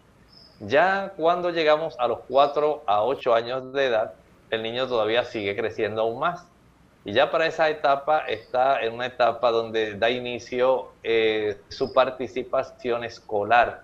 Ya 0.62 1.14
cuando 1.18 1.52
llegamos 1.52 2.00
a 2.00 2.08
los 2.08 2.20
4 2.30 2.84
a 2.88 3.04
8 3.04 3.36
años 3.36 3.74
de 3.74 3.86
edad, 3.88 4.14
el 4.50 4.64
niño 4.64 4.88
todavía 4.88 5.26
sigue 5.26 5.56
creciendo 5.56 6.02
aún 6.02 6.20
más. 6.20 6.48
Y 7.06 7.14
ya 7.14 7.30
para 7.30 7.46
esa 7.46 7.70
etapa 7.70 8.20
está 8.28 8.82
en 8.82 8.94
una 8.94 9.06
etapa 9.06 9.52
donde 9.52 9.96
da 9.96 10.10
inicio 10.10 10.90
eh, 11.04 11.58
su 11.70 11.94
participación 11.94 13.04
escolar. 13.04 13.84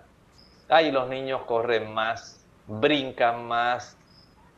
Ahí 0.68 0.90
los 0.90 1.08
niños 1.08 1.42
corren 1.42 1.92
más, 1.92 2.44
brincan 2.66 3.44
más, 3.46 3.96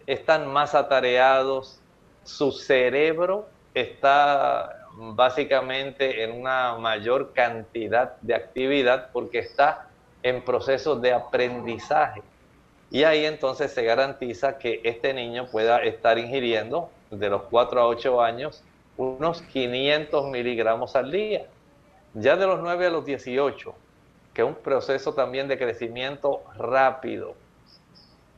están 0.07 0.47
más 0.49 0.75
atareados, 0.75 1.81
su 2.25 2.53
cerebro 2.53 3.49
está 3.81 4.87
básicamente 4.95 6.25
en 6.25 6.33
una 6.33 6.77
mayor 6.77 7.33
cantidad 7.33 8.17
de 8.21 8.35
actividad 8.35 9.11
porque 9.13 9.39
está 9.39 9.89
en 10.23 10.43
proceso 10.43 10.97
de 10.97 11.13
aprendizaje. 11.13 12.23
Y 12.91 13.05
ahí 13.05 13.25
entonces 13.25 13.73
se 13.73 13.85
garantiza 13.85 14.59
que 14.59 14.81
este 14.83 15.13
niño 15.13 15.47
pueda 15.47 15.83
estar 15.83 16.19
ingiriendo 16.19 16.91
de 17.11 17.29
los 17.29 17.43
4 17.43 17.81
a 17.81 17.87
8 17.87 18.23
años 18.23 18.65
unos 18.97 19.43
500 19.43 20.27
miligramos 20.27 20.97
al 20.97 21.13
día. 21.13 21.47
Ya 22.15 22.37
de 22.37 22.47
los 22.47 22.61
9 22.61 22.87
a 22.87 22.91
los 22.91 23.05
18, 23.05 23.75
que 24.35 24.43
es 24.43 24.49
un 24.49 24.55
proceso 24.55 25.15
también 25.15 25.47
de 25.47 25.59
crecimiento 25.59 26.43
rápido, 26.57 27.35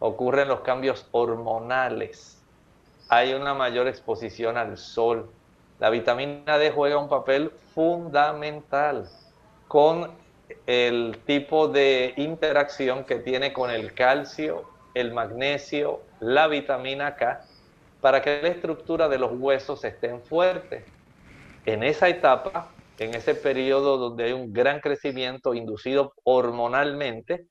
ocurren 0.00 0.48
los 0.48 0.60
cambios 0.60 1.06
hormonales 1.12 2.39
hay 3.10 3.34
una 3.34 3.54
mayor 3.54 3.88
exposición 3.88 4.56
al 4.56 4.78
sol. 4.78 5.30
La 5.80 5.90
vitamina 5.90 6.58
D 6.58 6.70
juega 6.70 6.96
un 6.96 7.08
papel 7.08 7.50
fundamental 7.74 9.08
con 9.66 10.12
el 10.66 11.18
tipo 11.26 11.66
de 11.66 12.14
interacción 12.16 13.04
que 13.04 13.16
tiene 13.16 13.52
con 13.52 13.70
el 13.70 13.94
calcio, 13.94 14.70
el 14.94 15.12
magnesio, 15.12 16.02
la 16.20 16.46
vitamina 16.46 17.16
K, 17.16 17.40
para 18.00 18.22
que 18.22 18.42
la 18.42 18.48
estructura 18.48 19.08
de 19.08 19.18
los 19.18 19.32
huesos 19.32 19.84
estén 19.84 20.22
fuertes. 20.22 20.84
En 21.66 21.82
esa 21.82 22.08
etapa, 22.08 22.70
en 23.00 23.14
ese 23.16 23.34
periodo 23.34 23.98
donde 23.98 24.24
hay 24.24 24.32
un 24.32 24.52
gran 24.52 24.78
crecimiento 24.78 25.52
inducido 25.54 26.12
hormonalmente, 26.22 27.46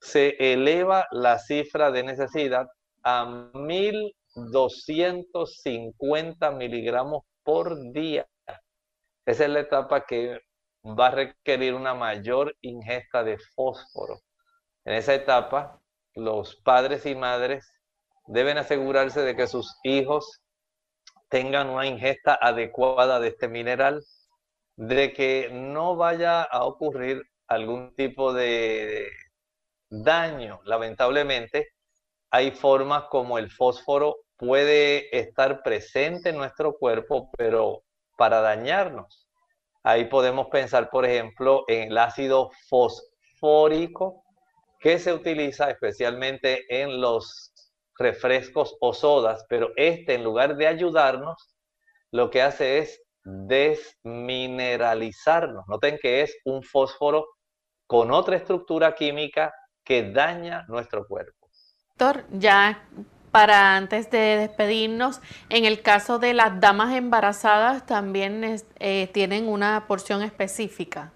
se 0.00 0.36
eleva 0.38 1.06
la 1.10 1.38
cifra 1.38 1.90
de 1.90 2.04
necesidad 2.04 2.68
a 3.02 3.26
mil 3.52 4.14
250 4.34 6.50
miligramos 6.52 7.22
por 7.42 7.92
día. 7.92 8.26
Esa 9.26 9.44
es 9.44 9.50
la 9.50 9.60
etapa 9.60 10.06
que 10.06 10.40
va 10.84 11.06
a 11.06 11.12
requerir 11.12 11.74
una 11.74 11.94
mayor 11.94 12.54
ingesta 12.60 13.24
de 13.24 13.38
fósforo. 13.54 14.20
En 14.84 14.94
esa 14.94 15.14
etapa, 15.14 15.80
los 16.14 16.56
padres 16.56 17.06
y 17.06 17.14
madres 17.14 17.72
deben 18.26 18.58
asegurarse 18.58 19.22
de 19.22 19.36
que 19.36 19.46
sus 19.46 19.78
hijos 19.82 20.42
tengan 21.28 21.70
una 21.70 21.86
ingesta 21.86 22.38
adecuada 22.40 23.20
de 23.20 23.28
este 23.28 23.48
mineral, 23.48 24.04
de 24.76 25.12
que 25.12 25.50
no 25.52 25.96
vaya 25.96 26.42
a 26.42 26.64
ocurrir 26.64 27.22
algún 27.48 27.94
tipo 27.94 28.32
de 28.32 29.08
daño. 29.88 30.60
Lamentablemente, 30.64 31.68
hay 32.30 32.50
formas 32.50 33.04
como 33.04 33.38
el 33.38 33.50
fósforo 33.50 34.16
puede 34.36 35.16
estar 35.16 35.62
presente 35.62 36.30
en 36.30 36.36
nuestro 36.36 36.76
cuerpo, 36.76 37.30
pero 37.36 37.84
para 38.16 38.40
dañarnos. 38.40 39.28
Ahí 39.82 40.06
podemos 40.06 40.46
pensar, 40.48 40.90
por 40.90 41.04
ejemplo, 41.04 41.64
en 41.68 41.90
el 41.90 41.98
ácido 41.98 42.50
fosfórico 42.68 44.24
que 44.80 44.98
se 44.98 45.12
utiliza 45.12 45.70
especialmente 45.70 46.64
en 46.68 47.00
los 47.00 47.52
refrescos 47.98 48.76
o 48.80 48.92
sodas, 48.92 49.44
pero 49.48 49.70
este 49.76 50.14
en 50.14 50.24
lugar 50.24 50.56
de 50.56 50.66
ayudarnos, 50.66 51.54
lo 52.10 52.30
que 52.30 52.42
hace 52.42 52.78
es 52.78 53.00
desmineralizarnos. 53.24 55.64
Noten 55.68 55.98
que 56.00 56.22
es 56.22 56.36
un 56.44 56.62
fósforo 56.62 57.26
con 57.86 58.10
otra 58.10 58.36
estructura 58.36 58.94
química 58.94 59.52
que 59.84 60.10
daña 60.10 60.64
nuestro 60.68 61.06
cuerpo. 61.06 61.44
Doctor, 61.96 62.24
ya 62.32 62.88
para 63.34 63.74
antes 63.74 64.12
de 64.12 64.38
despedirnos, 64.38 65.20
en 65.48 65.64
el 65.64 65.82
caso 65.82 66.20
de 66.20 66.34
las 66.34 66.60
damas 66.60 66.94
embarazadas 66.94 67.84
también 67.84 68.62
eh, 68.78 69.10
tienen 69.12 69.48
una 69.48 69.88
porción 69.88 70.22
específica. 70.22 71.10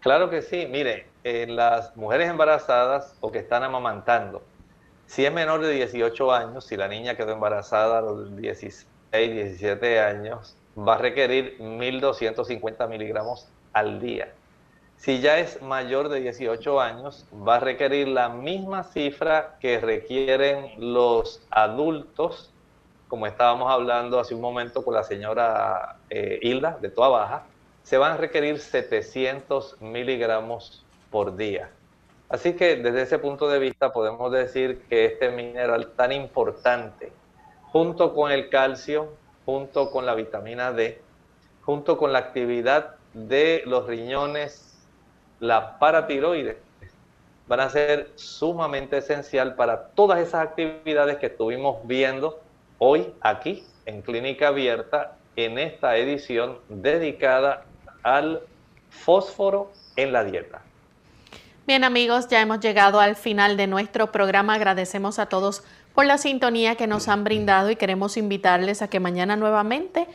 Claro 0.00 0.28
que 0.28 0.42
sí, 0.42 0.68
mire, 0.70 1.06
en 1.24 1.56
las 1.56 1.96
mujeres 1.96 2.28
embarazadas 2.28 3.16
o 3.20 3.32
que 3.32 3.38
están 3.38 3.62
amamantando, 3.62 4.42
si 5.06 5.24
es 5.24 5.32
menor 5.32 5.62
de 5.62 5.72
18 5.72 6.30
años, 6.30 6.66
si 6.66 6.76
la 6.76 6.86
niña 6.86 7.16
quedó 7.16 7.32
embarazada 7.32 8.00
a 8.00 8.02
los 8.02 8.36
16, 8.36 8.86
17 9.12 10.00
años, 10.00 10.54
va 10.78 10.96
a 10.96 10.98
requerir 10.98 11.56
1.250 11.60 12.86
miligramos 12.90 13.48
al 13.72 14.00
día. 14.00 14.34
Si 14.96 15.20
ya 15.20 15.38
es 15.38 15.62
mayor 15.62 16.08
de 16.08 16.20
18 16.20 16.80
años, 16.80 17.26
va 17.32 17.56
a 17.56 17.60
requerir 17.60 18.08
la 18.08 18.28
misma 18.28 18.82
cifra 18.82 19.56
que 19.60 19.78
requieren 19.78 20.72
los 20.78 21.42
adultos, 21.50 22.50
como 23.08 23.26
estábamos 23.26 23.70
hablando 23.70 24.18
hace 24.18 24.34
un 24.34 24.40
momento 24.40 24.84
con 24.84 24.94
la 24.94 25.04
señora 25.04 25.96
eh, 26.10 26.40
Hilda 26.42 26.78
de 26.80 26.90
Toa 26.90 27.08
Baja, 27.08 27.44
se 27.82 27.98
van 27.98 28.12
a 28.12 28.16
requerir 28.16 28.58
700 28.58 29.80
miligramos 29.80 30.84
por 31.10 31.36
día. 31.36 31.70
Así 32.28 32.54
que 32.54 32.74
desde 32.76 33.02
ese 33.02 33.18
punto 33.20 33.48
de 33.48 33.60
vista 33.60 33.92
podemos 33.92 34.32
decir 34.32 34.82
que 34.88 35.04
este 35.04 35.30
mineral 35.30 35.92
tan 35.94 36.10
importante, 36.10 37.12
junto 37.70 38.12
con 38.12 38.32
el 38.32 38.48
calcio, 38.48 39.12
junto 39.44 39.92
con 39.92 40.04
la 40.04 40.16
vitamina 40.16 40.72
D, 40.72 41.00
junto 41.62 41.96
con 41.96 42.12
la 42.12 42.18
actividad 42.18 42.96
de 43.14 43.62
los 43.66 43.86
riñones, 43.86 44.65
la 45.40 45.78
paratiroides, 45.78 46.56
van 47.46 47.60
a 47.60 47.70
ser 47.70 48.10
sumamente 48.16 48.98
esencial 48.98 49.54
para 49.54 49.88
todas 49.88 50.18
esas 50.20 50.42
actividades 50.42 51.18
que 51.18 51.26
estuvimos 51.26 51.78
viendo 51.84 52.40
hoy 52.78 53.12
aquí 53.20 53.64
en 53.84 54.02
Clínica 54.02 54.48
Abierta 54.48 55.16
en 55.36 55.58
esta 55.58 55.96
edición 55.96 56.58
dedicada 56.68 57.64
al 58.02 58.40
fósforo 58.90 59.70
en 59.96 60.12
la 60.12 60.24
dieta. 60.24 60.62
Bien 61.66 61.84
amigos, 61.84 62.28
ya 62.28 62.40
hemos 62.40 62.60
llegado 62.60 63.00
al 63.00 63.16
final 63.16 63.56
de 63.56 63.66
nuestro 63.66 64.12
programa. 64.12 64.54
Agradecemos 64.54 65.18
a 65.18 65.26
todos 65.26 65.64
por 65.94 66.06
la 66.06 66.18
sintonía 66.18 66.76
que 66.76 66.86
nos 66.86 67.08
han 67.08 67.24
brindado 67.24 67.70
y 67.70 67.76
queremos 67.76 68.16
invitarles 68.16 68.82
a 68.82 68.88
que 68.88 69.00
mañana 69.00 69.34
nuevamente 69.34 70.06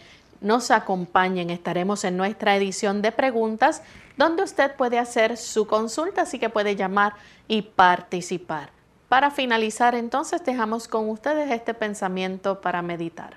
nos 0.42 0.72
acompañen. 0.72 1.50
Estaremos 1.50 2.04
en 2.04 2.18
nuestra 2.18 2.56
edición 2.56 3.02
de 3.02 3.12
preguntas 3.12 3.82
donde 4.18 4.44
usted 4.44 4.76
puede 4.76 5.00
hacer 5.00 5.38
su 5.38 5.68
consulta, 5.68 6.24
así 6.24 6.40
que 6.40 6.50
puede 6.50 6.76
llamar 6.76 7.14
y 7.48 7.62
participar. 7.62 8.72
Para 9.08 9.32
finalizar, 9.32 9.96
entonces, 9.96 10.44
dejamos 10.44 10.88
con 10.88 11.10
ustedes 11.10 11.52
este 11.52 11.74
pensamiento 11.74 12.62
para 12.62 12.82
meditar. 12.82 13.36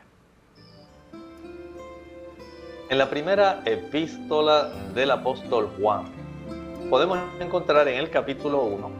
En 2.90 2.98
la 2.98 3.08
primera 3.08 3.62
epístola 3.64 4.68
del 4.94 5.10
apóstol 5.10 5.70
Juan, 5.80 6.04
podemos 6.90 7.18
encontrar 7.40 7.88
en 7.88 7.98
el 7.98 8.10
capítulo 8.10 8.62
1 8.62 8.90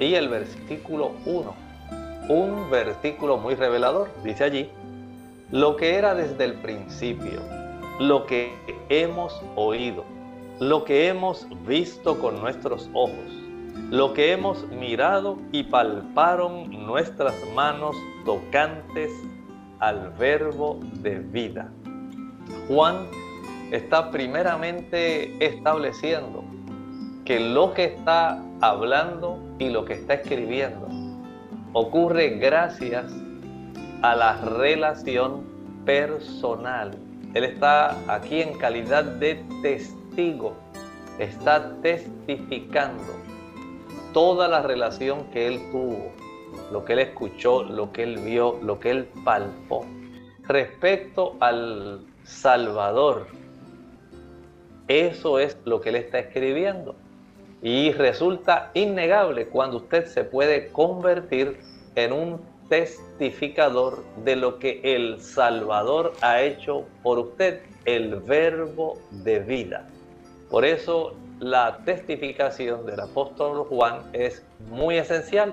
y 0.00 0.14
el 0.14 0.28
versículo 0.28 1.12
1, 1.24 1.54
un 2.28 2.70
versículo 2.70 3.38
muy 3.38 3.54
revelador. 3.54 4.10
Dice 4.22 4.44
allí, 4.44 4.70
lo 5.52 5.76
que 5.76 5.96
era 5.96 6.14
desde 6.14 6.44
el 6.44 6.54
principio, 6.54 7.40
lo 7.98 8.24
que 8.26 8.54
hemos 8.88 9.42
oído, 9.56 10.04
lo 10.60 10.84
que 10.84 11.08
hemos 11.08 11.46
visto 11.66 12.18
con 12.20 12.40
nuestros 12.40 12.88
ojos, 12.92 13.32
lo 13.90 14.14
que 14.14 14.30
hemos 14.30 14.68
mirado 14.68 15.38
y 15.50 15.64
palparon 15.64 16.70
nuestras 16.86 17.34
manos 17.54 17.96
tocantes 18.24 19.10
al 19.80 20.10
verbo 20.10 20.78
de 21.00 21.18
vida. 21.18 21.72
Juan 22.68 23.08
está 23.72 24.12
primeramente 24.12 25.34
estableciendo 25.44 26.44
que 27.24 27.40
lo 27.40 27.74
que 27.74 27.84
está 27.84 28.40
hablando 28.60 29.38
y 29.58 29.68
lo 29.70 29.84
que 29.84 29.94
está 29.94 30.14
escribiendo 30.14 30.88
ocurre 31.72 32.38
gracias 32.38 33.12
a 34.02 34.14
la 34.16 34.40
relación 34.40 35.44
personal. 35.84 36.96
Él 37.34 37.44
está 37.44 37.96
aquí 38.12 38.40
en 38.42 38.56
calidad 38.58 39.04
de 39.04 39.42
testigo, 39.62 40.54
está 41.18 41.74
testificando 41.82 43.12
toda 44.12 44.48
la 44.48 44.62
relación 44.62 45.24
que 45.32 45.46
él 45.46 45.60
tuvo, 45.70 46.12
lo 46.72 46.84
que 46.84 46.94
él 46.94 46.98
escuchó, 47.00 47.62
lo 47.62 47.92
que 47.92 48.02
él 48.02 48.18
vio, 48.18 48.58
lo 48.62 48.80
que 48.80 48.90
él 48.90 49.08
palpó 49.24 49.84
respecto 50.48 51.36
al 51.40 52.00
Salvador. 52.24 53.28
Eso 54.88 55.38
es 55.38 55.56
lo 55.64 55.80
que 55.80 55.90
él 55.90 55.96
está 55.96 56.18
escribiendo. 56.18 56.96
Y 57.62 57.92
resulta 57.92 58.70
innegable 58.74 59.46
cuando 59.46 59.76
usted 59.76 60.06
se 60.06 60.24
puede 60.24 60.68
convertir 60.72 61.60
en 61.94 62.12
un 62.12 62.49
testificador 62.70 64.02
de 64.24 64.36
lo 64.36 64.58
que 64.58 64.80
el 64.82 65.20
Salvador 65.20 66.14
ha 66.22 66.40
hecho 66.40 66.86
por 67.02 67.18
usted, 67.18 67.60
el 67.84 68.16
verbo 68.20 68.96
de 69.10 69.40
vida. 69.40 69.88
Por 70.48 70.64
eso 70.64 71.14
la 71.40 71.78
testificación 71.84 72.86
del 72.86 73.00
apóstol 73.00 73.64
Juan 73.64 74.02
es 74.12 74.46
muy 74.70 74.98
esencial, 74.98 75.52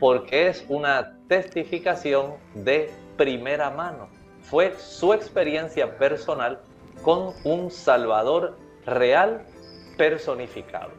porque 0.00 0.48
es 0.48 0.64
una 0.68 1.16
testificación 1.28 2.34
de 2.54 2.90
primera 3.16 3.70
mano. 3.70 4.08
Fue 4.42 4.74
su 4.76 5.12
experiencia 5.12 5.96
personal 5.98 6.58
con 7.02 7.32
un 7.44 7.70
Salvador 7.70 8.56
real 8.86 9.46
personificado. 9.96 10.90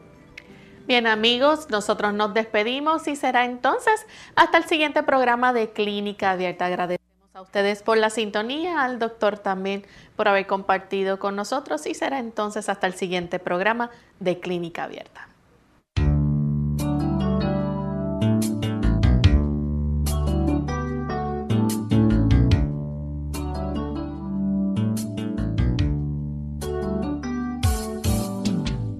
Bien 0.86 1.06
amigos, 1.06 1.68
nosotros 1.70 2.12
nos 2.12 2.34
despedimos 2.34 3.06
y 3.06 3.14
será 3.14 3.44
entonces 3.44 4.04
hasta 4.34 4.58
el 4.58 4.64
siguiente 4.64 5.04
programa 5.04 5.52
de 5.52 5.70
Clínica 5.70 6.32
Abierta. 6.32 6.66
Agradecemos 6.66 7.30
a 7.34 7.40
ustedes 7.40 7.82
por 7.82 7.98
la 7.98 8.10
sintonía, 8.10 8.82
al 8.82 8.98
doctor 8.98 9.38
también 9.38 9.86
por 10.16 10.26
haber 10.26 10.46
compartido 10.48 11.20
con 11.20 11.36
nosotros 11.36 11.86
y 11.86 11.94
será 11.94 12.18
entonces 12.18 12.68
hasta 12.68 12.88
el 12.88 12.94
siguiente 12.94 13.38
programa 13.38 13.90
de 14.18 14.40
Clínica 14.40 14.84
Abierta. 14.84 15.28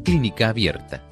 Clínica 0.04 0.50
Abierta 0.50 1.11